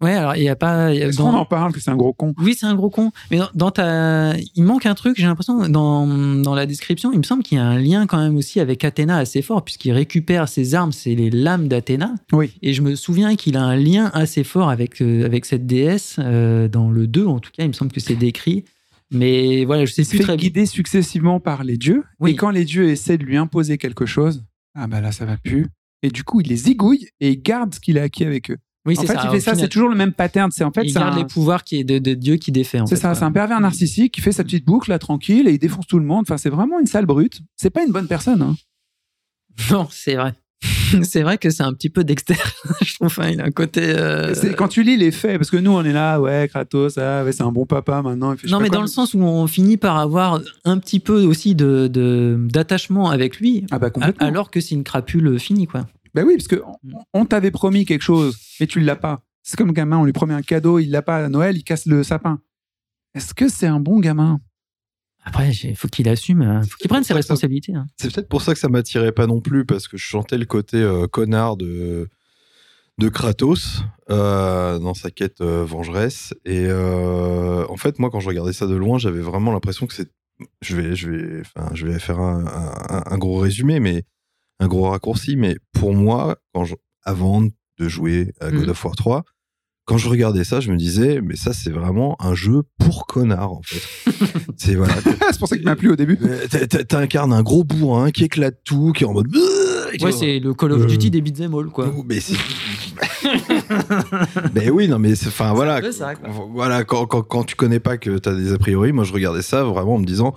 Ouais, 0.00 0.14
alors 0.14 0.36
il 0.36 0.42
y 0.44 0.48
a 0.48 0.56
pas. 0.56 0.94
Est-ce 0.94 1.18
dans- 1.18 1.30
qu'on 1.32 1.36
en 1.38 1.44
parle 1.44 1.72
que 1.72 1.80
c'est 1.80 1.90
un 1.90 1.96
gros 1.96 2.12
con? 2.12 2.34
Oui, 2.38 2.54
c'est 2.58 2.66
un 2.66 2.74
gros 2.74 2.90
con. 2.90 3.10
Mais 3.30 3.38
dans, 3.38 3.48
dans 3.54 3.70
ta, 3.70 4.34
il 4.54 4.62
manque 4.64 4.86
un 4.86 4.94
truc. 4.94 5.16
J'ai 5.16 5.26
l'impression 5.26 5.68
dans 5.68 6.06
dans 6.06 6.54
la 6.54 6.66
description, 6.66 7.12
il 7.12 7.18
me 7.18 7.22
semble 7.24 7.42
qu'il 7.42 7.58
y 7.58 7.60
a 7.60 7.64
un 7.64 7.78
lien 7.78 8.06
quand 8.06 8.18
même 8.18 8.36
aussi 8.36 8.60
avec 8.60 8.84
Athéna 8.84 9.16
assez 9.18 9.42
fort 9.42 9.64
puisqu'il 9.64 9.92
récupère 9.92 10.48
ses 10.48 10.74
armes, 10.74 10.92
c'est 10.92 11.14
les 11.14 11.30
lames 11.30 11.68
d'Athéna. 11.68 12.14
Oui. 12.32 12.52
Et 12.62 12.72
je 12.74 12.82
me 12.82 12.94
souviens 12.94 13.34
qu'il 13.36 13.56
a 13.56 13.62
un 13.62 13.76
lien 13.76 14.10
assez 14.14 14.44
fort 14.44 14.70
avec 14.70 15.02
euh, 15.02 15.24
avec 15.24 15.44
cette 15.44 15.66
déesse 15.66 16.16
euh, 16.18 16.68
dans 16.68 16.90
le 16.90 17.06
2 17.06 17.26
en 17.26 17.38
tout 17.40 17.50
cas. 17.56 17.64
Il 17.64 17.68
me 17.68 17.72
semble 17.72 17.90
que 17.92 18.00
c'est 18.00 18.14
décrit. 18.16 18.64
Mais 19.10 19.64
voilà, 19.64 19.86
je 19.86 19.92
sais 19.94 20.04
plus 20.04 20.18
très 20.18 20.36
bien. 20.36 20.48
guider 20.48 20.66
successivement 20.66 21.40
par 21.40 21.64
les 21.64 21.76
dieux. 21.78 22.04
Oui. 22.20 22.32
Et 22.32 22.36
quand 22.36 22.50
les 22.50 22.64
dieux 22.64 22.90
essaient 22.90 23.16
de 23.18 23.24
lui 23.24 23.36
imposer 23.38 23.78
quelque 23.78 24.04
chose, 24.06 24.44
ah 24.74 24.86
bah 24.86 25.00
là 25.00 25.12
ça 25.12 25.24
va 25.24 25.36
plus. 25.38 25.66
Et 26.02 26.10
du 26.10 26.22
coup, 26.24 26.40
il 26.42 26.48
les 26.48 26.56
zigouille 26.56 27.08
et 27.20 27.30
il 27.30 27.42
garde 27.42 27.74
ce 27.74 27.80
qu'il 27.80 27.98
a 27.98 28.02
acquis 28.02 28.24
avec 28.24 28.50
eux. 28.50 28.58
Oui, 28.88 28.96
en 28.98 29.00
c'est 29.02 29.06
fait, 29.06 29.14
ça. 29.14 29.22
il 29.24 29.30
fait 29.30 29.40
ça, 29.40 29.50
final. 29.52 29.64
c'est 29.64 29.68
toujours 29.68 29.88
le 29.90 29.94
même 29.94 30.12
pattern. 30.12 30.50
C'est 30.50 30.64
en 30.64 30.72
fait, 30.72 30.82
il 30.82 30.92
garde 30.94 31.14
un- 31.14 31.18
les 31.18 31.24
pouvoirs 31.26 31.62
qui 31.62 31.76
est 31.78 31.84
de, 31.84 31.98
de 31.98 32.14
Dieu 32.14 32.36
qui 32.36 32.50
défait. 32.50 32.80
C'est 32.86 32.96
ça, 32.96 33.14
c'est 33.14 33.22
un 33.24 33.30
pervers 33.32 33.60
narcissique 33.60 34.12
qui 34.14 34.20
fait 34.20 34.32
sa 34.32 34.42
petite 34.42 34.64
boucle 34.64 34.90
là 34.90 34.98
tranquille 34.98 35.46
et 35.46 35.52
il 35.52 35.58
défonce 35.58 35.86
tout 35.86 35.98
le 36.00 36.04
monde. 36.06 36.22
Enfin, 36.22 36.38
c'est 36.38 36.50
vraiment 36.50 36.80
une 36.80 36.86
sale 36.86 37.06
brute. 37.06 37.40
C'est 37.56 37.70
pas 37.70 37.84
une 37.84 37.92
bonne 37.92 38.08
personne. 38.08 38.42
hein. 38.42 38.56
Non, 39.70 39.88
c'est 39.90 40.14
vrai. 40.14 40.34
c'est 41.02 41.22
vrai 41.22 41.38
que 41.38 41.50
c'est 41.50 41.62
un 41.62 41.72
petit 41.72 41.88
peu 41.90 42.02
Dexter. 42.02 42.34
je 42.82 42.94
trouve. 42.94 43.06
Enfin, 43.06 43.28
il 43.28 43.40
a 43.40 43.44
un 43.44 43.50
côté. 43.50 43.80
euh, 43.84 44.34
quand 44.56 44.66
tu 44.68 44.82
lis 44.82 44.96
les 44.96 45.12
faits, 45.12 45.38
parce 45.38 45.50
que 45.50 45.56
nous 45.56 45.70
on 45.70 45.84
est 45.84 45.92
là, 45.92 46.20
ouais, 46.20 46.48
Kratos, 46.48 46.98
ah, 46.98 47.22
ouais, 47.24 47.30
c'est 47.32 47.44
un 47.44 47.52
bon 47.52 47.64
papa 47.66 48.02
maintenant. 48.02 48.32
Il 48.32 48.38
fait 48.38 48.48
Non, 48.48 48.58
mais 48.58 48.68
quoi. 48.68 48.76
dans 48.78 48.82
le 48.82 48.88
sens 48.88 49.14
où 49.14 49.18
on 49.20 49.46
finit 49.46 49.76
par 49.76 49.98
avoir 49.98 50.40
un 50.64 50.78
petit 50.78 50.98
peu 50.98 51.22
aussi 51.24 51.54
de 51.54 51.86
de- 51.86 52.36
d'attachement 52.50 53.10
avec 53.10 53.38
lui, 53.38 53.66
Ah 53.70 53.78
bah 53.78 53.90
alors 54.18 54.50
que 54.50 54.60
c'est 54.60 54.74
une 54.74 54.82
crapule 54.84 55.38
finie, 55.38 55.66
quoi. 55.68 55.86
Bah 56.14 56.22
oui, 56.26 56.36
parce 56.36 56.48
que 56.48 56.62
on- 56.66 56.98
on 57.14 57.24
t'avait 57.26 57.50
promis 57.50 57.84
quelque 57.84 58.02
chose, 58.02 58.36
mais 58.60 58.66
tu 58.66 58.80
l'as 58.80 58.96
pas. 58.96 59.22
C'est 59.42 59.56
comme 59.56 59.68
le 59.68 59.72
gamin, 59.72 59.98
on 59.98 60.04
lui 60.04 60.12
promet 60.12 60.34
un 60.34 60.42
cadeau, 60.42 60.78
il 60.78 60.90
l'a 60.90 61.02
pas 61.02 61.24
à 61.24 61.28
Noël, 61.28 61.56
il 61.56 61.64
casse 61.64 61.86
le 61.86 62.02
sapin. 62.02 62.40
Est-ce 63.14 63.32
que 63.34 63.48
c'est 63.48 63.66
un 63.66 63.80
bon 63.80 63.98
gamin? 64.00 64.40
Après, 65.24 65.50
il 65.50 65.76
faut 65.76 65.88
qu'il 65.88 66.08
assume, 66.08 66.42
euh, 66.42 66.62
faut 66.62 66.76
qu'il 66.78 66.88
prenne 66.88 67.04
ses 67.04 67.14
responsabilités. 67.14 67.74
hein. 67.74 67.86
C'est 67.96 68.12
peut-être 68.12 68.28
pour 68.28 68.42
ça 68.42 68.54
que 68.54 68.60
ça 68.60 68.68
m'attirait 68.68 69.12
pas 69.12 69.26
non 69.26 69.40
plus, 69.40 69.64
parce 69.66 69.88
que 69.88 69.96
je 69.96 70.04
chantais 70.04 70.38
le 70.38 70.44
côté 70.46 70.76
euh, 70.78 71.06
connard 71.06 71.56
de, 71.56 72.08
de 72.98 73.08
Kratos 73.08 73.82
euh, 74.10 74.78
dans 74.78 74.94
sa 74.94 75.10
quête 75.10 75.40
euh, 75.40 75.64
vengeresse. 75.64 76.34
Et 76.44 76.66
euh, 76.66 77.66
en 77.68 77.76
fait, 77.76 77.98
moi, 77.98 78.10
quand 78.10 78.20
je 78.20 78.28
regardais 78.28 78.52
ça 78.52 78.66
de 78.66 78.74
loin, 78.74 78.98
j'avais 78.98 79.20
vraiment 79.20 79.52
l'impression 79.52 79.86
que 79.86 79.94
c'est. 79.94 80.10
Je 80.62 80.76
vais, 80.76 80.94
je, 80.94 81.10
vais, 81.10 81.40
enfin, 81.40 81.70
je 81.74 81.86
vais 81.86 81.98
faire 81.98 82.20
un, 82.20 82.46
un- 82.46 83.02
un 83.12 83.18
gros 83.18 83.38
résumé, 83.38 83.80
mais 83.80 84.04
un 84.60 84.66
gros 84.68 84.88
raccourci. 84.90 85.36
Mais 85.36 85.56
pour 85.72 85.94
moi, 85.94 86.38
quand 86.54 86.64
je- 86.64 86.74
avant 87.04 87.42
de 87.42 87.88
jouer 87.88 88.32
à 88.40 88.50
God 88.50 88.64
Mhm. 88.64 88.70
of 88.70 88.84
War 88.84 88.96
3, 88.96 89.24
quand 89.84 89.96
je 89.96 90.08
regardais 90.10 90.44
ça, 90.44 90.60
je 90.60 90.70
me 90.70 90.76
disais, 90.76 91.20
mais 91.22 91.34
ça, 91.36 91.54
c'est 91.54 91.70
vraiment 91.70 92.14
un 92.20 92.34
jeu 92.34 92.62
pour 92.78 93.06
connards, 93.06 93.52
en 93.52 93.62
fait. 93.62 93.80
c'est 94.58 94.74
voilà, 94.74 94.92
C'est 95.32 95.38
pour 95.38 95.48
ça 95.48 95.56
qu'il 95.56 95.64
m'a 95.64 95.76
plu 95.76 95.90
au 95.90 95.96
début. 95.96 96.18
euh, 96.22 96.46
T'incarnes 96.84 97.32
un 97.32 97.42
gros 97.42 97.64
bourrin 97.64 98.10
qui 98.10 98.24
éclate 98.24 98.58
tout, 98.64 98.92
qui 98.92 99.04
est 99.04 99.06
en 99.06 99.14
mode. 99.14 99.34
Ouais, 100.02 100.12
c'est 100.12 100.38
le 100.40 100.52
Call 100.52 100.72
of 100.72 100.82
Euh, 100.82 100.86
Duty 100.86 101.10
des 101.10 101.22
beat'em 101.22 101.54
all, 101.54 101.66
quoi. 101.68 101.90
Oh, 101.96 102.04
mais 102.06 102.20
c'est- 102.20 102.36
mais 104.54 104.68
oui, 104.70 104.88
non, 104.88 104.98
mais 104.98 105.14
c'est- 105.14 105.28
enfin 105.28 105.54
voilà, 105.54 105.80
peu 105.80 105.92
ça, 105.92 106.14
quoi. 106.14 106.28
voilà, 106.52 106.84
quand, 106.84 107.06
quand, 107.06 107.22
quand 107.22 107.44
tu 107.44 107.56
connais 107.56 107.80
pas 107.80 107.96
que 107.96 108.18
t'as 108.18 108.34
des 108.34 108.52
a 108.52 108.58
priori, 108.58 108.92
moi 108.92 109.04
je 109.04 109.12
regardais 109.14 109.42
ça 109.42 109.64
vraiment 109.64 109.94
en 109.94 109.98
me 109.98 110.04
disant, 110.04 110.34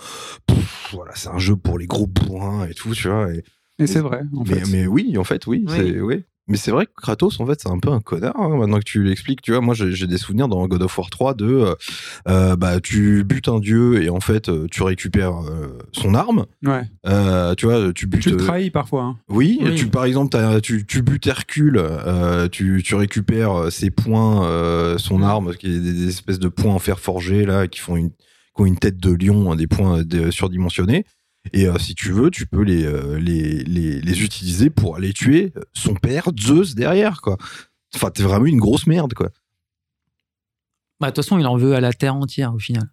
voilà, 0.94 1.12
c'est 1.16 1.30
un 1.30 1.38
jeu 1.40 1.56
pour 1.58 1.78
les 1.78 1.88
gros 1.88 2.08
bourrins 2.08 2.66
et 2.68 2.74
tout, 2.74 2.94
tu 2.94 3.10
vois. 3.10 3.32
Et, 3.34 3.44
Et 3.82 3.88
c'est 3.88 4.00
vrai, 4.00 4.22
en 4.36 4.44
mais, 4.44 4.56
fait. 4.60 4.72
mais 4.72 4.88
oui, 4.88 5.16
en 5.18 5.24
fait, 5.24 5.46
oui, 5.48 5.66
Oui. 5.68 5.74
c'est 5.76 6.00
oui. 6.02 6.24
Mais 6.48 6.58
c'est 6.58 6.72
vrai 6.72 6.86
que 6.88 6.92
Kratos, 6.98 7.40
en 7.40 7.46
fait, 7.46 7.62
c'est 7.62 7.70
un 7.70 7.78
peu 7.80 7.90
un 7.92 8.02
connard. 8.02 8.36
hein, 8.36 8.58
maintenant 8.58 8.80
que 8.80 8.84
tu 8.84 9.04
l'expliques, 9.04 9.42
tu 9.42 9.52
vois, 9.52 9.62
moi 9.62 9.74
j'ai 9.76 9.94
j'ai 9.94 10.08
des 10.08 10.18
souvenirs 10.18 10.48
dans 10.50 10.68
God 10.68 10.82
of 10.82 10.98
War 10.98 11.10
3 11.10 11.34
de, 11.36 11.46
euh, 11.46 11.76
euh, 12.28 12.56
bah, 12.58 12.82
tu 12.82 13.24
butes 13.24 13.48
un 13.48 13.60
dieu 13.60 14.02
et 14.04 14.10
en 14.10 14.20
fait, 14.20 14.50
euh, 14.50 14.68
tu 14.70 14.82
récupères 14.84 15.38
euh, 15.48 15.78
son 15.94 16.14
arme. 16.14 16.48
Ouais. 16.66 16.82
Euh, 17.08 17.54
tu 17.56 17.68
vois, 17.68 17.94
tu 17.94 18.08
butes. 18.08 18.24
Tu 18.24 18.32
le 18.32 18.38
trahis 18.38 18.70
parfois. 18.72 19.04
hein. 19.04 19.18
oui, 19.30 19.60
Oui. 19.62 19.76
Tu, 19.76 19.86
par 19.88 20.04
exemple, 20.04 20.32
t'as- 20.32 20.60
tu, 20.60 20.86
tu 20.86 21.04
butes 21.04 21.28
Hercule, 21.28 21.78
euh, 21.80 22.50
tu, 22.50 22.82
tu 22.84 22.96
récupères 22.96 23.72
ses 23.72 23.92
points, 23.92 24.46
euh, 24.46 24.98
son 24.98 25.22
arme, 25.22 25.54
qui 25.56 25.68
est 25.68 25.80
des, 25.80 25.94
des 25.94 26.08
espèces 26.10 26.40
de 26.40 26.50
points 26.50 26.74
en 26.74 26.80
fer 26.80 27.00
forgé 27.00 27.46
là, 27.46 27.68
qui 27.68 27.80
font 27.80 27.96
une, 27.96 28.10
qui 28.10 28.16
ont 28.58 28.66
une 28.66 28.78
tête 28.80 28.98
de 28.98 29.12
lion, 29.14 29.52
hein, 29.52 29.56
des 29.56 29.68
points 29.68 30.02
de- 30.04 30.32
surdimensionnés. 30.32 31.06
Et 31.54 31.68
euh, 31.68 31.78
si 31.80 31.96
tu 31.96 32.12
veux, 32.12 32.30
tu 32.30 32.46
peux 32.46 32.62
les, 32.62 32.86
euh, 32.86 33.18
utiliser 33.20 34.70
pour 34.70 34.96
aller 34.96 35.14
tuer 35.14 35.54
son 35.74 35.96
père 35.96 36.30
Zeus 36.40 36.76
derrière, 36.76 37.22
quoi. 37.22 37.38
Enfin, 37.96 38.10
t'es 38.12 38.24
vraiment 38.24 38.46
une 38.46 38.60
grosse 38.60 38.88
merde, 38.88 39.14
quoi. 39.14 39.30
Bah, 41.00 41.08
de 41.08 41.16
toute 41.16 41.24
façon, 41.24 41.40
il 41.40 41.48
en 41.48 41.58
veut 41.58 41.74
à 41.74 41.82
la 41.82 41.94
terre 41.94 42.16
entière, 42.16 42.54
au 42.54 42.60
final. 42.60 42.90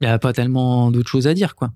Il 0.00 0.06
n'y 0.08 0.12
a 0.12 0.18
pas 0.18 0.32
tellement 0.32 0.90
d'autres 0.90 1.08
choses 1.08 1.28
à 1.28 1.34
dire, 1.34 1.54
quoi. 1.54 1.70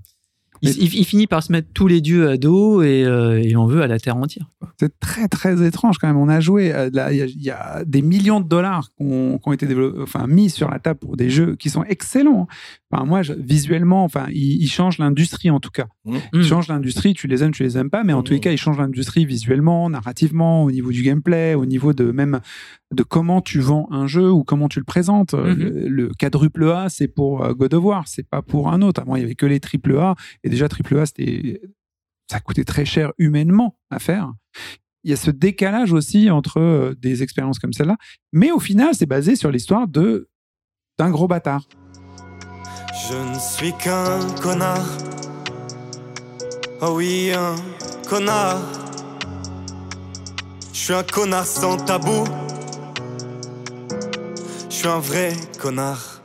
Il, 0.62 0.68
Mais- 0.70 0.74
il- 0.76 0.94
il 0.98 1.04
finit 1.04 1.26
par 1.26 1.42
se 1.42 1.52
mettre 1.52 1.68
tous 1.72 1.86
les 1.86 2.00
dieux 2.00 2.28
à 2.28 2.36
dos 2.36 2.82
et 2.82 3.04
euh, 3.04 3.40
il 3.40 3.56
en 3.56 3.66
veut 3.66 3.82
à 3.82 3.86
la 3.86 3.98
terre 3.98 4.16
entière. 4.16 4.46
C'est 4.80 4.98
très 5.00 5.28
très 5.28 5.66
étrange 5.66 5.98
quand 5.98 6.06
même. 6.08 6.16
On 6.16 6.28
a 6.28 6.40
joué, 6.40 6.72
euh, 6.74 6.88
il 6.92 6.96
y, 6.96 7.00
a- 7.22 7.26
il 7.26 7.42
y 7.42 7.50
a 7.50 7.84
des 7.84 8.02
millions 8.02 8.40
de 8.40 8.48
dollars 8.48 8.88
qui 8.96 9.04
ont, 9.04 9.40
été 9.52 9.66
enfin, 10.00 10.26
mis 10.26 10.50
sur 10.50 10.70
la 10.70 10.78
table 10.78 10.98
pour 11.00 11.16
des 11.16 11.30
jeux 11.30 11.56
qui 11.56 11.70
sont 11.70 11.84
excellents. 11.84 12.46
Enfin, 12.90 13.04
moi, 13.04 13.22
je- 13.22 13.34
visuellement, 13.34 14.04
enfin, 14.04 14.26
ils, 14.30 14.62
ils 14.62 14.68
changent 14.70 14.98
l'industrie 14.98 15.50
en 15.50 15.60
tout 15.60 15.70
cas. 15.70 15.86
Ils 16.06 16.40
Mm. 16.40 16.42
changent 16.42 16.68
l'industrie, 16.68 17.12
tu 17.14 17.26
les 17.26 17.42
aimes, 17.42 17.50
tu 17.52 17.62
les 17.62 17.76
aimes 17.76 17.90
pas, 17.90 18.02
mais 18.04 18.12
en 18.14 18.22
tous 18.22 18.32
les 18.32 18.40
cas, 18.40 18.50
ils 18.50 18.56
changent 18.58 18.78
l'industrie 18.78 19.26
visuellement, 19.26 19.90
narrativement, 19.90 20.64
au 20.64 20.70
niveau 20.70 20.90
du 20.90 21.02
gameplay, 21.02 21.54
au 21.54 21.66
niveau 21.66 21.92
de 21.92 22.10
même 22.10 22.40
de 22.94 23.02
comment 23.02 23.42
tu 23.42 23.60
vends 23.60 23.86
un 23.90 24.06
jeu 24.06 24.30
ou 24.30 24.44
comment 24.44 24.68
tu 24.68 24.78
le 24.78 24.84
présentes. 24.86 25.34
Le, 25.34 25.88
le 25.88 26.10
quadruple 26.18 26.70
A, 26.70 26.88
c'est 26.88 27.08
pour 27.08 27.44
euh, 27.44 27.52
God 27.52 27.74
of 27.74 27.84
War, 27.84 28.04
c'est 28.08 28.26
pas 28.26 28.40
pour 28.40 28.70
un 28.70 28.80
autre. 28.80 29.02
Avant, 29.02 29.16
il 29.16 29.20
y 29.20 29.24
avait 29.24 29.34
que 29.34 29.44
les 29.44 29.60
triple 29.60 29.96
A, 29.98 30.14
et 30.44 30.47
déjà 30.48 30.68
triple 30.68 30.98
A, 30.98 31.06
c'était 31.06 31.60
ça 32.30 32.40
coûtait 32.40 32.64
très 32.64 32.84
cher 32.84 33.12
humainement 33.18 33.78
à 33.90 33.98
faire. 33.98 34.32
Il 35.04 35.10
y 35.10 35.14
a 35.14 35.16
ce 35.16 35.30
décalage 35.30 35.92
aussi 35.92 36.30
entre 36.30 36.60
euh, 36.60 36.94
des 36.98 37.22
expériences 37.22 37.58
comme 37.58 37.72
celle-là, 37.72 37.96
mais 38.32 38.50
au 38.50 38.58
final, 38.58 38.94
c'est 38.94 39.06
basé 39.06 39.36
sur 39.36 39.50
l'histoire 39.50 39.88
de 39.88 40.28
d'un 40.98 41.10
gros 41.10 41.28
bâtard. 41.28 41.68
Je 43.08 43.14
ne 43.14 43.38
suis 43.38 43.72
qu'un 43.72 44.18
connard. 44.42 44.86
Oh 46.82 46.94
oui, 46.96 47.30
un 47.32 47.54
connard. 48.08 48.60
Je 50.72 50.78
suis 50.78 50.92
un 50.92 51.04
connard 51.04 51.46
sans 51.46 51.76
tabou. 51.76 52.24
Je 54.68 54.74
suis 54.74 54.88
un 54.88 54.98
vrai 54.98 55.32
connard. 55.60 56.17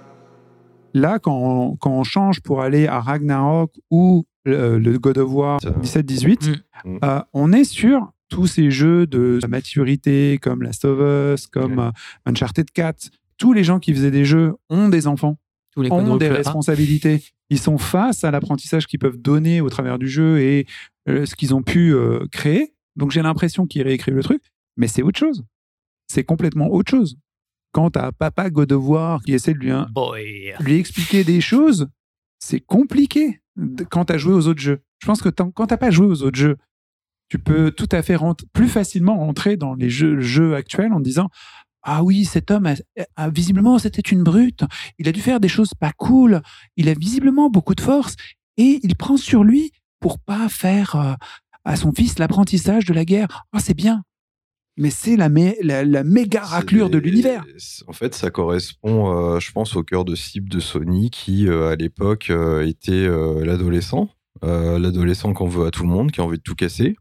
Là, 0.93 1.19
quand 1.19 1.35
on, 1.37 1.75
quand 1.75 1.91
on 1.91 2.03
change 2.03 2.41
pour 2.41 2.61
aller 2.61 2.87
à 2.87 2.99
Ragnarok 3.01 3.71
ou 3.89 4.25
le, 4.45 4.77
le 4.77 4.99
God 4.99 5.17
of 5.17 5.31
War 5.31 5.61
Ça- 5.61 5.71
17-18, 5.71 6.61
Mm. 6.85 6.97
euh, 7.03 7.21
on 7.33 7.53
est 7.53 7.63
sur 7.63 8.11
tous 8.29 8.47
ces 8.47 8.69
jeux 8.71 9.07
de 9.07 9.39
maturité 9.47 10.37
comme 10.41 10.63
Last 10.63 10.83
of 10.85 10.99
Us, 11.39 11.47
comme 11.47 11.79
euh, 11.79 11.91
Uncharted 12.25 12.69
4. 12.71 13.09
Tous 13.37 13.53
les 13.53 13.63
gens 13.63 13.79
qui 13.79 13.93
faisaient 13.93 14.11
des 14.11 14.25
jeux 14.25 14.53
ont 14.69 14.89
des 14.89 15.07
enfants, 15.07 15.37
Tous 15.71 15.81
les 15.81 15.89
ont 15.91 16.17
des 16.17 16.27
responsabilités. 16.37 17.23
Ils 17.49 17.59
sont 17.59 17.77
face 17.77 18.23
à 18.23 18.31
l'apprentissage 18.31 18.85
qu'ils 18.87 18.99
peuvent 18.99 19.17
donner 19.17 19.61
au 19.61 19.69
travers 19.69 19.97
du 19.97 20.07
jeu 20.07 20.39
et 20.41 20.65
euh, 21.09 21.25
ce 21.25 21.35
qu'ils 21.35 21.53
ont 21.55 21.61
pu 21.63 21.93
euh, 21.93 22.25
créer. 22.31 22.73
Donc 22.95 23.11
j'ai 23.11 23.21
l'impression 23.21 23.65
qu'ils 23.65 23.83
réécrivent 23.83 24.15
le 24.15 24.23
truc, 24.23 24.41
mais 24.77 24.87
c'est 24.87 25.03
autre 25.03 25.19
chose. 25.19 25.43
C'est 26.07 26.23
complètement 26.23 26.67
autre 26.71 26.89
chose. 26.91 27.17
Quand 27.73 27.89
t'as 27.89 28.11
papa 28.13 28.49
God 28.49 28.71
of 28.71 28.87
War 28.87 29.21
qui 29.23 29.33
essaie 29.33 29.53
de 29.53 29.59
lui, 29.59 29.71
hein, 29.71 29.87
lui 30.61 30.75
expliquer 30.75 31.23
des 31.25 31.41
choses, 31.41 31.89
c'est 32.39 32.59
compliqué 32.61 33.41
quand 33.89 34.05
tu 34.05 34.13
as 34.13 34.17
joué 34.17 34.33
aux 34.33 34.47
autres 34.47 34.61
jeux. 34.61 34.81
Je 34.99 35.07
pense 35.07 35.21
que 35.21 35.29
quand 35.29 35.67
tu 35.67 35.77
pas 35.77 35.91
joué 35.91 36.05
aux 36.07 36.23
autres 36.23 36.37
jeux, 36.39 36.57
tu 37.29 37.39
peux 37.39 37.71
tout 37.71 37.89
à 37.91 38.01
fait 38.03 38.15
plus 38.53 38.67
facilement 38.69 39.17
rentrer 39.17 39.57
dans 39.57 39.73
les 39.73 39.89
jeux, 39.89 40.19
jeux 40.21 40.55
actuels 40.55 40.93
en 40.93 40.99
disant 40.99 41.29
Ah 41.81 42.03
oui, 42.03 42.25
cet 42.25 42.51
homme, 42.51 42.67
a, 42.67 42.75
a- 43.15 43.29
visiblement, 43.29 43.79
c'était 43.79 44.01
une 44.01 44.23
brute. 44.23 44.63
Il 44.99 45.09
a 45.09 45.11
dû 45.11 45.19
faire 45.21 45.39
des 45.39 45.47
choses 45.49 45.73
pas 45.73 45.91
cool. 45.97 46.41
Il 46.77 46.89
a 46.89 46.93
visiblement 46.93 47.49
beaucoup 47.49 47.75
de 47.75 47.81
force 47.81 48.15
et 48.57 48.79
il 48.83 48.95
prend 48.95 49.17
sur 49.17 49.43
lui 49.43 49.71
pour 49.99 50.19
pas 50.19 50.47
faire 50.47 50.95
euh, 50.95 51.13
à 51.65 51.75
son 51.75 51.91
fils 51.91 52.19
l'apprentissage 52.19 52.85
de 52.85 52.93
la 52.93 53.03
guerre. 53.03 53.45
Ah, 53.51 53.59
c'est 53.59 53.73
bien. 53.73 54.03
Mais 54.77 54.89
c'est 54.89 55.15
la, 55.15 55.29
mé- 55.29 55.55
la, 55.61 55.83
la 55.85 56.03
méga 56.03 56.41
raclure 56.41 56.89
de 56.89 56.97
l'univers. 56.97 57.45
En 57.87 57.93
fait, 57.93 58.15
ça 58.15 58.31
correspond, 58.31 59.35
euh, 59.35 59.39
je 59.39 59.51
pense, 59.51 59.75
au 59.75 59.83
cœur 59.83 60.03
de 60.03 60.15
cible 60.15 60.49
de 60.49 60.59
Sony 60.59 61.11
qui, 61.11 61.47
euh, 61.47 61.69
à 61.69 61.75
l'époque, 61.75 62.31
euh, 62.31 62.65
était 62.67 63.07
l'adolescent. 63.45 64.09
L'adolescent 64.41 65.31
qu'on 65.33 65.47
veut 65.47 65.67
à 65.67 65.71
tout 65.71 65.83
le 65.83 65.89
monde, 65.89 66.11
qui 66.11 66.19
a 66.19 66.23
envie 66.23 66.37
de 66.37 66.43
tout 66.43 66.55
casser. 66.55 66.95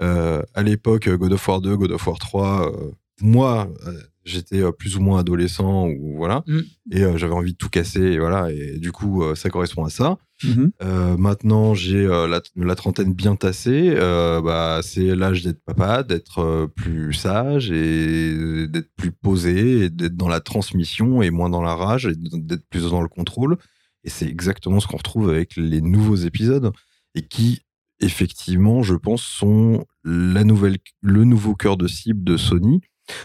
À 0.00 0.62
l'époque, 0.64 1.08
God 1.08 1.32
of 1.32 1.46
War 1.48 1.60
2, 1.60 1.76
God 1.76 1.92
of 1.92 2.06
War 2.06 2.18
3, 2.18 2.72
euh, 2.72 2.90
moi, 3.22 3.70
euh, 3.86 3.92
j'étais 4.24 4.62
euh, 4.62 4.72
plus 4.72 4.96
ou 4.96 5.00
moins 5.00 5.18
adolescent, 5.20 5.88
ou 5.88 6.16
voilà, 6.16 6.42
Mm. 6.46 6.60
et 6.92 7.02
euh, 7.02 7.16
j'avais 7.18 7.34
envie 7.34 7.52
de 7.52 7.56
tout 7.56 7.68
casser, 7.70 8.00
et 8.02 8.18
voilà, 8.18 8.50
et 8.52 8.78
du 8.78 8.92
coup, 8.92 9.22
euh, 9.22 9.34
ça 9.34 9.50
correspond 9.50 9.84
à 9.84 9.90
ça. 9.90 10.18
Mhm. 10.42 10.70
Euh, 10.82 11.16
maintenant, 11.18 11.74
j'ai 11.74 12.06
la, 12.06 12.40
la 12.56 12.74
trentaine 12.74 13.12
bien 13.12 13.36
tassée. 13.36 13.94
Bah, 13.94 14.80
c'est 14.82 15.14
l'âge 15.14 15.42
d'être 15.42 15.62
papa, 15.62 16.02
d'être 16.02 16.66
plus 16.74 17.12
sage 17.12 17.70
et 17.70 18.66
d'être 18.66 18.88
plus 18.96 19.12
posé, 19.12 19.84
et 19.84 19.90
d'être 19.90 20.16
dans 20.16 20.28
la 20.28 20.40
transmission 20.40 21.20
et 21.20 21.30
moins 21.30 21.50
dans 21.50 21.60
la 21.62 21.74
rage, 21.74 22.06
et 22.06 22.14
d'être 22.16 22.64
plus 22.70 22.88
dans 22.90 23.02
le 23.02 23.08
contrôle. 23.08 23.58
Et 24.02 24.08
c'est 24.08 24.26
exactement 24.26 24.80
ce 24.80 24.86
qu'on 24.86 24.96
retrouve 24.96 25.28
avec 25.28 25.56
les 25.56 25.82
nouveaux 25.82 26.16
épisodes 26.16 26.72
et 27.14 27.20
qui, 27.26 27.60
effectivement, 28.00 28.82
je 28.82 28.94
pense, 28.94 29.22
sont 29.22 29.84
la 30.04 30.42
nouvelle, 30.44 30.78
le 31.02 31.24
nouveau 31.24 31.54
cœur 31.54 31.76
de 31.76 31.86
cible 31.86 32.24
de 32.24 32.38
Sony. 32.38 32.80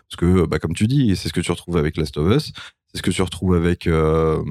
Parce 0.09 0.17
que, 0.17 0.45
bah, 0.45 0.59
comme 0.59 0.73
tu 0.73 0.87
dis, 0.87 1.15
c'est 1.15 1.27
ce 1.29 1.33
que 1.33 1.41
tu 1.41 1.51
retrouves 1.51 1.77
avec 1.77 1.97
Last 1.97 2.17
of 2.17 2.35
Us, 2.35 2.51
c'est 2.91 2.97
ce 2.99 3.01
que 3.03 3.11
tu 3.11 3.21
retrouves 3.21 3.55
avec 3.55 3.87
euh, 3.87 4.41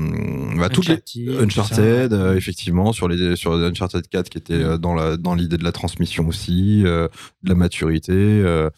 bah, 0.58 0.68
toutes 0.68 0.86
les, 0.88 0.94
Uncharted, 0.94 1.40
Uncharted, 1.42 2.10
tout 2.10 2.16
ça. 2.16 2.22
euh, 2.22 2.36
effectivement, 2.36 2.92
sur 2.92 3.08
les 3.08 3.36
sur 3.36 3.52
Uncharted 3.54 4.06
4 4.08 4.28
qui 4.28 4.38
était 4.38 4.54
euh, 4.54 4.76
dans 4.78 4.94
la 4.94 5.16
dans 5.16 5.34
l'idée 5.34 5.56
de 5.56 5.64
la 5.64 5.72
transmission 5.72 6.26
aussi, 6.28 6.82
euh, 6.84 7.08
de 7.42 7.48
la 7.48 7.54
maturité, 7.54 8.12
euh, 8.12 8.68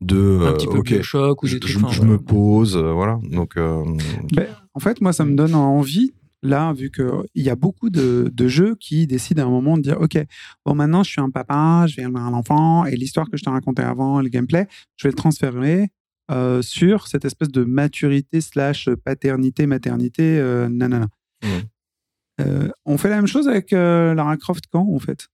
de 0.00 0.40
un 0.46 0.52
petit 0.52 0.66
peu 0.66 0.78
ok, 0.78 0.92
de 0.98 1.02
choc 1.02 1.42
ou 1.42 1.46
je, 1.46 1.56
trucs. 1.58 1.72
je- 1.72 1.78
enfin, 1.78 1.88
je 1.90 1.98
voilà. 2.00 2.12
me 2.12 2.18
pose, 2.18 2.76
euh, 2.76 2.92
voilà. 2.92 3.18
Donc 3.30 3.56
euh, 3.56 3.82
Ben, 4.34 4.46
en 4.74 4.80
fait, 4.80 5.00
moi, 5.00 5.12
ça 5.14 5.24
me 5.24 5.34
donne 5.34 5.54
envie, 5.54 6.12
là, 6.42 6.74
vu 6.74 6.90
qu'il 6.90 7.42
y 7.42 7.48
a 7.48 7.56
beaucoup 7.56 7.88
de, 7.88 8.30
de 8.30 8.48
jeux 8.48 8.74
qui 8.78 9.06
décident 9.06 9.44
à 9.44 9.46
un 9.46 9.50
moment 9.50 9.78
de 9.78 9.82
dire 9.82 9.98
Ok, 10.00 10.18
bon, 10.66 10.74
maintenant, 10.74 11.02
je 11.02 11.10
suis 11.10 11.20
un 11.22 11.30
papa, 11.30 11.86
je 11.88 11.96
vais 11.96 12.02
avoir 12.04 12.26
un 12.26 12.34
enfant, 12.34 12.84
et 12.84 12.96
l'histoire 12.96 13.30
que 13.30 13.38
je 13.38 13.44
t'ai 13.44 13.50
racontée 13.50 13.82
avant, 13.82 14.20
le 14.20 14.28
gameplay, 14.28 14.66
je 14.96 15.06
vais 15.08 15.12
le 15.12 15.16
transférer 15.16 15.88
euh, 16.30 16.62
sur 16.62 17.06
cette 17.06 17.24
espèce 17.24 17.48
de 17.50 17.64
maturité 17.64 18.40
slash 18.40 18.88
paternité, 19.04 19.66
maternité, 19.66 20.38
euh, 20.38 20.68
nanana. 20.68 21.08
Mhm. 21.42 21.50
Euh, 22.40 22.68
on 22.84 22.98
fait 22.98 23.10
la 23.10 23.16
même 23.16 23.26
chose 23.26 23.46
avec 23.46 23.72
euh, 23.72 24.14
Lara 24.14 24.36
Croft 24.36 24.64
quand, 24.72 24.86
en 24.92 24.98
fait? 24.98 25.28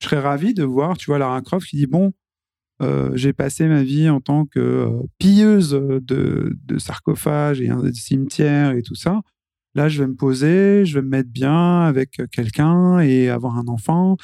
Je 0.00 0.06
serais 0.08 0.20
ravi 0.20 0.54
de 0.54 0.64
voir, 0.64 0.96
tu 0.96 1.06
vois, 1.06 1.18
Lara 1.18 1.42
Croft 1.42 1.66
qui 1.68 1.76
dit 1.76 1.86
Bon, 1.86 2.12
euh, 2.80 3.10
j'ai 3.14 3.32
passé 3.32 3.66
ma 3.66 3.82
vie 3.82 4.08
en 4.08 4.20
tant 4.20 4.46
que 4.46 4.60
euh, 4.60 5.02
pilleuse 5.18 5.70
de, 5.72 6.56
de 6.64 6.78
sarcophages 6.78 7.60
et 7.60 7.68
de 7.68 7.92
cimetières 7.92 8.70
et 8.72 8.82
tout 8.82 8.94
ça. 8.94 9.20
Là, 9.74 9.88
je 9.88 10.00
vais 10.02 10.08
me 10.08 10.14
poser, 10.14 10.86
je 10.86 10.94
vais 10.94 11.02
me 11.02 11.08
mettre 11.08 11.30
bien 11.30 11.82
avec 11.82 12.22
quelqu'un 12.32 13.00
et 13.00 13.28
avoir 13.28 13.56
un 13.58 13.66
enfant. 13.66 14.16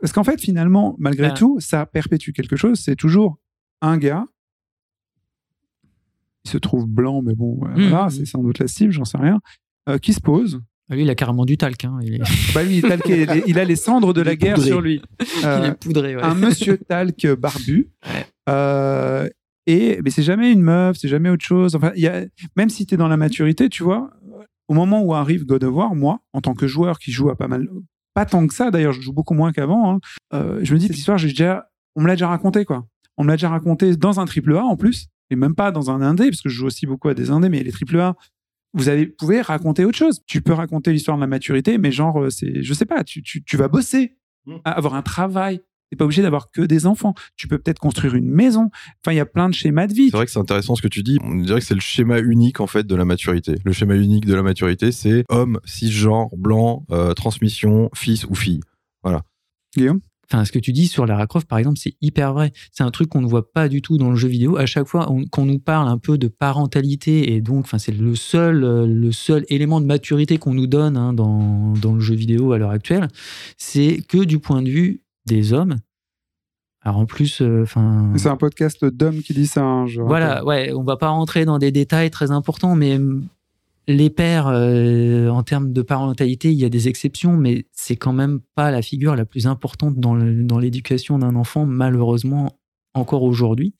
Parce 0.00 0.12
qu'en 0.12 0.24
fait, 0.24 0.40
finalement, 0.40 0.96
malgré 0.98 1.26
Ah. 1.28 1.32
tout, 1.32 1.60
ça 1.60 1.86
perpétue 1.86 2.32
quelque 2.32 2.56
chose. 2.56 2.80
C'est 2.80 2.96
toujours 2.96 3.38
un 3.82 3.98
gars. 3.98 4.26
Il 6.44 6.50
se 6.50 6.58
trouve 6.58 6.86
blanc, 6.86 7.22
mais 7.22 7.34
bon, 7.34 7.58
Mhm. 7.64 7.88
voilà, 7.88 8.10
c'est 8.10 8.24
sans 8.24 8.42
doute 8.42 8.58
la 8.58 8.66
cible, 8.68 8.92
j'en 8.92 9.04
sais 9.04 9.18
rien. 9.18 9.40
euh, 9.88 9.98
qui 9.98 10.12
se 10.12 10.20
pose? 10.20 10.60
Ah, 10.90 10.94
Lui, 10.94 11.02
il 11.02 11.10
a 11.10 11.14
carrément 11.16 11.44
du 11.44 11.56
talc. 11.56 11.84
hein, 11.84 11.98
Il 12.02 12.14
est, 12.14 12.18
Bah 12.54 12.62
lui, 12.62 12.78
il, 12.78 12.84
est 12.84 12.88
talqué, 12.88 13.22
il 13.22 13.30
est- 13.30 13.44
il 13.48 13.58
a 13.58 13.64
les 13.64 13.74
cendres 13.76 14.12
de 14.14 14.20
la 14.20 14.36
guerre 14.36 14.54
poudré. 14.54 14.68
sur 14.68 14.80
lui. 14.80 15.02
il 15.20 15.44
Euh, 15.44 15.70
est 15.70 15.74
poudré. 15.74 16.14
ouais. 16.16 16.22
un 16.22 16.34
monsieur 16.34 16.76
talc 16.78 17.26
barbu. 17.38 17.88
Ouais. 18.06 18.26
Euh, 18.48 19.28
et 19.66 19.98
mais 20.04 20.10
c'est 20.10 20.22
jamais 20.22 20.52
une 20.52 20.62
meuf, 20.62 20.96
c'est 20.98 21.08
jamais 21.08 21.30
autre 21.30 21.44
chose. 21.44 21.74
Enfin, 21.74 21.90
il 21.96 22.02
y 22.02 22.06
a, 22.06 22.22
même 22.56 22.68
si 22.68 22.86
tu 22.86 22.94
es 22.94 22.96
dans 22.96 23.08
la 23.08 23.16
maturité, 23.16 23.68
tu 23.68 23.82
vois, 23.82 24.10
au 24.68 24.74
moment 24.74 25.02
où 25.02 25.14
arrive 25.14 25.44
God 25.46 25.64
of 25.64 25.74
War, 25.74 25.94
moi, 25.96 26.20
en 26.32 26.40
tant 26.40 26.54
que 26.54 26.66
joueur 26.68 26.98
qui 27.00 27.10
joue 27.12 27.28
à 27.30 27.36
pas 27.36 27.48
mal, 27.48 27.68
pas 28.14 28.24
tant 28.26 28.46
que 28.46 28.54
ça 28.54 28.70
d'ailleurs, 28.70 28.92
je 28.92 29.00
joue 29.00 29.12
beaucoup 29.12 29.34
moins 29.34 29.52
qu'avant, 29.52 29.94
hein, 29.94 30.00
euh, 30.34 30.60
je 30.62 30.74
me 30.74 30.78
dis, 30.78 30.86
cette 30.88 30.96
histoire, 30.98 31.18
j'ai 31.18 31.28
déjà 31.28 31.68
on 31.96 32.02
me 32.02 32.06
l'a 32.06 32.14
déjà 32.14 32.28
raconté, 32.28 32.64
quoi. 32.64 32.86
On 33.18 33.24
me 33.24 33.28
l'a 33.28 33.34
déjà 33.36 33.48
raconté 33.50 33.96
dans 33.96 34.18
un 34.20 34.24
triple 34.26 34.56
A 34.56 34.64
en 34.64 34.76
plus, 34.76 35.08
et 35.32 35.36
même 35.36 35.54
pas 35.54 35.70
dans 35.72 35.90
un 35.90 36.00
indé, 36.02 36.30
parce 36.30 36.42
que 36.42 36.48
je 36.48 36.54
joue 36.56 36.66
aussi 36.66 36.86
beaucoup 36.86 37.08
à 37.08 37.14
des 37.14 37.30
indés, 37.30 37.48
mais 37.48 37.62
les 37.62 37.72
triple 37.72 37.98
A, 37.98 38.14
vous 38.74 38.88
avez, 38.88 39.06
pouvez 39.06 39.40
raconter 39.42 39.84
autre 39.84 39.98
chose. 39.98 40.20
Tu 40.26 40.40
peux 40.40 40.52
raconter 40.54 40.92
l'histoire 40.92 41.16
de 41.16 41.20
la 41.22 41.26
maturité, 41.26 41.78
mais 41.78 41.92
genre, 41.92 42.22
euh, 42.22 42.30
c'est, 42.30 42.62
je 42.62 42.74
sais 42.74 42.86
pas, 42.86 43.04
tu, 43.04 43.22
tu, 43.22 43.42
tu 43.44 43.56
vas 43.56 43.68
bosser, 43.68 44.16
Mm. 44.44 44.56
avoir 44.64 44.94
un 44.94 45.02
travail. 45.02 45.60
T'es 45.88 45.96
pas 45.96 46.04
obligé 46.04 46.20
d'avoir 46.22 46.50
que 46.50 46.62
des 46.62 46.86
enfants. 46.86 47.14
Tu 47.36 47.46
peux 47.46 47.58
peut-être 47.58 47.78
construire 47.78 48.16
une 48.16 48.28
maison. 48.28 48.70
Enfin, 49.00 49.12
il 49.12 49.16
y 49.16 49.20
a 49.20 49.26
plein 49.26 49.48
de 49.48 49.54
schémas 49.54 49.86
de 49.86 49.92
vie. 49.94 50.06
C'est 50.10 50.16
vrai 50.16 50.24
que 50.26 50.32
c'est 50.32 50.40
intéressant 50.40 50.74
ce 50.74 50.82
que 50.82 50.88
tu 50.88 51.04
dis. 51.04 51.18
On 51.22 51.36
dirait 51.36 51.60
que 51.60 51.64
c'est 51.66 51.74
le 51.76 51.80
schéma 51.80 52.18
unique 52.18 52.58
en 52.58 52.66
fait 52.66 52.84
de 52.84 52.96
la 52.96 53.04
maturité. 53.04 53.54
Le 53.64 53.72
schéma 53.72 53.94
unique 53.94 54.26
de 54.26 54.34
la 54.34 54.42
maturité, 54.42 54.90
c'est 54.90 55.22
homme, 55.28 55.60
cisgenre, 55.64 56.30
blanc, 56.36 56.84
euh, 56.90 57.12
transmission, 57.14 57.88
fils 57.94 58.24
ou 58.24 58.34
fille. 58.34 58.60
Guillaume? 59.76 60.00
Enfin, 60.30 60.44
ce 60.46 60.52
que 60.52 60.58
tu 60.58 60.72
dis 60.72 60.86
sur 60.86 61.04
Lara 61.04 61.26
Croft, 61.26 61.46
par 61.46 61.58
exemple, 61.58 61.78
c'est 61.78 61.94
hyper 62.00 62.32
vrai. 62.32 62.52
C'est 62.70 62.84
un 62.84 62.90
truc 62.90 63.08
qu'on 63.10 63.20
ne 63.20 63.26
voit 63.26 63.52
pas 63.52 63.68
du 63.68 63.82
tout 63.82 63.98
dans 63.98 64.08
le 64.10 64.16
jeu 64.16 64.28
vidéo. 64.28 64.56
À 64.56 64.64
chaque 64.66 64.86
fois 64.86 65.10
on- 65.10 65.26
qu'on 65.26 65.44
nous 65.44 65.58
parle 65.58 65.88
un 65.88 65.98
peu 65.98 66.16
de 66.16 66.28
parentalité, 66.28 67.34
et 67.34 67.40
donc, 67.40 67.64
enfin, 67.64 67.78
c'est 67.78 67.92
le 67.92 68.14
seul, 68.14 68.64
euh, 68.64 68.86
le 68.86 69.12
seul 69.12 69.44
élément 69.48 69.80
de 69.80 69.86
maturité 69.86 70.38
qu'on 70.38 70.54
nous 70.54 70.66
donne 70.68 70.96
hein, 70.96 71.12
dans, 71.12 71.74
dans 71.74 71.92
le 71.94 72.00
jeu 72.00 72.14
vidéo 72.14 72.52
à 72.52 72.58
l'heure 72.58 72.70
actuelle, 72.70 73.08
c'est 73.58 74.00
que 74.08 74.24
du 74.24 74.38
point 74.38 74.62
de 74.62 74.70
vue 74.70 75.02
des 75.26 75.52
hommes. 75.52 75.76
Alors 76.84 76.98
en 76.98 77.06
plus, 77.06 77.40
euh, 77.42 77.62
enfin. 77.62 78.12
C'est 78.16 78.28
un 78.28 78.36
podcast 78.36 78.84
d'hommes 78.84 79.20
qui 79.22 79.34
dit 79.34 79.46
ça. 79.46 79.62
hein, 79.62 79.86
je 79.86 80.00
Voilà, 80.00 80.28
rappelle. 80.40 80.44
ouais, 80.44 80.72
on 80.72 80.82
va 80.82 80.96
pas 80.96 81.08
rentrer 81.10 81.44
dans 81.44 81.58
des 81.58 81.70
détails 81.70 82.10
très 82.10 82.30
importants, 82.32 82.74
mais 82.74 82.98
les 83.88 84.10
pères, 84.10 84.48
euh, 84.48 85.28
en 85.28 85.42
termes 85.42 85.72
de 85.72 85.82
parentalité, 85.82 86.52
il 86.52 86.58
y 86.58 86.64
a 86.64 86.68
des 86.68 86.88
exceptions, 86.88 87.36
mais 87.36 87.66
c'est 87.72 87.96
quand 87.96 88.12
même 88.12 88.40
pas 88.54 88.70
la 88.70 88.82
figure 88.82 89.16
la 89.16 89.24
plus 89.24 89.46
importante 89.46 89.96
dans 89.98 90.14
l'éducation 90.58 91.18
d'un 91.18 91.34
enfant, 91.34 91.66
malheureusement, 91.66 92.58
encore 92.94 93.22
aujourd'hui, 93.22 93.74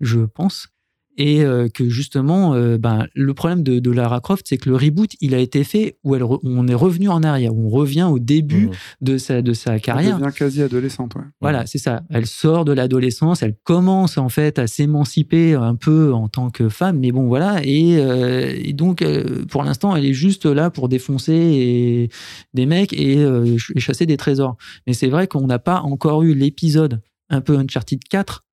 je 0.00 0.20
pense. 0.20 0.73
Et 1.16 1.44
euh, 1.44 1.68
que 1.68 1.88
justement, 1.88 2.54
euh, 2.54 2.76
ben, 2.76 3.06
le 3.14 3.34
problème 3.34 3.62
de, 3.62 3.78
de 3.78 3.90
Lara 3.92 4.20
Croft, 4.20 4.46
c'est 4.48 4.56
que 4.56 4.68
le 4.68 4.74
reboot, 4.76 5.12
il 5.20 5.34
a 5.34 5.38
été 5.38 5.62
fait 5.62 5.96
où 6.02 6.16
elle 6.16 6.22
re- 6.22 6.40
on 6.42 6.66
est 6.66 6.74
revenu 6.74 7.08
en 7.08 7.22
arrière, 7.22 7.54
où 7.54 7.66
on 7.66 7.68
revient 7.70 8.08
au 8.10 8.18
début 8.18 8.66
Mmh. 8.66 8.70
de 9.02 9.18
sa, 9.18 9.40
de 9.42 9.52
sa 9.52 9.74
Elle 9.76 9.80
carrière. 9.80 10.18
devient 10.18 10.32
quasi 10.34 10.62
adolescente. 10.62 11.14
Ouais. 11.14 11.22
Voilà, 11.40 11.66
c'est 11.66 11.78
ça. 11.78 12.02
Elle 12.10 12.26
sort 12.26 12.64
de 12.64 12.72
l'adolescence, 12.72 13.42
elle 13.42 13.54
commence 13.62 14.18
en 14.18 14.28
fait 14.28 14.58
à 14.58 14.66
s'émanciper 14.66 15.54
un 15.54 15.76
peu 15.76 16.12
en 16.12 16.28
tant 16.28 16.50
que 16.50 16.68
femme, 16.68 16.98
mais 16.98 17.12
bon 17.12 17.26
voilà. 17.28 17.60
Et, 17.64 17.96
euh, 17.98 18.52
et 18.54 18.72
donc, 18.72 19.04
pour 19.50 19.62
l'instant, 19.62 19.94
elle 19.94 20.04
est 20.06 20.12
juste 20.14 20.46
là 20.46 20.70
pour 20.70 20.88
défoncer 20.88 21.32
et- 21.32 22.08
des 22.54 22.66
mecs 22.66 22.92
et, 22.92 23.18
et 23.20 23.58
chasser 23.78 24.06
des 24.06 24.16
trésors. 24.16 24.56
Mais 24.86 24.92
c'est 24.92 25.08
vrai 25.08 25.26
qu'on 25.28 25.46
n'a 25.46 25.58
pas 25.58 25.80
encore 25.80 26.22
eu 26.22 26.34
l'épisode 26.34 27.00
un 27.30 27.40
peu 27.40 27.56
Uncharted 27.56 28.00
4 28.10 28.43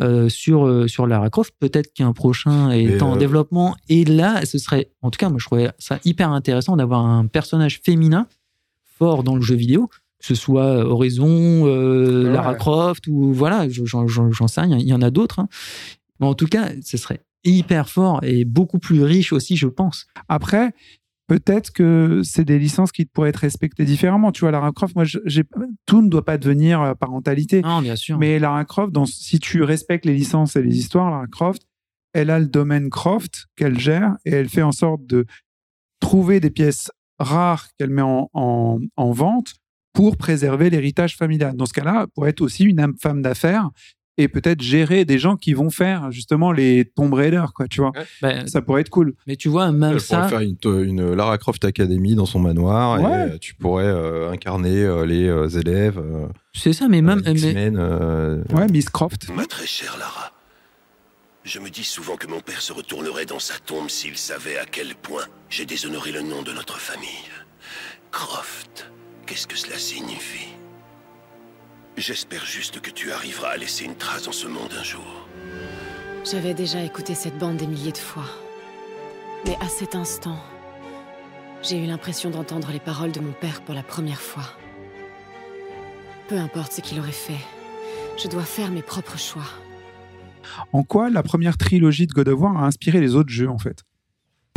euh, 0.00 0.28
sur, 0.28 0.66
euh, 0.66 0.88
sur 0.88 1.06
Lara 1.06 1.30
Croft. 1.30 1.54
Peut-être 1.58 1.92
qu'un 1.94 2.12
prochain 2.12 2.70
est 2.70 2.86
Mais, 2.86 3.02
en 3.02 3.14
euh, 3.14 3.18
développement. 3.18 3.76
Et 3.88 4.04
là, 4.04 4.44
ce 4.44 4.58
serait, 4.58 4.90
en 5.02 5.10
tout 5.10 5.18
cas, 5.18 5.28
moi 5.30 5.38
je 5.40 5.46
trouvais 5.46 5.70
ça 5.78 5.98
hyper 6.04 6.30
intéressant 6.32 6.76
d'avoir 6.76 7.04
un 7.06 7.26
personnage 7.26 7.80
féminin 7.84 8.26
fort 8.98 9.22
dans 9.22 9.36
le 9.36 9.42
jeu 9.42 9.54
vidéo 9.56 9.88
que 10.18 10.24
ce 10.24 10.34
soit 10.34 10.78
Horizon, 10.86 11.28
euh, 11.66 12.24
Ouais. 12.24 12.32
Lara 12.32 12.54
Croft 12.54 13.06
ou 13.06 13.34
voilà, 13.34 13.68
je- 13.68 13.84
j'en 13.84 14.06
j'en- 14.06 14.32
j'en 14.32 14.48
sais 14.48 14.62
rien, 14.62 14.78
il 14.78 14.86
y 14.86 14.94
en 14.94 15.02
a 15.02 15.10
d'autres. 15.10 15.40
hein. 15.40 15.48
Mais 16.20 16.26
en 16.26 16.32
tout 16.34 16.46
cas, 16.46 16.70
ce 16.82 16.96
serait 16.96 17.20
hyper 17.44 17.90
fort 17.90 18.20
et 18.24 18.46
beaucoup 18.46 18.78
plus 18.78 19.02
riche 19.04 19.34
aussi, 19.34 19.56
je 19.58 19.66
pense. 19.66 20.06
Après, 20.28 20.72
peut-être 21.26 21.72
que 21.72 22.20
c'est 22.24 22.44
des 22.44 22.58
licences 22.58 22.92
qui 22.92 23.04
pourraient 23.04 23.30
être 23.30 23.36
respectées 23.36 23.84
différemment. 23.84 24.32
Tu 24.32 24.40
vois, 24.40 24.50
Lara 24.50 24.72
Croft, 24.72 24.94
moi, 24.94 25.04
tout 25.86 26.02
ne 26.02 26.08
doit 26.08 26.24
pas 26.24 26.38
devenir 26.38 26.80
euh, 26.82 26.94
parentalité. 26.94 27.62
Non, 27.62 27.82
bien 27.82 27.96
sûr. 27.96 28.18
Mais 28.18 28.38
Lara 28.38 28.64
Croft, 28.64 28.92
dans, 28.92 29.06
si 29.06 29.38
tu 29.40 29.62
respectes 29.62 30.04
les 30.04 30.14
licences 30.14 30.56
et 30.56 30.62
les 30.62 30.76
histoires, 30.78 31.10
Lara 31.10 31.26
Croft, 31.26 31.62
elle 32.12 32.30
a 32.30 32.38
le 32.38 32.46
domaine 32.46 32.88
Croft 32.90 33.46
qu'elle 33.56 33.78
gère 33.78 34.16
et 34.24 34.30
elle 34.30 34.48
fait 34.48 34.62
en 34.62 34.72
sorte 34.72 35.04
de 35.06 35.26
trouver 36.00 36.40
des 36.40 36.50
pièces 36.50 36.90
rares 37.18 37.68
qu'elle 37.78 37.90
met 37.90 38.02
en, 38.02 38.28
en- 38.32 38.78
en 38.96 39.10
vente 39.12 39.54
pour 39.92 40.16
préserver 40.16 40.68
l'héritage 40.70 41.16
familial. 41.16 41.56
Dans 41.56 41.66
ce 41.66 41.72
cas-là, 41.72 42.06
pourrait 42.14 42.30
être 42.30 42.42
aussi 42.42 42.64
une 42.64 42.92
femme 43.00 43.22
d'affaires 43.22 43.70
et 44.18 44.28
peut-être 44.28 44.62
gérer 44.62 45.04
des 45.04 45.18
gens 45.18 45.36
qui 45.36 45.52
vont 45.52 45.70
faire 45.70 46.10
justement 46.10 46.50
les 46.52 46.84
Tomb 46.94 47.12
Raider, 47.12 47.44
quoi, 47.54 47.68
tu 47.68 47.80
vois. 47.80 47.92
Ben, 48.22 48.46
Ça 48.46 48.62
pourrait 48.62 48.80
être 48.80 48.90
cool. 48.90 49.14
mais 49.26 49.36
tu 49.36 49.48
vois, 49.48 49.70
même 49.72 49.92
Elle 49.94 50.00
ça, 50.00 50.16
pourrait 50.18 50.28
faire 50.30 50.40
une, 50.40 50.56
une 50.88 51.14
Lara 51.14 51.36
Croft 51.38 51.64
Academy 51.64 52.14
dans 52.14 52.26
son 52.26 52.38
manoir 52.38 53.00
Ouais. 53.00 53.28
et 53.28 53.32
euh, 53.34 53.38
tu 53.38 53.54
pourrais 53.54 53.84
euh, 53.84 54.30
incarner 54.30 54.82
euh, 54.82 55.04
les 55.04 55.26
euh, 55.26 55.48
élèves, 55.48 55.98
euh, 55.98 56.26
c'est 56.54 56.72
ça, 56.72 56.88
mais 56.88 57.02
même. 57.02 57.22
euh, 57.26 57.34
mais- 57.54 57.70
euh, 57.76 58.42
Ouais, 58.54 58.66
Miss 58.68 58.88
Croft. 58.88 59.28
Ma 59.34 59.44
très 59.44 59.66
chère 59.66 59.96
Lara, 59.98 60.32
je 61.44 61.58
me 61.60 61.68
dis 61.68 61.84
souvent 61.84 62.16
que 62.16 62.26
mon 62.26 62.40
père 62.40 62.60
se 62.62 62.72
retournerait 62.72 63.26
dans 63.26 63.38
sa 63.38 63.54
tombe 63.58 63.88
s'il 63.90 64.16
savait 64.16 64.56
à 64.58 64.64
quel 64.64 64.94
point 64.94 65.24
j'ai 65.50 65.66
déshonoré 65.66 66.10
le 66.12 66.22
nom 66.22 66.42
de 66.42 66.52
notre 66.52 66.78
famille. 66.80 67.08
Croft, 68.10 68.90
qu'est-ce 69.26 69.46
que 69.46 69.56
cela 69.56 69.76
signifie? 69.78 70.55
J'espère 71.96 72.44
juste 72.44 72.80
que 72.80 72.90
tu 72.90 73.10
arriveras 73.10 73.52
à 73.52 73.56
laisser 73.56 73.86
une 73.86 73.94
trace 73.94 74.24
dans 74.24 74.32
ce 74.32 74.46
monde 74.46 74.68
un 74.78 74.82
jour. 74.82 75.26
J'avais 76.30 76.52
déjà 76.52 76.84
écouté 76.84 77.14
cette 77.14 77.38
bande 77.38 77.56
des 77.56 77.66
milliers 77.66 77.92
de 77.92 77.96
fois. 77.96 78.26
Mais 79.46 79.56
à 79.62 79.68
cet 79.68 79.94
instant, 79.94 80.38
j'ai 81.62 81.82
eu 81.82 81.86
l'impression 81.86 82.28
d'entendre 82.28 82.68
les 82.70 82.80
paroles 82.80 83.12
de 83.12 83.20
mon 83.20 83.32
père 83.32 83.62
pour 83.62 83.74
la 83.74 83.82
première 83.82 84.20
fois. 84.20 84.44
Peu 86.28 86.36
importe 86.36 86.72
ce 86.72 86.82
qu'il 86.82 86.98
aurait 86.98 87.12
fait, 87.12 87.40
je 88.22 88.28
dois 88.28 88.44
faire 88.44 88.70
mes 88.70 88.82
propres 88.82 89.18
choix. 89.18 89.48
En 90.74 90.82
quoi 90.82 91.08
la 91.08 91.22
première 91.22 91.56
trilogie 91.56 92.06
de 92.06 92.12
God 92.12 92.28
of 92.28 92.40
War 92.40 92.58
a 92.58 92.66
inspiré 92.66 93.00
les 93.00 93.14
autres 93.14 93.30
jeux, 93.30 93.48
en 93.48 93.58
fait? 93.58 93.84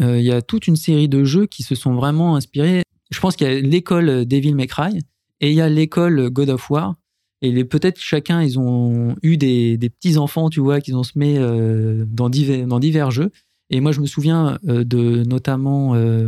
Euh, 0.01 0.19
il 0.19 0.25
y 0.25 0.31
a 0.33 0.41
toute 0.41 0.67
une 0.67 0.75
série 0.75 1.07
de 1.07 1.23
jeux 1.23 1.45
qui 1.45 1.63
se 1.63 1.75
sont 1.75 1.93
vraiment 1.93 2.35
inspirés. 2.35 2.83
Je 3.11 3.19
pense 3.21 3.37
qu'il 3.37 3.47
y 3.47 3.49
a 3.49 3.61
l'école 3.61 4.25
Devil 4.25 4.55
May 4.55 4.67
Cry 4.67 4.99
et 5.39 5.51
il 5.51 5.55
y 5.55 5.61
a 5.61 5.69
l'école 5.69 6.29
God 6.31 6.49
of 6.49 6.69
War. 6.69 6.95
Et 7.41 7.63
peut-être 7.63 7.99
chacun, 7.99 8.41
ils 8.43 8.59
ont 8.59 9.15
eu 9.23 9.37
des, 9.37 9.77
des 9.77 9.89
petits 9.89 10.17
enfants, 10.17 10.49
tu 10.49 10.59
vois, 10.59 10.81
qu'ils 10.81 10.95
ont 10.97 11.03
semé 11.03 11.37
euh, 11.37 12.05
dans, 12.07 12.29
divers, 12.29 12.67
dans 12.67 12.79
divers 12.79 13.11
jeux. 13.11 13.31
Et 13.69 13.79
moi, 13.79 13.91
je 13.93 14.01
me 14.01 14.05
souviens 14.07 14.57
euh, 14.67 14.83
de 14.83 15.23
notamment 15.23 15.95
euh, 15.95 16.27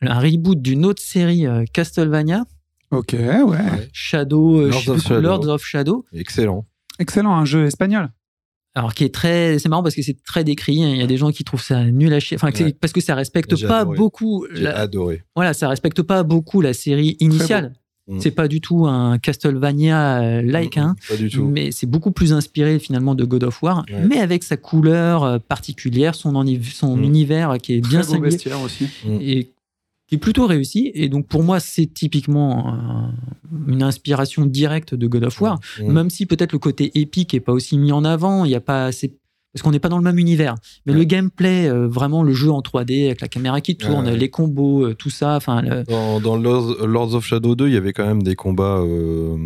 un 0.00 0.18
reboot 0.18 0.60
d'une 0.62 0.84
autre 0.86 1.02
série, 1.02 1.46
euh, 1.46 1.64
Castlevania, 1.72 2.44
Ok, 2.90 3.12
ouais. 3.12 3.88
Shadow, 3.92 4.60
euh, 4.62 4.70
Lords 4.70 4.88
of 4.88 5.02
Shadow. 5.02 5.20
Lords 5.20 5.48
of 5.48 5.62
Shadow. 5.62 6.04
Excellent. 6.14 6.64
Excellent, 6.98 7.34
un 7.36 7.44
jeu 7.44 7.66
espagnol. 7.66 8.08
Alors 8.74 8.94
qui 8.94 9.04
est 9.04 9.12
très, 9.14 9.58
c'est 9.58 9.68
marrant 9.68 9.82
parce 9.82 9.94
que 9.94 10.00
c'est 10.02 10.22
très 10.24 10.42
décrit. 10.42 10.82
hein. 10.82 10.88
Il 10.94 10.96
y 10.98 11.02
a 11.02 11.06
des 11.06 11.18
gens 11.18 11.30
qui 11.30 11.44
trouvent 11.44 11.62
ça 11.62 11.84
nul 11.84 12.12
à 12.14 12.20
chier. 12.20 12.38
Enfin, 12.40 12.50
Ouais. 12.50 12.72
parce 12.80 12.94
que 12.94 13.00
ça 13.02 13.14
respecte 13.14 13.60
pas 13.66 13.80
adoré. 13.80 13.96
beaucoup. 13.98 14.46
J'ai 14.54 14.62
la- 14.62 14.78
adoré. 14.78 15.22
voilà, 15.36 15.52
ça 15.52 15.68
respecte 15.68 16.00
pas 16.02 16.22
beaucoup 16.22 16.62
la 16.62 16.72
série 16.72 17.16
initiale. 17.20 17.74
Beau. 18.14 18.20
C'est 18.20 18.30
pas 18.30 18.48
du 18.48 18.60
tout 18.60 18.86
un 18.86 19.18
Castlevania 19.18 20.20
euh, 20.22 20.42
like, 20.42 20.76
hein, 20.78 20.96
Pas 21.08 21.16
du 21.16 21.28
tout. 21.30 21.44
mais 21.46 21.70
c'est 21.72 21.86
beaucoup 21.86 22.10
plus 22.10 22.32
inspiré 22.32 22.78
finalement 22.78 23.14
de 23.14 23.24
God 23.24 23.44
of 23.44 23.62
War, 23.62 23.84
Ouais. 23.90 24.04
mais 24.08 24.18
avec 24.20 24.42
sa 24.44 24.56
couleur 24.56 25.22
euh, 25.24 25.38
particulière, 25.38 26.14
son, 26.14 26.32
Mm. 26.32 27.02
univers 27.04 27.58
qui 27.62 27.74
est 27.74 27.80
bien 27.80 28.00
Très 28.00 28.12
singulier 28.12 28.30
bestiaire 28.32 28.60
aussi. 28.60 28.86
et 29.20 29.50
qui 30.08 30.14
est 30.14 30.18
plutôt 30.18 30.46
réussi. 30.46 30.90
Et 30.94 31.08
donc 31.10 31.26
pour 31.26 31.42
moi, 31.42 31.60
c'est 31.60 31.86
typiquement 31.86 32.74
euh, 32.74 33.08
une 33.66 33.82
inspiration 33.82 34.46
directe 34.46 34.94
de 34.94 35.06
God 35.06 35.24
of 35.24 35.40
War, 35.40 35.60
Mm. 35.82 35.92
même 35.92 36.10
si 36.10 36.24
peut-être 36.26 36.52
le 36.52 36.58
côté 36.58 36.90
épique 36.98 37.34
est 37.34 37.40
pas 37.40 37.52
aussi 37.52 37.76
mis 37.78 37.92
en 37.92 38.04
avant, 38.04 38.44
il 38.46 38.50
y 38.50 38.54
a 38.54 38.60
pas 38.60 38.86
assez 38.86 39.12
parce 39.52 39.62
qu'on 39.62 39.70
n'est 39.70 39.78
pas 39.80 39.88
dans 39.88 39.98
le 39.98 40.04
même 40.04 40.18
univers. 40.18 40.54
Mais 40.86 40.92
Ouais. 40.92 40.98
le 40.98 41.04
gameplay, 41.04 41.68
euh, 41.68 41.86
vraiment 41.88 42.22
le 42.22 42.32
jeu 42.32 42.50
en 42.50 42.60
3D 42.62 43.06
avec 43.06 43.20
la 43.20 43.28
caméra 43.28 43.60
qui 43.60 43.76
tourne, 43.76 44.06
Ouais. 44.06 44.16
les 44.16 44.28
combos, 44.30 44.84
euh, 44.86 44.94
tout 44.94 45.10
ça, 45.10 45.36
enfin 45.36 45.62
le- 45.62 45.84
Dans, 45.84 46.20
dans 46.20 46.36
Lords, 46.36 46.86
Lords 46.86 47.14
of 47.14 47.24
Shadow 47.26 47.54
2, 47.54 47.68
il 47.68 47.74
y 47.74 47.76
avait 47.76 47.92
quand 47.92 48.06
même 48.06 48.22
des 48.22 48.34
combats 48.36 48.78
euh, 48.78 49.36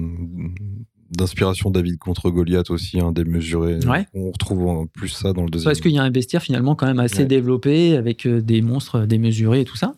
d'inspiration 1.10 1.70
David 1.70 1.98
contre 1.98 2.30
Goliath 2.30 2.70
aussi, 2.70 2.98
hein, 3.00 3.12
démesurés. 3.12 3.78
Ouais. 3.86 4.06
On 4.14 4.30
retrouve 4.30 4.66
en 4.66 4.86
plus 4.86 5.08
ça 5.08 5.32
dans 5.32 5.44
le 5.44 5.50
deuxième. 5.50 5.70
Parce 5.70 5.80
qu'il 5.80 5.92
y 5.92 5.98
a 5.98 6.02
un 6.02 6.10
bestiaire 6.10 6.42
finalement 6.42 6.74
quand 6.74 6.86
même 6.86 7.00
assez 7.00 7.18
Ouais. 7.20 7.24
développé 7.26 7.96
avec 7.96 8.26
euh, 8.26 8.40
des 8.40 8.62
monstres 8.62 9.00
démesurés 9.06 9.60
et 9.60 9.64
tout 9.64 9.76
ça. 9.76 9.94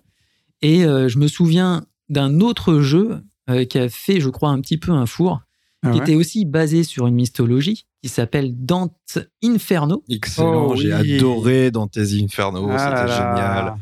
Et 0.60 0.84
euh, 0.84 1.08
je 1.08 1.18
me 1.18 1.28
souviens 1.28 1.84
d'un 2.08 2.40
autre 2.40 2.80
jeu 2.80 3.20
euh, 3.50 3.64
qui 3.64 3.78
a 3.78 3.88
fait, 3.88 4.20
je 4.20 4.28
crois, 4.28 4.50
un 4.50 4.60
petit 4.60 4.78
peu 4.78 4.90
un 4.92 5.06
four, 5.06 5.40
Ah 5.82 5.90
qui 5.92 5.98
était 5.98 6.14
aussi 6.14 6.44
basé 6.46 6.82
sur 6.82 7.06
une 7.06 7.14
mythologie 7.14 7.86
qui 8.04 8.10
s'appelle 8.10 8.52
Dante 8.54 9.18
Inferno 9.42 10.04
Excellent, 10.10 10.66
Oh, 10.68 10.76
j'ai 10.76 10.92
oui. 10.94 11.16
adoré 11.16 11.70
Dante's 11.70 12.12
Inferno, 12.12 12.68
Ah 12.70 12.78
c'était 12.78 13.12
génial. 13.14 13.74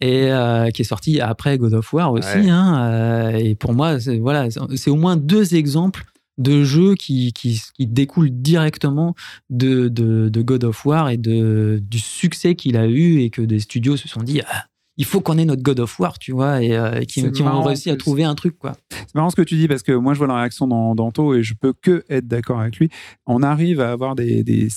et 0.00 0.32
euh, 0.32 0.70
qui 0.70 0.80
est 0.80 0.84
sorti 0.86 1.20
après 1.20 1.58
God 1.58 1.74
of 1.74 1.92
War 1.92 2.10
aussi. 2.12 2.26
Ouais. 2.38 2.48
hein, 2.48 2.88
euh, 2.90 3.30
et 3.32 3.54
pour 3.54 3.74
moi, 3.74 4.00
c'est 4.00 4.16
voilà, 4.18 4.48
c'est 4.76 4.88
au 4.90 4.96
moins 4.96 5.16
deux 5.16 5.54
exemples 5.56 6.04
de 6.38 6.64
jeux 6.64 6.94
qui, 6.94 7.34
qui, 7.34 7.60
qui 7.76 7.86
découlent 7.86 8.30
directement 8.30 9.14
de, 9.50 9.88
de, 9.88 10.30
de 10.30 10.42
God 10.42 10.64
of 10.64 10.84
War 10.86 11.10
et 11.10 11.18
de, 11.18 11.82
du 11.86 11.98
succès 11.98 12.54
qu'il 12.54 12.78
a 12.78 12.86
eu 12.86 13.20
et 13.20 13.28
que 13.28 13.42
des 13.42 13.60
studios 13.60 13.98
se 13.98 14.08
sont 14.08 14.22
dit 14.22 14.40
ah, 14.48 14.64
il 14.96 15.04
faut 15.04 15.20
qu'on 15.20 15.38
ait 15.38 15.44
notre 15.44 15.62
God 15.62 15.80
of 15.80 15.98
War, 15.98 16.18
tu 16.18 16.32
vois, 16.32 16.62
et 16.62 16.76
euh, 16.76 17.00
qui, 17.02 17.24
ont 17.42 17.62
réussi 17.62 17.90
à 17.90 17.96
trouver 17.96 18.24
un 18.24 18.34
truc, 18.34 18.58
quoi. 18.58 18.72
C'est 18.90 19.14
marrant 19.14 19.30
ce 19.30 19.36
que 19.36 19.42
tu 19.42 19.56
dis 19.56 19.68
parce 19.68 19.82
que 19.82 19.92
moi 19.92 20.14
je 20.14 20.18
vois 20.18 20.28
la 20.28 20.36
réaction 20.36 20.66
dans 20.66 20.94
d'Anto 20.94 21.34
et 21.34 21.42
je 21.42 21.54
peux 21.54 21.72
que 21.72 22.04
être 22.08 22.26
d'accord 22.26 22.60
avec 22.60 22.76
lui. 22.78 22.88
On 23.26 23.42
arrive 23.42 23.80
à 23.80 23.90
avoir 23.90 24.14
des, 24.14 24.44
des, 24.44 24.68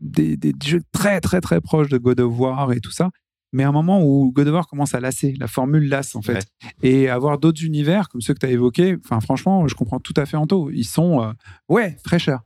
des, 0.00 0.36
des 0.36 0.52
jeux 0.64 0.82
très 0.92 1.20
très 1.20 1.40
très 1.40 1.60
proches 1.60 1.88
de 1.88 1.98
God 1.98 2.20
of 2.20 2.38
War 2.38 2.72
et 2.72 2.80
tout 2.80 2.90
ça. 2.92 3.10
Mais 3.52 3.62
à 3.62 3.68
un 3.68 3.72
moment 3.72 4.02
où 4.04 4.32
God 4.32 4.48
of 4.48 4.54
War 4.54 4.66
commence 4.66 4.94
à 4.94 5.00
lasser, 5.00 5.34
la 5.38 5.46
formule 5.46 5.88
lasse 5.88 6.16
en 6.16 6.22
fait. 6.22 6.46
Et 6.82 7.08
avoir 7.08 7.38
d'autres 7.38 7.62
univers 7.64 8.08
comme 8.08 8.20
ceux 8.20 8.34
que 8.34 8.40
tu 8.40 8.46
as 8.46 8.50
évoqués, 8.50 8.96
enfin 9.04 9.20
franchement, 9.20 9.68
je 9.68 9.74
comprends 9.76 10.00
tout 10.00 10.14
à 10.16 10.26
fait 10.26 10.36
Anto. 10.36 10.70
Ils 10.70 10.84
sont, 10.84 11.22
euh, 11.22 11.32
ouais, 11.68 11.96
fraîcheur. 12.04 12.40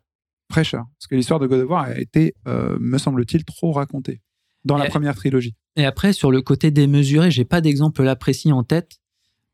Fraîcheur. 0.52 0.84
Parce 0.98 1.06
que 1.08 1.14
l'histoire 1.14 1.40
de 1.40 1.46
God 1.46 1.60
of 1.60 1.70
War 1.70 1.84
a 1.84 1.98
été, 1.98 2.34
euh, 2.46 2.76
me 2.80 2.98
semble-t-il, 2.98 3.44
trop 3.44 3.72
racontée 3.72 4.20
dans 4.64 4.76
la 4.76 4.86
Et- 4.86 4.90
première 4.90 5.14
trilogie. 5.14 5.54
Et 5.78 5.84
après, 5.86 6.12
sur 6.12 6.30
le 6.30 6.42
côté 6.42 6.70
démesuré, 6.70 7.30
j'ai 7.30 7.44
pas 7.44 7.60
d'exemple 7.62 8.02
là 8.02 8.16
précis 8.16 8.52
en 8.52 8.64
tête. 8.64 8.98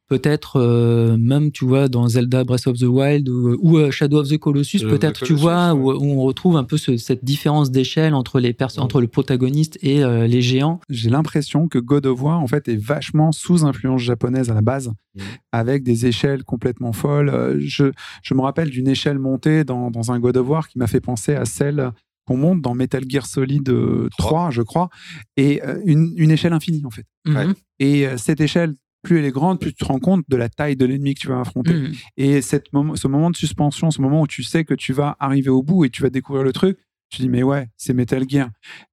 Peut-être 0.06 0.56
euh, 0.60 1.16
même, 1.16 1.50
tu 1.50 1.64
vois, 1.64 1.88
dans 1.88 2.06
Zelda 2.08 2.44
Breath 2.44 2.66
of 2.66 2.78
the 2.78 2.82
Wild 2.82 3.26
ou, 3.26 3.56
ou, 3.62 3.78
euh, 3.78 3.90
Shadow 3.90 4.20
of 4.20 4.28
the 4.28 4.36
Colossus, 4.36 4.78
Shadow 4.80 4.90
of 4.92 4.98
the 4.98 5.00
peut-être, 5.00 5.18
tu 5.20 5.24
Colossus, 5.28 5.42
vois, 5.42 5.72
ouais. 5.72 5.94
où, 5.94 5.98
où 5.98 6.20
on 6.20 6.22
retrouve 6.24 6.56
un 6.58 6.64
peu 6.64 6.76
ce- 6.76 6.98
cette 6.98 7.24
différence 7.24 7.70
d'échelle 7.70 8.12
entre 8.12 8.38
les 8.38 8.52
perso- 8.52 8.82
entre 8.82 9.00
le 9.00 9.06
protagoniste 9.06 9.78
et 9.82 10.04
euh, 10.04 10.26
les 10.26 10.42
géants. 10.42 10.78
j'ai 10.90 11.08
l'impression 11.08 11.68
que 11.68 11.78
God 11.78 12.04
of 12.04 12.20
War 12.22 12.38
en 12.38 12.46
fait 12.46 12.68
est 12.68 12.76
vachement 12.76 13.32
sous 13.32 13.64
influence 13.64 14.02
japonaise 14.02 14.50
à 14.50 14.54
la 14.54 14.60
base, 14.62 14.92
Mhm. 15.14 15.22
avec 15.52 15.82
des 15.84 16.04
échelles 16.04 16.44
complètement 16.44 16.92
folles. 16.92 17.30
Euh, 17.30 17.56
Je, 17.58 17.84
je 18.22 18.34
me 18.34 18.42
rappelle 18.42 18.68
d'une 18.68 18.88
échelle 18.88 19.18
montée 19.18 19.64
dans, 19.64 19.90
dans 19.90 20.12
un 20.12 20.18
God 20.20 20.36
of 20.36 20.46
War 20.48 20.68
qui 20.68 20.78
m'a 20.78 20.86
fait 20.86 21.00
penser 21.00 21.34
à 21.34 21.46
celle 21.46 21.92
qu'on 22.26 22.36
monte 22.36 22.60
dans 22.62 22.74
Metal 22.74 23.02
Gear 23.08 23.26
Solid 23.26 23.68
euh, 23.68 24.08
3, 24.18 24.50
je 24.50 24.62
crois, 24.62 24.88
et 25.36 25.62
euh, 25.64 25.80
une, 25.84 26.12
une 26.16 26.30
échelle 26.30 26.52
infinie 26.52 26.82
en 26.86 26.90
fait. 26.90 27.04
Mhm. 27.26 27.54
Et 27.78 28.06
euh, 28.06 28.16
cette 28.16 28.40
échelle, 28.40 28.74
plus 29.02 29.18
elle 29.18 29.26
est 29.26 29.30
grande, 29.32 29.60
plus 29.60 29.72
tu 29.74 29.84
te 29.84 29.84
rends 29.84 29.98
compte 29.98 30.24
de 30.28 30.36
la 30.36 30.48
taille 30.48 30.76
de 30.76 30.86
l'ennemi 30.86 31.14
que 31.14 31.20
tu 31.20 31.28
vas 31.28 31.40
affronter. 31.40 31.74
Mhm. 31.74 31.92
Et 32.16 32.40
cette 32.42 32.68
ce 32.94 33.06
moment 33.08 33.30
de 33.30 33.36
suspension, 33.36 33.90
ce 33.90 34.00
moment 34.00 34.22
où 34.22 34.26
tu 34.26 34.42
sais 34.42 34.64
que 34.64 34.72
tu 34.74 34.92
vas 34.94 35.16
arriver 35.20 35.50
au 35.50 35.62
bout 35.62 35.84
et 35.84 35.90
tu 35.90 36.00
vas 36.02 36.08
découvrir 36.10 36.42
le 36.44 36.52
truc, 36.52 36.78
tu 37.10 37.20
dis, 37.20 37.28
mais 37.28 37.42
ouais, 37.42 37.68
c'est 37.76 37.92
Metal 37.92 38.24
Gear. 38.28 38.48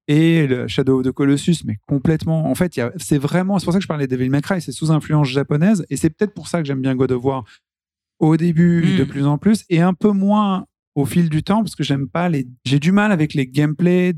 Et 0.06 0.46
le 0.46 0.68
Shadow 0.68 1.00
of 1.00 1.06
the 1.06 1.10
Colossus, 1.12 1.64
mais 1.64 1.78
complètement. 1.88 2.50
En 2.50 2.54
fait, 2.54 2.78
c'est 2.98 3.18
vraiment. 3.18 3.58
C'est 3.58 3.64
pour 3.64 3.72
ça 3.72 3.78
que 3.78 3.82
je 3.82 3.88
parlais 3.88 4.06
de 4.06 4.14
Devil 4.14 4.28
May 4.28 4.42
Cry, 4.42 4.60
c'est 4.60 4.70
sous 4.70 4.92
influence 4.92 5.28
japonaise. 5.28 5.84
Et 5.88 5.96
c'est 5.96 6.10
peut-être 6.10 6.34
pour 6.34 6.46
ça 6.46 6.60
que 6.60 6.66
j'aime 6.68 6.82
bien 6.82 6.94
God 6.94 7.10
of 7.12 7.24
War 7.24 7.44
au 8.20 8.36
début, 8.36 8.84
Mm. 8.94 8.98
de 8.98 9.04
plus 9.04 9.26
en 9.26 9.38
plus, 9.38 9.64
et 9.70 9.80
un 9.80 9.94
peu 9.94 10.10
moins 10.12 10.66
au 10.94 11.04
fil 11.06 11.28
du 11.30 11.42
temps, 11.42 11.62
parce 11.62 11.74
que 11.76 11.82
j'aime 11.84 12.08
pas 12.08 12.28
les. 12.28 12.46
J'ai 12.64 12.78
du 12.78 12.92
mal 12.92 13.12
avec 13.12 13.34
les 13.34 13.46
gameplays 13.46 14.14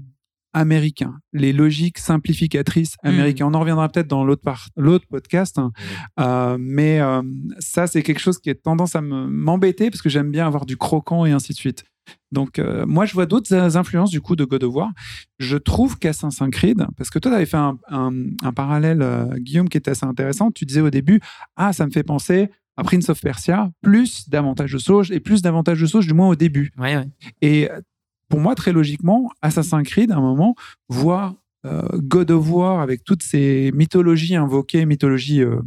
américains, 0.52 1.14
les 1.32 1.52
logiques 1.52 1.98
simplificatrices 1.98 2.94
américaines. 3.02 3.46
On 3.48 3.54
en 3.54 3.60
reviendra 3.60 3.88
peut-être 3.88 4.06
dans 4.06 4.24
l'autre 4.24 4.42
par- 4.42 4.68
l'autre 4.76 5.06
podcast, 5.08 5.58
hein. 5.58 5.72
Euh, 6.20 6.56
mais 6.60 7.00
euh, 7.00 7.22
ça, 7.58 7.86
c'est 7.88 8.02
quelque 8.04 8.20
chose 8.20 8.38
qui 8.38 8.50
a 8.50 8.54
tendance 8.54 8.94
à 8.94 9.00
me- 9.02 9.26
m'embêter 9.26 9.90
parce 9.90 10.00
que 10.00 10.08
j'aime 10.08 10.30
bien 10.30 10.46
avoir 10.46 10.64
du 10.64 10.76
croquant 10.76 11.26
et 11.26 11.32
ainsi 11.32 11.52
de 11.52 11.58
suite. 11.58 11.84
Donc, 12.30 12.58
euh, 12.58 12.84
moi, 12.86 13.04
je 13.06 13.14
vois 13.14 13.26
d'autres 13.26 13.76
influences 13.76 14.10
du 14.10 14.20
coup 14.20 14.36
de 14.36 14.44
God 14.44 14.62
of 14.62 14.74
War. 14.74 14.90
Je 15.38 15.56
trouve 15.56 15.98
qu'Assassin's 15.98 16.50
Creed, 16.52 16.84
parce 16.96 17.10
que 17.10 17.18
toi, 17.18 17.30
tu 17.32 17.34
avais 17.36 17.46
fait 17.46 17.56
un, 17.56 17.76
un- 17.88 18.12
un 18.42 18.52
parallèle, 18.52 19.04
Guillaume, 19.38 19.68
qui 19.68 19.78
était 19.78 19.90
assez 19.90 20.06
intéressant. 20.06 20.50
Tu 20.52 20.66
disais 20.66 20.82
au 20.82 20.90
début, 20.90 21.20
ah, 21.56 21.72
ça 21.72 21.84
me 21.86 21.90
fait 21.90 22.02
penser 22.04 22.48
à 22.76 22.82
Prince 22.82 23.08
of 23.08 23.20
Persia, 23.20 23.70
plus 23.82 24.28
davantage 24.28 24.72
de 24.72 24.78
sauge 24.78 25.10
et 25.10 25.20
plus 25.20 25.42
davantage 25.42 25.80
de 25.80 25.86
sauge, 25.86 26.06
du 26.06 26.14
moins 26.14 26.28
au 26.28 26.34
début. 26.34 26.72
Ouais, 26.78 26.96
ouais. 26.96 27.08
Et 27.40 27.70
euh, 27.70 27.80
pour 28.28 28.40
moi, 28.40 28.54
très 28.54 28.72
logiquement, 28.72 29.30
Assassin's 29.42 29.86
Creed, 29.86 30.10
à 30.10 30.16
un 30.16 30.20
moment, 30.20 30.54
voit 30.88 31.36
euh, 31.66 31.82
God 31.94 32.30
of 32.30 32.50
War 32.50 32.80
avec 32.80 33.04
toutes 33.04 33.22
ces 33.22 33.70
mythologies 33.74 34.36
invoquées, 34.36 34.84
mythologie 34.84 35.40
euh, 35.40 35.60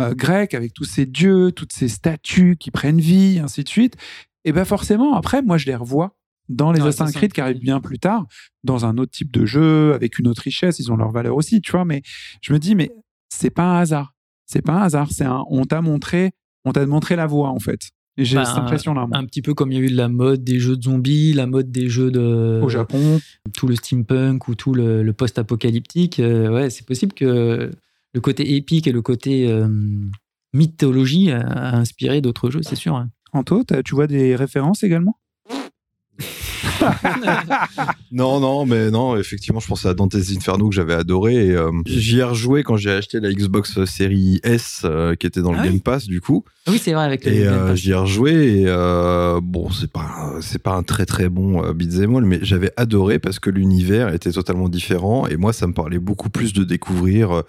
euh, 0.00 0.14
grecque, 0.14 0.54
avec 0.54 0.74
tous 0.74 0.84
ces 0.84 1.06
dieux, 1.06 1.52
toutes 1.52 1.72
ces 1.72 1.88
statues 1.88 2.56
qui 2.58 2.70
prennent 2.70 3.00
vie, 3.00 3.40
ainsi 3.42 3.64
de 3.64 3.68
suite. 3.68 3.96
Et 4.44 4.52
ben 4.52 4.64
forcément, 4.64 5.14
après, 5.14 5.42
moi, 5.42 5.56
je 5.56 5.66
les 5.66 5.74
revois 5.74 6.16
dans 6.48 6.72
les 6.72 6.80
Assassin's 6.80 7.14
Creed 7.14 7.32
qui 7.32 7.40
arrivent 7.40 7.60
bien 7.60 7.80
plus 7.80 7.98
tard, 7.98 8.26
dans 8.64 8.86
un 8.86 8.96
autre 8.96 9.12
type 9.12 9.30
de 9.30 9.44
jeu, 9.44 9.92
avec 9.92 10.18
une 10.18 10.28
autre 10.28 10.42
richesse, 10.42 10.78
ils 10.78 10.90
ont 10.90 10.96
leur 10.96 11.10
valeur 11.10 11.36
aussi, 11.36 11.60
tu 11.60 11.72
vois. 11.72 11.84
Mais 11.84 12.02
je 12.40 12.52
me 12.52 12.58
dis, 12.58 12.74
mais 12.74 12.90
c'est 13.28 13.50
pas 13.50 13.64
un 13.64 13.78
hasard. 13.80 14.14
C'est 14.46 14.62
pas 14.62 14.72
un 14.72 14.82
hasard. 14.82 15.10
C'est 15.12 15.24
un, 15.24 15.44
on 15.50 15.64
t'a 15.64 15.82
montré, 15.82 16.32
on 16.68 16.72
t'a 16.72 16.86
montré 16.86 17.16
la 17.16 17.26
voie, 17.26 17.48
en 17.50 17.58
fait. 17.58 17.80
Et 18.16 18.24
j'ai 18.24 18.36
Bah, 18.36 18.44
cette 18.44 18.58
impression-là. 18.58 19.06
Un 19.12 19.24
petit 19.26 19.42
peu 19.42 19.54
comme 19.54 19.70
il 19.70 19.78
y 19.78 19.80
a 19.80 19.84
eu 19.84 19.90
de 19.90 19.96
la 19.96 20.08
mode 20.08 20.42
des 20.42 20.58
jeux 20.58 20.76
de 20.76 20.82
zombies, 20.82 21.32
la 21.34 21.46
mode 21.46 21.70
des 21.70 21.88
jeux 21.88 22.10
de. 22.10 22.60
Au 22.62 22.68
Japon, 22.68 23.20
tout 23.56 23.68
le 23.68 23.76
steampunk 23.76 24.48
ou 24.48 24.54
tout 24.56 24.74
le, 24.74 25.02
le 25.04 25.12
post-apocalyptique, 25.12 26.18
euh, 26.18 26.50
ouais, 26.52 26.70
c'est 26.70 26.84
possible 26.84 27.12
que 27.12 27.70
le 28.14 28.20
côté 28.20 28.56
épique 28.56 28.86
et 28.88 28.92
le 28.92 29.02
côté 29.02 29.48
euh, 29.50 29.68
mythologie 30.52 31.30
a, 31.30 31.40
a 31.40 31.76
inspiré 31.76 32.20
d'autres 32.20 32.50
jeux, 32.50 32.62
c'est 32.62 32.76
sûr. 32.76 32.96
hein. 32.96 33.10
Anto, 33.32 33.62
tu 33.84 33.94
vois 33.94 34.06
des 34.06 34.34
références 34.34 34.82
également? 34.82 35.16
Non, 38.10 38.40
non, 38.40 38.64
mais 38.66 38.90
non, 38.90 39.16
effectivement, 39.16 39.60
je 39.60 39.66
pensais 39.68 39.88
à 39.88 39.94
Dante's 39.94 40.30
Inferno 40.34 40.68
que 40.70 40.74
j'avais 40.74 40.94
adoré. 40.94 41.48
Et, 41.48 41.54
euh, 41.54 41.70
j'y 41.86 42.18
ai 42.18 42.22
rejoué 42.22 42.62
quand 42.62 42.76
j'ai 42.76 42.90
acheté 42.90 43.20
la 43.20 43.30
Xbox 43.32 43.84
Series 43.84 44.40
S 44.42 44.82
euh, 44.84 45.14
qui 45.14 45.26
était 45.26 45.42
dans 45.42 45.52
le 45.52 45.58
Ah 45.58 45.62
oui. 45.62 45.68
Game 45.70 45.80
Pass, 45.80 46.06
du 46.06 46.20
coup. 46.20 46.44
Oui, 46.68 46.78
c'est 46.82 46.92
vrai, 46.94 47.04
avec 47.04 47.24
le 47.24 47.32
Et 47.32 47.44
Game 47.44 47.52
euh, 47.54 47.68
Pass. 47.68 47.78
j'y 47.78 47.90
ai 47.90 47.94
rejoué 47.94 48.60
et 48.60 48.64
euh, 48.66 49.40
bon, 49.42 49.70
c'est 49.70 49.92
pas 49.92 50.32
c'est 50.40 50.62
pas 50.62 50.72
un 50.72 50.82
très 50.82 51.04
très 51.06 51.28
bon 51.28 51.62
euh, 51.64 51.72
beat'em 51.74 52.16
all, 52.16 52.24
mais 52.24 52.38
j'avais 52.42 52.72
adoré 52.76 53.18
parce 53.18 53.38
que 53.40 53.50
l'univers 53.50 54.12
était 54.14 54.32
totalement 54.32 54.68
différent 54.68 55.26
et 55.26 55.36
moi 55.36 55.52
ça 55.52 55.66
me 55.66 55.72
parlait 55.74 55.98
beaucoup 55.98 56.30
plus 56.30 56.52
de 56.52 56.64
découvrir 56.64 57.42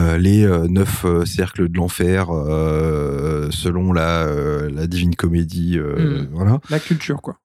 euh, 0.00 0.16
les 0.18 0.44
euh, 0.44 0.66
neuf 0.68 1.04
euh, 1.04 1.24
cercles 1.24 1.68
de 1.68 1.76
l'enfer 1.76 2.28
euh, 2.30 3.48
selon 3.50 3.92
la 3.92 4.22
euh, 4.26 4.70
la 4.72 4.86
Divine 4.86 5.14
Comédie, 5.16 5.76
euh, 5.78 6.22
Mm. 6.22 6.28
voilà. 6.32 6.60
La 6.70 6.78
culture, 6.78 7.20
quoi. 7.22 7.38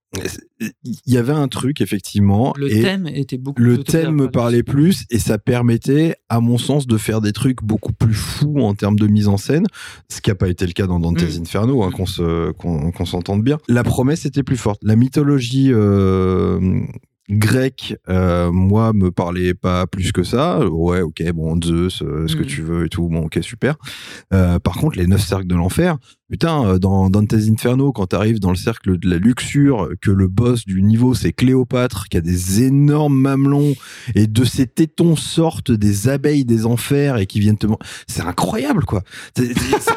Il 0.59 0.71
y 1.07 1.17
avait 1.17 1.33
un 1.33 1.47
truc 1.47 1.81
effectivement. 1.81 2.53
Le 2.55 2.71
et 2.71 2.81
thème 2.81 3.07
était 3.07 3.37
beaucoup 3.37 3.61
le 3.61 3.75
plus 3.75 3.83
thème 3.83 4.15
me 4.15 4.29
parlait 4.29 4.63
plus 4.63 5.05
et 5.09 5.19
ça 5.19 5.37
permettait, 5.37 6.15
à 6.29 6.39
mon 6.39 6.57
sens, 6.57 6.85
de 6.87 6.97
faire 6.97 7.19
des 7.19 7.33
trucs 7.33 7.63
beaucoup 7.63 7.93
plus 7.93 8.13
fous 8.13 8.59
en 8.59 8.75
termes 8.75 8.97
de 8.97 9.07
mise 9.07 9.27
en 9.27 9.37
scène, 9.37 9.65
ce 10.09 10.21
qui 10.21 10.29
n'a 10.29 10.35
pas 10.35 10.49
été 10.49 10.65
le 10.65 10.73
cas 10.73 10.87
dans 10.87 10.99
Dante's 10.99 11.23
Mm. 11.39 11.41
Inferno, 11.41 11.83
hein, 11.83 11.91
qu'on 11.91 12.05
se, 12.05 12.51
qu'on, 12.51 13.05
s'entende 13.05 13.43
bien. 13.43 13.57
La 13.67 13.83
promesse 13.83 14.25
était 14.25 14.43
plus 14.43 14.57
forte. 14.57 14.79
La 14.83 14.95
mythologie 14.95 15.71
euh, 15.71 16.79
grecque, 17.29 17.95
euh, 18.09 18.51
moi, 18.51 18.91
me 18.93 19.09
parlait 19.11 19.53
pas 19.53 19.87
plus 19.87 20.11
que 20.11 20.23
ça. 20.23 20.59
Ouais, 20.67 21.01
ok, 21.01 21.23
bon, 21.33 21.59
Zeus, 21.61 22.01
euh, 22.01 22.27
ce 22.27 22.35
que 22.35 22.43
Mm. 22.43 22.47
tu 22.47 22.61
veux 22.61 22.85
et 22.85 22.89
tout, 22.89 23.07
bon, 23.07 23.25
ok, 23.25 23.39
super. 23.41 23.75
Euh, 24.33 24.59
par 24.59 24.75
contre, 24.75 24.97
les 24.97 25.07
neuf 25.07 25.21
cercles 25.25 25.47
de 25.47 25.55
l'enfer, 25.55 25.97
Putain, 26.31 26.79
dans 26.79 27.11
Dante's 27.11 27.47
Inferno, 27.47 27.91
quand 27.91 28.07
t'arrives 28.07 28.39
dans 28.39 28.49
le 28.49 28.55
cercle 28.55 28.97
de 28.97 29.07
la 29.07 29.17
luxure, 29.17 29.89
que 30.01 30.09
le 30.09 30.27
boss 30.27 30.65
du 30.65 30.81
niveau 30.81 31.13
c'est 31.13 31.31
Cléopâtre, 31.31 32.07
qui 32.09 32.17
a 32.17 32.21
des 32.21 32.63
énormes 32.63 33.19
mamelons, 33.19 33.75
et 34.15 34.25
de 34.25 34.43
ses 34.43 34.65
tétons 34.65 35.15
sortent 35.15 35.71
des 35.71 36.09
abeilles 36.09 36.43
des 36.45 36.65
enfers 36.65 37.17
et 37.17 37.27
qui 37.27 37.39
viennent 37.39 37.57
te... 37.59 37.67
C'est 38.07 38.23
incroyable, 38.23 38.83
quoi. 38.85 39.03
C'est- 39.37 39.53
c'est- 39.53 39.91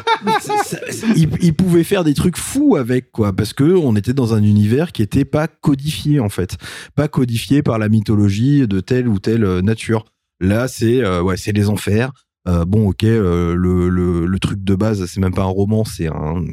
il, 1.15 1.53
pouvait 1.53 1.83
faire 1.83 2.03
des 2.03 2.13
trucs 2.13 2.37
fous 2.37 2.75
avec, 2.75 3.11
quoi, 3.11 3.33
parce 3.33 3.53
que 3.53 3.63
on 3.63 3.95
était 3.95 4.13
dans 4.13 4.33
un 4.33 4.43
univers 4.43 4.91
qui 4.91 5.01
était 5.01 5.25
pas 5.25 5.47
codifié, 5.47 6.19
en 6.19 6.29
fait. 6.29 6.57
Pas 6.95 7.07
codifié 7.07 7.61
par 7.61 7.79
la 7.79 7.89
mythologie 7.89 8.67
de 8.67 8.79
telle 8.79 9.07
ou 9.07 9.19
telle 9.19 9.43
euh, 9.43 9.61
nature. 9.61 10.05
Là, 10.39 10.67
c'est 10.67 11.03
euh, 11.03 11.35
c'est 11.35 11.51
les 11.51 11.69
enfers. 11.69 12.11
Euh, 12.47 12.63
bon, 12.63 12.89
ok, 12.89 13.03
le, 13.03 13.55
le, 13.55 14.39
truc 14.39 14.63
de 14.63 14.75
base, 14.75 15.05
c'est 15.05 15.19
même 15.19 15.33
pas 15.33 15.41
un 15.41 15.45
roman, 15.45 15.83
c'est 15.83 16.07
un, 16.07 16.45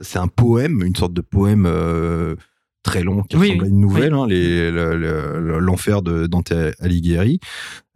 c'est 0.00 0.18
un 0.18 0.28
poème, 0.28 0.82
une 0.84 0.94
sorte 0.94 1.12
de 1.12 1.22
poème 1.22 1.66
très 2.90 3.02
long 3.02 3.22
qui 3.22 3.36
ressemble 3.36 3.60
oui. 3.62 3.64
à 3.64 3.68
une 3.68 3.80
nouvelle, 3.80 4.12
hein, 4.14 4.26
les- 4.26 4.70
le- 4.70 4.96
le- 4.96 5.58
l'enfer 5.58 6.02
de 6.02 6.26
Dante 6.26 6.52
Alighieri, 6.80 7.38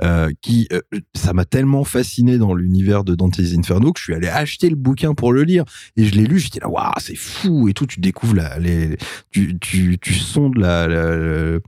euh, 0.02 0.30
qui, 0.42 0.68
euh, 0.72 0.80
ça 1.14 1.32
m'a 1.32 1.44
tellement 1.44 1.84
fasciné 1.84 2.38
dans 2.38 2.54
l'univers 2.54 3.04
de 3.04 3.14
Dante's 3.14 3.54
Inferno 3.56 3.92
que 3.92 3.98
je 4.00 4.04
suis 4.04 4.14
allé 4.14 4.28
acheter 4.28 4.68
le 4.68 4.76
bouquin 4.76 5.14
pour 5.14 5.32
le 5.32 5.42
lire. 5.44 5.64
Et 5.96 6.04
je 6.04 6.14
l'ai 6.14 6.24
lu, 6.26 6.38
j'étais 6.38 6.60
là, 6.60 6.68
waouh, 6.68 6.92
c'est 6.98 7.14
fou 7.16 7.68
et 7.68 7.72
tout, 7.74 7.86
tu 7.86 8.00
découvres 8.00 8.34
la, 8.34 8.58
les, 8.58 8.96
tu, 9.30 9.58
tu, 9.58 9.98
tu 10.00 10.14
sondes 10.14 10.56
la, 10.58 10.86
la- 10.88 11.16
la- 11.16 11.58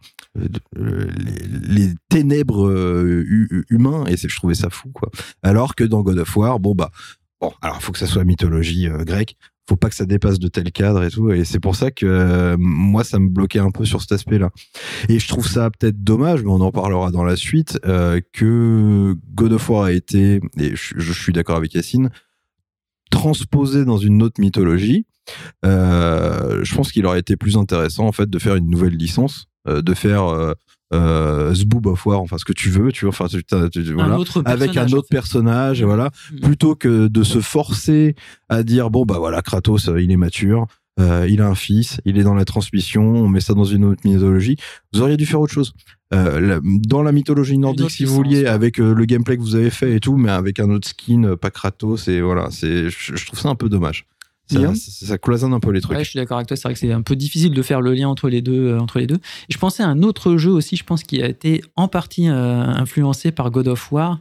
les, 1.17 1.85
les 1.87 1.91
ténèbres 2.09 2.67
euh, 2.69 3.23
hu- 3.27 3.65
humains 3.71 4.05
et 4.09 4.17
je 4.17 4.37
trouvais 4.37 4.55
ça 4.55 4.69
fou 4.71 4.91
quoi. 4.93 5.11
Alors 5.43 5.75
que 5.75 5.85
dans 5.85 6.03
God 6.03 6.19
of 6.19 6.37
War, 6.37 6.59
bon 6.61 6.75
bah 6.75 6.91
bon, 7.41 7.53
alors 7.63 7.81
faut 7.83 7.93
que 7.93 7.99
ça 7.99 8.07
soit 8.07 8.25
mythologie 8.25 8.89
euh, 8.89 9.05
grecque, 9.05 9.37
faut 9.69 9.77
pas 9.77 9.89
que 9.89 9.95
ça 9.95 10.05
dépasse 10.05 10.39
de 10.39 10.49
tel 10.49 10.71
cadre 10.73 11.03
et 11.05 11.11
tout 11.11 11.31
et 11.31 11.45
c'est 11.45 11.61
pour 11.61 11.75
ça 11.75 11.91
que 11.91 12.07
euh, 12.07 12.57
moi 12.59 13.03
ça 13.03 13.19
me 13.19 13.29
bloquait 13.29 13.61
un 13.61 13.71
peu 13.71 13.85
sur 13.85 14.01
cet 14.01 14.13
aspect-là. 14.13 14.51
Et 15.09 15.19
je 15.19 15.29
trouve 15.29 15.49
ça 15.49 15.71
peut-être 15.71 16.03
dommage, 16.03 16.43
mais 16.43 16.51
on 16.51 16.61
en 16.61 16.73
parlera 16.73 17.11
dans 17.11 17.25
la 17.25 17.37
suite 17.37 17.79
euh, 17.87 18.21
que 18.33 19.17
God 19.35 19.53
of 19.53 19.69
War 19.71 19.85
a 19.85 19.93
été 19.93 20.41
et 20.59 20.75
je, 20.75 21.13
suis 21.13 21.33
d'accord 21.33 21.57
avec 21.57 21.75
Yacine 21.75 22.11
transposé 23.11 23.85
dans 23.85 23.99
une 23.99 24.23
autre 24.23 24.41
mythologie. 24.41 25.07
Euh, 25.65 26.63
je 26.63 26.75
pense 26.75 26.93
qu'il 26.93 27.07
aurait 27.07 27.21
été 27.21 27.37
plus 27.37 27.57
intéressant 27.57 28.07
en 28.07 28.13
fait 28.13 28.29
de 28.29 28.39
faire 28.39 28.57
une 28.57 28.69
nouvelle 28.69 28.97
licence, 28.97 29.47
de 29.67 29.95
faire 29.95 30.55
euh, 30.95 31.51
euh, 31.51 31.55
The 31.55 31.65
Boob 31.67 31.87
of 31.87 32.07
War, 32.07 32.21
enfin 32.21 32.39
ce 32.39 32.45
que 32.45 32.53
tu 32.53 32.71
veux, 32.71 32.93
tu 32.93 33.05
vois, 33.05 33.11
enfin 33.11 33.27
tu, 33.27 33.43
t'as- 33.45 33.69
tu- 33.69 33.83
voilà, 33.93 34.19
autre 34.19 34.43
avec 34.45 34.77
un 34.77 34.85
en 34.87 34.93
autre 34.93 35.09
fait. 35.09 35.15
personnage, 35.17 35.81
et 35.83 35.85
voilà, 35.85 36.11
Mm. 36.33 36.41
plutôt 36.41 36.75
que 36.75 37.09
de 37.09 37.23
se 37.23 37.41
forcer 37.41 38.15
à 38.49 38.63
dire 38.63 38.91
bon 38.91 39.05
bah 39.05 39.17
voilà 39.19 39.43
Kratos 39.43 39.89
euh, 39.89 40.01
il 40.01 40.11
est 40.11 40.17
mature, 40.17 40.67
euh, 41.01 41.27
il 41.29 41.41
a 41.41 41.49
un 41.49 41.55
fils, 41.55 42.01
il 42.05 42.19
est 42.19 42.23
dans 42.23 42.35
la 42.35 42.45
transmission, 42.45 43.03
on 43.03 43.29
met 43.29 43.41
ça 43.41 43.55
dans 43.55 43.65
une 43.65 43.85
autre 43.85 44.03
mythologie. 44.05 44.57
Vous 44.93 45.01
auriez 45.03 45.17
dû 45.17 45.27
faire 45.27 45.41
autre 45.41 45.53
chose. 45.53 45.73
Euh, 46.13 46.39
la- 46.41 46.61
dans 46.63 47.03
la 47.03 47.11
mythologie 47.11 47.59
nordique, 47.59 47.91
si 47.91 48.05
vous 48.05 48.15
vouliez, 48.15 48.47
avec 48.47 48.79
euh, 48.79 48.95
le 48.95 49.05
gameplay 49.05 49.37
que 49.37 49.43
vous 49.43 49.57
avez 49.57 49.71
fait 49.71 49.97
et 49.97 50.01
tout, 50.01 50.17
mais 50.17 50.31
avec 50.31 50.61
un 50.61 50.71
autre 50.71 50.87
skin, 50.87 51.35
pas 51.37 51.51
Kratos, 51.51 52.07
et 52.07 52.21
voilà, 52.21 52.49
c'est, 52.53 52.89
je, 52.89 53.17
je 53.17 53.27
trouve 53.27 53.41
ça 53.41 53.49
un 53.49 53.57
peu 53.57 53.69
dommage. 53.69 54.07
Ça, 54.47 54.57
Guillaume 54.57 54.75
ça, 54.75 55.07
ça 55.07 55.19
cloisonne 55.19 55.55
un 55.55 55.61
peu 55.61 55.71
les 55.71 55.81
trucs. 55.81 55.97
Ouais, 55.97 56.05
je 56.05 56.11
suis 56.11 56.19
d'accord 56.19 56.37
avec 56.37 56.49
toi. 56.49 56.57
C'est 56.57 56.65
vrai 56.69 56.75
que 56.75 56.81
c'est 56.81 56.93
un 56.93 57.03
peu 57.03 57.17
difficile 57.17 57.53
de 57.53 57.63
faire 57.63 57.81
le 57.81 57.95
lien 57.95 58.09
entre 58.09 58.29
les 58.29 58.43
deux. 58.43 58.69
euh, 58.69 58.79
entre 58.79 58.99
les 58.99 59.07
deux. 59.07 59.17
Et 59.17 59.53
je 59.53 59.59
pensais 59.59 59.83
à 59.83 59.89
un 59.89 60.03
autre 60.03 60.37
jeu 60.37 60.51
aussi, 60.51 60.77
je 60.77 60.85
pense, 60.85 61.03
qui 61.03 61.23
a 61.23 61.29
été 61.29 61.63
en 61.77 61.89
partie 61.89 62.29
euh, 62.29 62.63
influencé 62.65 63.33
par 63.33 63.51
God 63.51 63.69
of 63.69 63.91
War 63.91 64.19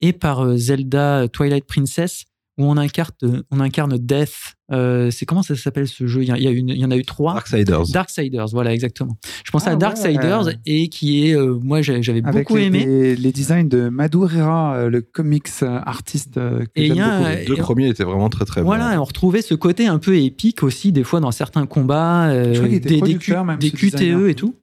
et 0.00 0.12
par 0.14 0.40
euh, 0.40 0.56
Zelda 0.56 1.28
Twilight 1.28 1.66
Princess, 1.66 2.24
où 2.58 2.64
on 2.66 2.76
incarne, 2.76 3.12
on 3.50 3.60
incarne 3.60 3.96
Death. 3.98 4.54
Euh, 4.72 5.10
c'est 5.10 5.24
comment 5.26 5.42
ça 5.42 5.56
s'appelle 5.56 5.88
ce 5.88 6.06
jeu? 6.06 6.22
Il 6.22 6.28
y, 6.28 6.30
a- 6.32 6.36
il 6.36 6.42
y 6.44 6.46
a 6.46 6.50
une- 6.50 6.68
il 6.68 6.76
y 6.76 6.84
en 6.84 6.90
a 6.90 6.96
eu 6.96 7.04
trois. 7.04 7.32
Darksiders. 7.34 7.88
Darksiders, 7.88 8.46
voilà, 8.52 8.72
exactement. 8.74 9.16
Je 9.44 9.50
pensais 9.50 9.70
Ah 9.70 9.72
à 9.72 9.76
Darksiders 9.76 10.44
ouais. 10.46 10.56
et 10.66 10.88
qui 10.88 11.26
est, 11.28 11.34
euh, 11.36 11.58
moi, 11.62 11.80
j'avais 11.82 12.20
beaucoup 12.20 12.56
les, 12.56 12.64
aimé. 12.64 12.84
les, 12.84 13.16
les 13.16 13.32
designs 13.32 13.66
de 13.68 13.88
Madureira, 13.88 14.74
euh, 14.76 14.90
le 14.90 15.00
comics 15.00 15.48
artiste 15.62 16.34
que 16.34 16.64
Et 16.76 16.86
il 16.86 16.86
j'aime 16.88 16.96
y 16.96 17.00
a 17.00 17.10
beaucoup. 17.18 17.24
un- 17.28 17.34
Les 17.36 17.44
deux 17.46 17.54
et- 17.54 17.60
premiers 17.60 17.88
étaient 17.88 18.04
vraiment 18.04 18.28
très 18.28 18.44
très 18.44 18.62
Voilà, 18.62 18.88
bons. 18.90 18.94
et 18.94 18.98
on 18.98 19.04
retrouvait 19.04 19.42
ce 19.42 19.54
côté 19.54 19.86
un 19.86 19.98
peu 19.98 20.16
épique 20.18 20.62
aussi, 20.62 20.92
des 20.92 21.04
fois, 21.04 21.20
dans 21.20 21.32
certains 21.32 21.66
combats, 21.66 22.28
euh, 22.28 22.52
Je 22.52 22.58
crois 22.58 22.68
qu'il 22.68 22.76
était 22.76 22.88
des, 23.00 23.00
des, 23.00 23.14
Q- 23.16 23.32
même, 23.44 23.56
des 23.58 23.70
QTE 23.70 23.96
designer. 23.96 24.26
et 24.28 24.34
tout. 24.34 24.54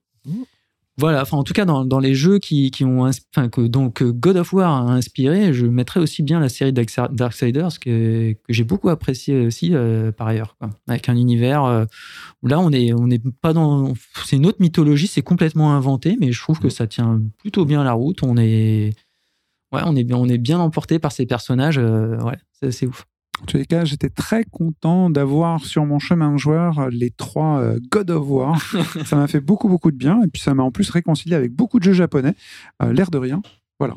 Voilà, 0.98 1.24
en 1.30 1.44
tout 1.44 1.52
cas, 1.52 1.64
dans, 1.64 2.00
les 2.00 2.14
jeux 2.14 2.40
qui, 2.40 2.72
ont, 2.82 3.08
que, 3.32 4.10
God 4.10 4.36
of 4.36 4.52
War 4.52 4.88
a 4.88 4.92
inspiré, 4.92 5.52
je 5.52 5.66
mettrais 5.66 6.00
aussi 6.00 6.24
bien 6.24 6.40
la 6.40 6.48
série 6.48 6.72
Darksiders, 6.72 7.78
que, 7.78 8.32
que 8.32 8.52
j'ai 8.52 8.64
beaucoup 8.64 8.88
apprécié 8.88 9.46
aussi, 9.46 9.76
euh, 9.76 10.10
par 10.10 10.26
ailleurs, 10.26 10.56
avec 10.88 11.08
un 11.08 11.14
univers 11.14 11.62
euh, 11.64 11.84
où 12.42 12.48
là, 12.48 12.58
on 12.58 12.72
est, 12.72 12.92
on 12.92 13.08
est 13.10 13.22
pas 13.40 13.52
dans. 13.52 13.94
C'est 14.24 14.36
une 14.36 14.46
autre 14.46 14.58
mythologie, 14.60 15.06
c'est 15.06 15.22
complètement 15.22 15.72
inventé, 15.72 16.16
mais 16.18 16.32
je 16.32 16.40
trouve 16.42 16.58
que 16.58 16.68
ça 16.68 16.88
tient 16.88 17.22
plutôt 17.38 17.64
bien 17.64 17.84
la 17.84 17.92
route. 17.92 18.24
On 18.24 18.36
est. 18.36 18.90
Bien, 19.70 20.58
emporté 20.58 20.98
par 20.98 21.12
ces 21.12 21.26
personnages. 21.26 21.78
euh, 21.78 22.18
c'est 22.70 22.86
ouf. 22.86 23.06
En 23.42 23.44
tous 23.46 23.56
les 23.56 23.66
cas, 23.66 23.84
j'étais 23.84 24.10
très 24.10 24.44
content 24.44 25.10
d'avoir 25.10 25.64
sur 25.64 25.84
mon 25.86 25.98
chemin 25.98 26.32
de 26.32 26.38
joueur 26.38 26.78
euh, 26.78 26.88
les 26.90 27.10
trois 27.10 27.60
euh, 27.60 27.78
God 27.90 28.10
of 28.10 28.28
War. 28.28 28.60
ça 29.04 29.16
m'a 29.16 29.28
fait 29.28 29.40
beaucoup, 29.40 29.68
beaucoup 29.68 29.90
de 29.90 29.96
bien. 29.96 30.22
Et 30.22 30.28
puis, 30.28 30.42
ça 30.42 30.54
m'a 30.54 30.62
en 30.62 30.70
plus 30.70 30.90
réconcilié 30.90 31.36
avec 31.36 31.52
beaucoup 31.52 31.78
de 31.78 31.84
jeux 31.84 31.92
japonais. 31.92 32.34
Euh, 32.82 32.92
L'air 32.92 33.10
de 33.10 33.18
rien. 33.18 33.40
Voilà. 33.78 33.94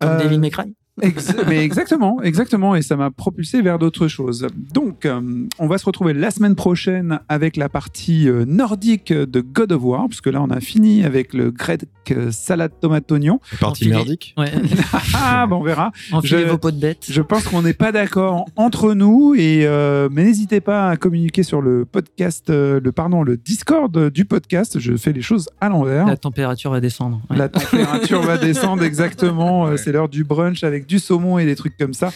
Comme 0.00 0.18
Devil 0.18 0.38
May 0.38 0.50
Cry. 0.50 0.74
Ex- 1.02 1.34
mais 1.48 1.64
exactement, 1.64 2.22
exactement, 2.22 2.74
et 2.74 2.82
ça 2.82 2.96
m'a 2.96 3.10
propulsé 3.10 3.62
vers 3.62 3.78
d'autres 3.78 4.08
choses. 4.08 4.46
Donc, 4.72 5.06
euh, 5.06 5.20
on 5.58 5.66
va 5.66 5.78
se 5.78 5.84
retrouver 5.84 6.12
la 6.14 6.30
semaine 6.30 6.54
prochaine 6.54 7.20
avec 7.28 7.56
la 7.56 7.68
partie 7.68 8.28
euh, 8.28 8.44
nordique 8.46 9.12
de 9.12 9.40
God 9.40 9.72
of 9.72 9.82
War, 9.84 10.06
puisque 10.08 10.26
là, 10.26 10.42
on 10.42 10.50
a 10.50 10.60
fini 10.60 11.04
avec 11.04 11.34
le 11.34 11.50
grec 11.50 11.82
euh, 12.10 12.30
salade 12.30 12.72
tomate 12.80 13.10
oignon. 13.12 13.40
Partie 13.60 13.84
Enfilé. 13.84 13.90
merdique. 13.94 14.34
Ouais. 14.36 14.52
Ah, 15.14 15.46
bon, 15.46 15.56
on 15.56 15.62
verra. 15.62 15.92
Enfilez 16.12 16.42
Je- 16.42 16.46
vos 16.50 16.58
pots 16.58 16.70
de 16.70 16.78
bête. 16.80 17.04
Je 17.08 17.22
pense 17.22 17.44
qu'on 17.44 17.62
n'est 17.62 17.74
pas 17.74 17.92
d'accord 17.92 18.46
entre 18.56 18.94
nous, 18.94 19.34
et 19.36 19.62
euh, 19.66 20.08
mais 20.10 20.24
n'hésitez 20.24 20.60
pas 20.60 20.88
à 20.90 20.96
communiquer 20.96 21.42
sur 21.42 21.60
le 21.60 21.84
podcast, 21.84 22.50
euh, 22.50 22.80
le 22.82 22.92
pardon, 22.92 23.22
le 23.22 23.36
Discord 23.36 24.10
du 24.10 24.24
podcast. 24.24 24.78
Je 24.78 24.96
fais 24.96 25.12
les 25.12 25.22
choses 25.22 25.48
à 25.60 25.68
l'envers. 25.68 26.06
La 26.06 26.16
température 26.16 26.70
va 26.70 26.80
descendre. 26.80 27.20
Ouais. 27.30 27.36
La 27.36 27.48
température 27.48 28.22
va 28.22 28.38
descendre 28.38 28.82
exactement. 28.84 29.76
C'est 29.76 29.92
l'heure 29.92 30.08
du 30.08 30.24
brunch 30.24 30.64
avec 30.64 30.86
du 30.88 30.98
saumon 30.98 31.38
et 31.38 31.44
des 31.44 31.54
trucs 31.54 31.76
comme 31.76 31.92
ça. 31.94 32.10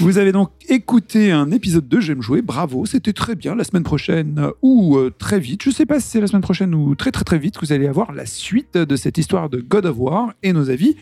Vous 0.00 0.18
avez 0.18 0.32
donc 0.32 0.50
écouté 0.68 1.30
un 1.30 1.50
épisode 1.52 1.88
de 1.88 2.00
J'aime 2.00 2.20
jouer. 2.20 2.42
Bravo, 2.42 2.84
c'était 2.84 3.12
très 3.12 3.36
bien. 3.36 3.54
La 3.54 3.64
semaine 3.64 3.84
prochaine 3.84 4.38
euh, 4.38 4.50
ou 4.62 4.96
euh, 4.98 5.10
très 5.16 5.38
vite, 5.38 5.62
je 5.62 5.70
sais 5.70 5.86
pas 5.86 6.00
si 6.00 6.08
c'est 6.08 6.20
la 6.20 6.26
semaine 6.26 6.42
prochaine 6.42 6.74
ou 6.74 6.94
très 6.96 7.12
très 7.12 7.24
très 7.24 7.38
vite, 7.38 7.56
vous 7.62 7.72
allez 7.72 7.86
avoir 7.86 8.12
la 8.12 8.26
suite 8.26 8.74
de 8.74 8.96
cette 8.96 9.16
histoire 9.16 9.48
de 9.48 9.60
God 9.60 9.86
of 9.86 9.96
War 9.98 10.34
et 10.42 10.52
nos 10.52 10.68
avis. 10.70 10.96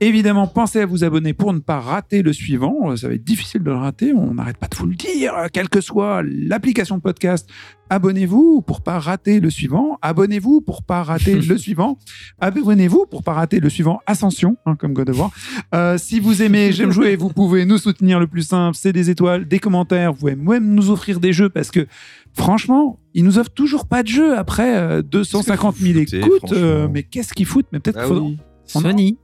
Évidemment, 0.00 0.46
pensez 0.46 0.80
à 0.80 0.86
vous 0.86 1.04
abonner 1.04 1.34
pour 1.34 1.52
ne 1.52 1.58
pas 1.58 1.78
rater 1.78 2.22
le 2.22 2.32
suivant. 2.32 2.90
Euh, 2.90 2.96
Ça 2.96 3.08
va 3.08 3.14
être 3.14 3.24
difficile 3.24 3.62
de 3.62 3.70
le 3.70 3.76
rater. 3.76 4.12
On 4.14 4.34
n'arrête 4.34 4.56
pas 4.56 4.68
de 4.68 4.76
vous 4.76 4.86
le 4.86 4.94
dire. 4.94 5.34
Quelle 5.52 5.68
que 5.68 5.80
soit 5.82 6.22
l'application 6.24 6.96
de 6.96 7.02
podcast, 7.02 7.48
abonnez-vous 7.90 8.62
pour 8.62 8.80
pas 8.80 8.98
rater 8.98 9.40
le 9.40 9.50
suivant. 9.50 9.98
Abonnez-vous 10.02 10.60
pour 10.60 10.82
pas 10.82 11.02
rater 11.02 11.34
le 11.40 11.58
suivant. 11.58 11.98
Abonnez-vous 12.40 13.06
pour 13.10 13.22
pas 13.22 13.32
rater 13.32 13.60
le 13.60 13.68
suivant 13.70 14.00
Ascension, 14.06 14.56
hein, 14.66 14.76
comme 14.76 14.92
God 14.92 15.10
of 15.10 15.18
War. 15.18 15.30
Euh, 15.74 15.98
si 15.98 16.20
vous 16.20 16.42
aimez 16.42 16.72
J'aime 16.72 16.90
jouer, 16.92 17.16
vous 17.16 17.28
pouvez 17.30 17.64
nous 17.64 17.78
soutenir. 17.78 18.18
Le 18.20 18.26
plus 18.26 18.42
simple, 18.42 18.76
c'est 18.76 18.92
des 18.92 19.10
étoiles, 19.10 19.46
des 19.46 19.58
commentaires. 19.58 20.12
Vous 20.12 20.20
pouvez 20.20 20.36
même 20.36 20.74
nous 20.74 20.90
offrir 20.90 21.20
des 21.20 21.32
jeux 21.32 21.48
parce 21.48 21.70
que 21.70 21.86
franchement, 22.34 22.98
ils 23.14 23.24
nous 23.24 23.38
offrent 23.38 23.50
toujours 23.52 23.86
pas 23.86 24.02
de 24.02 24.08
jeux 24.08 24.36
après 24.36 24.76
euh, 24.76 25.02
250 25.02 25.76
000 25.76 25.98
Foutez, 26.00 26.18
écoutes. 26.18 26.38
franchement. 26.38 26.56
euh, 26.58 26.88
mais 26.92 27.02
qu'est-ce 27.02 27.32
qu'ils 27.34 27.46
foutent? 27.46 27.66
Mais 27.72 27.80
peut-être 27.80 27.98
Ah 28.02 28.08
oui. 28.10 28.36
On- 28.74 28.80
Sony. 28.80 29.16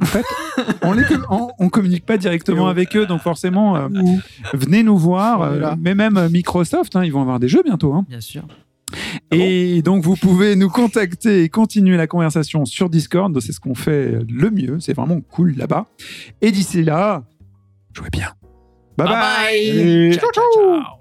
En 0.00 0.06
fait, 0.06 0.24
on, 0.82 0.92
les 0.92 1.04
com- 1.04 1.26
on, 1.30 1.48
on 1.58 1.68
communique 1.68 2.06
pas 2.06 2.16
directement 2.16 2.68
avec 2.68 2.96
eux, 2.96 3.06
donc 3.06 3.20
forcément, 3.20 3.76
euh, 3.76 3.88
venez 4.54 4.82
nous 4.82 4.96
voir. 4.96 5.42
euh, 5.42 5.50
Voilà. 5.50 5.76
mais 5.80 5.94
même 5.94 6.16
euh, 6.16 6.28
Microsoft, 6.28 6.96
hein, 6.96 7.04
ils 7.04 7.12
vont 7.12 7.20
avoir 7.22 7.38
des 7.38 7.48
jeux 7.48 7.62
bientôt. 7.64 7.92
hein. 7.94 8.04
Bien 8.08 8.20
sûr. 8.20 8.42
Et 9.30 9.82
donc, 9.82 10.02
vous 10.02 10.16
pouvez 10.16 10.56
nous 10.56 10.68
contacter 10.68 11.44
et 11.44 11.48
continuer 11.48 11.96
la 11.96 12.06
conversation 12.08 12.64
sur 12.64 12.90
Discord. 12.90 13.38
C'est 13.40 13.52
ce 13.52 13.60
qu'on 13.60 13.76
fait 13.76 14.18
le 14.28 14.50
mieux. 14.50 14.80
C'est 14.80 14.94
vraiment 14.94 15.20
cool 15.20 15.54
là-bas. 15.56 15.86
Et 16.40 16.50
d'ici 16.50 16.82
là, 16.82 17.22
jouez 17.94 18.08
bien. 18.10 18.30
Bye 18.98 19.06
bye. 19.06 19.16
bye. 20.10 20.18
Ciao, 20.18 20.30
ciao. 20.32 20.99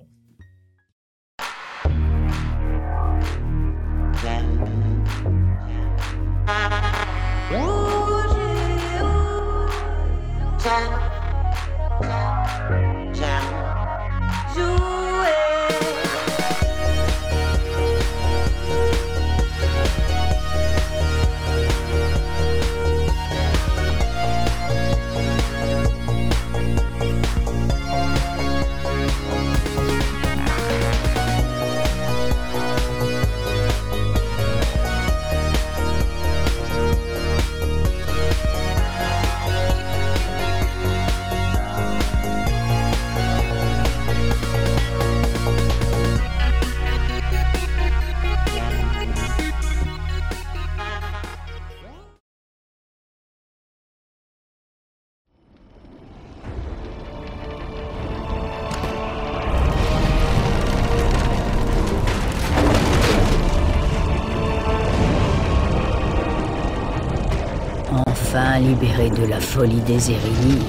De 69.08 69.26
la 69.26 69.40
folie 69.40 69.80
des 69.82 70.12
Érénies, 70.12 70.66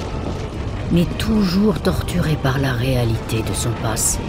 mais 0.93 1.05
toujours 1.19 1.81
torturé 1.81 2.37
par 2.41 2.61
la 2.61 2.73
réalité 2.73 3.43
de 3.43 3.53
son 3.53 3.71
passé, 3.83 4.21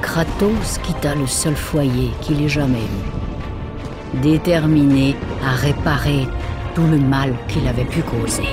Kratos 0.00 0.78
quitta 0.82 1.14
le 1.14 1.26
seul 1.26 1.54
foyer 1.54 2.10
qu'il 2.22 2.42
ait 2.42 2.48
jamais 2.48 2.78
eu, 2.78 4.20
déterminé 4.22 5.14
à 5.44 5.50
réparer 5.56 6.26
tout 6.74 6.86
le 6.86 6.98
mal 6.98 7.34
qu'il 7.48 7.68
avait 7.68 7.84
pu 7.84 8.00
causer. 8.00 8.48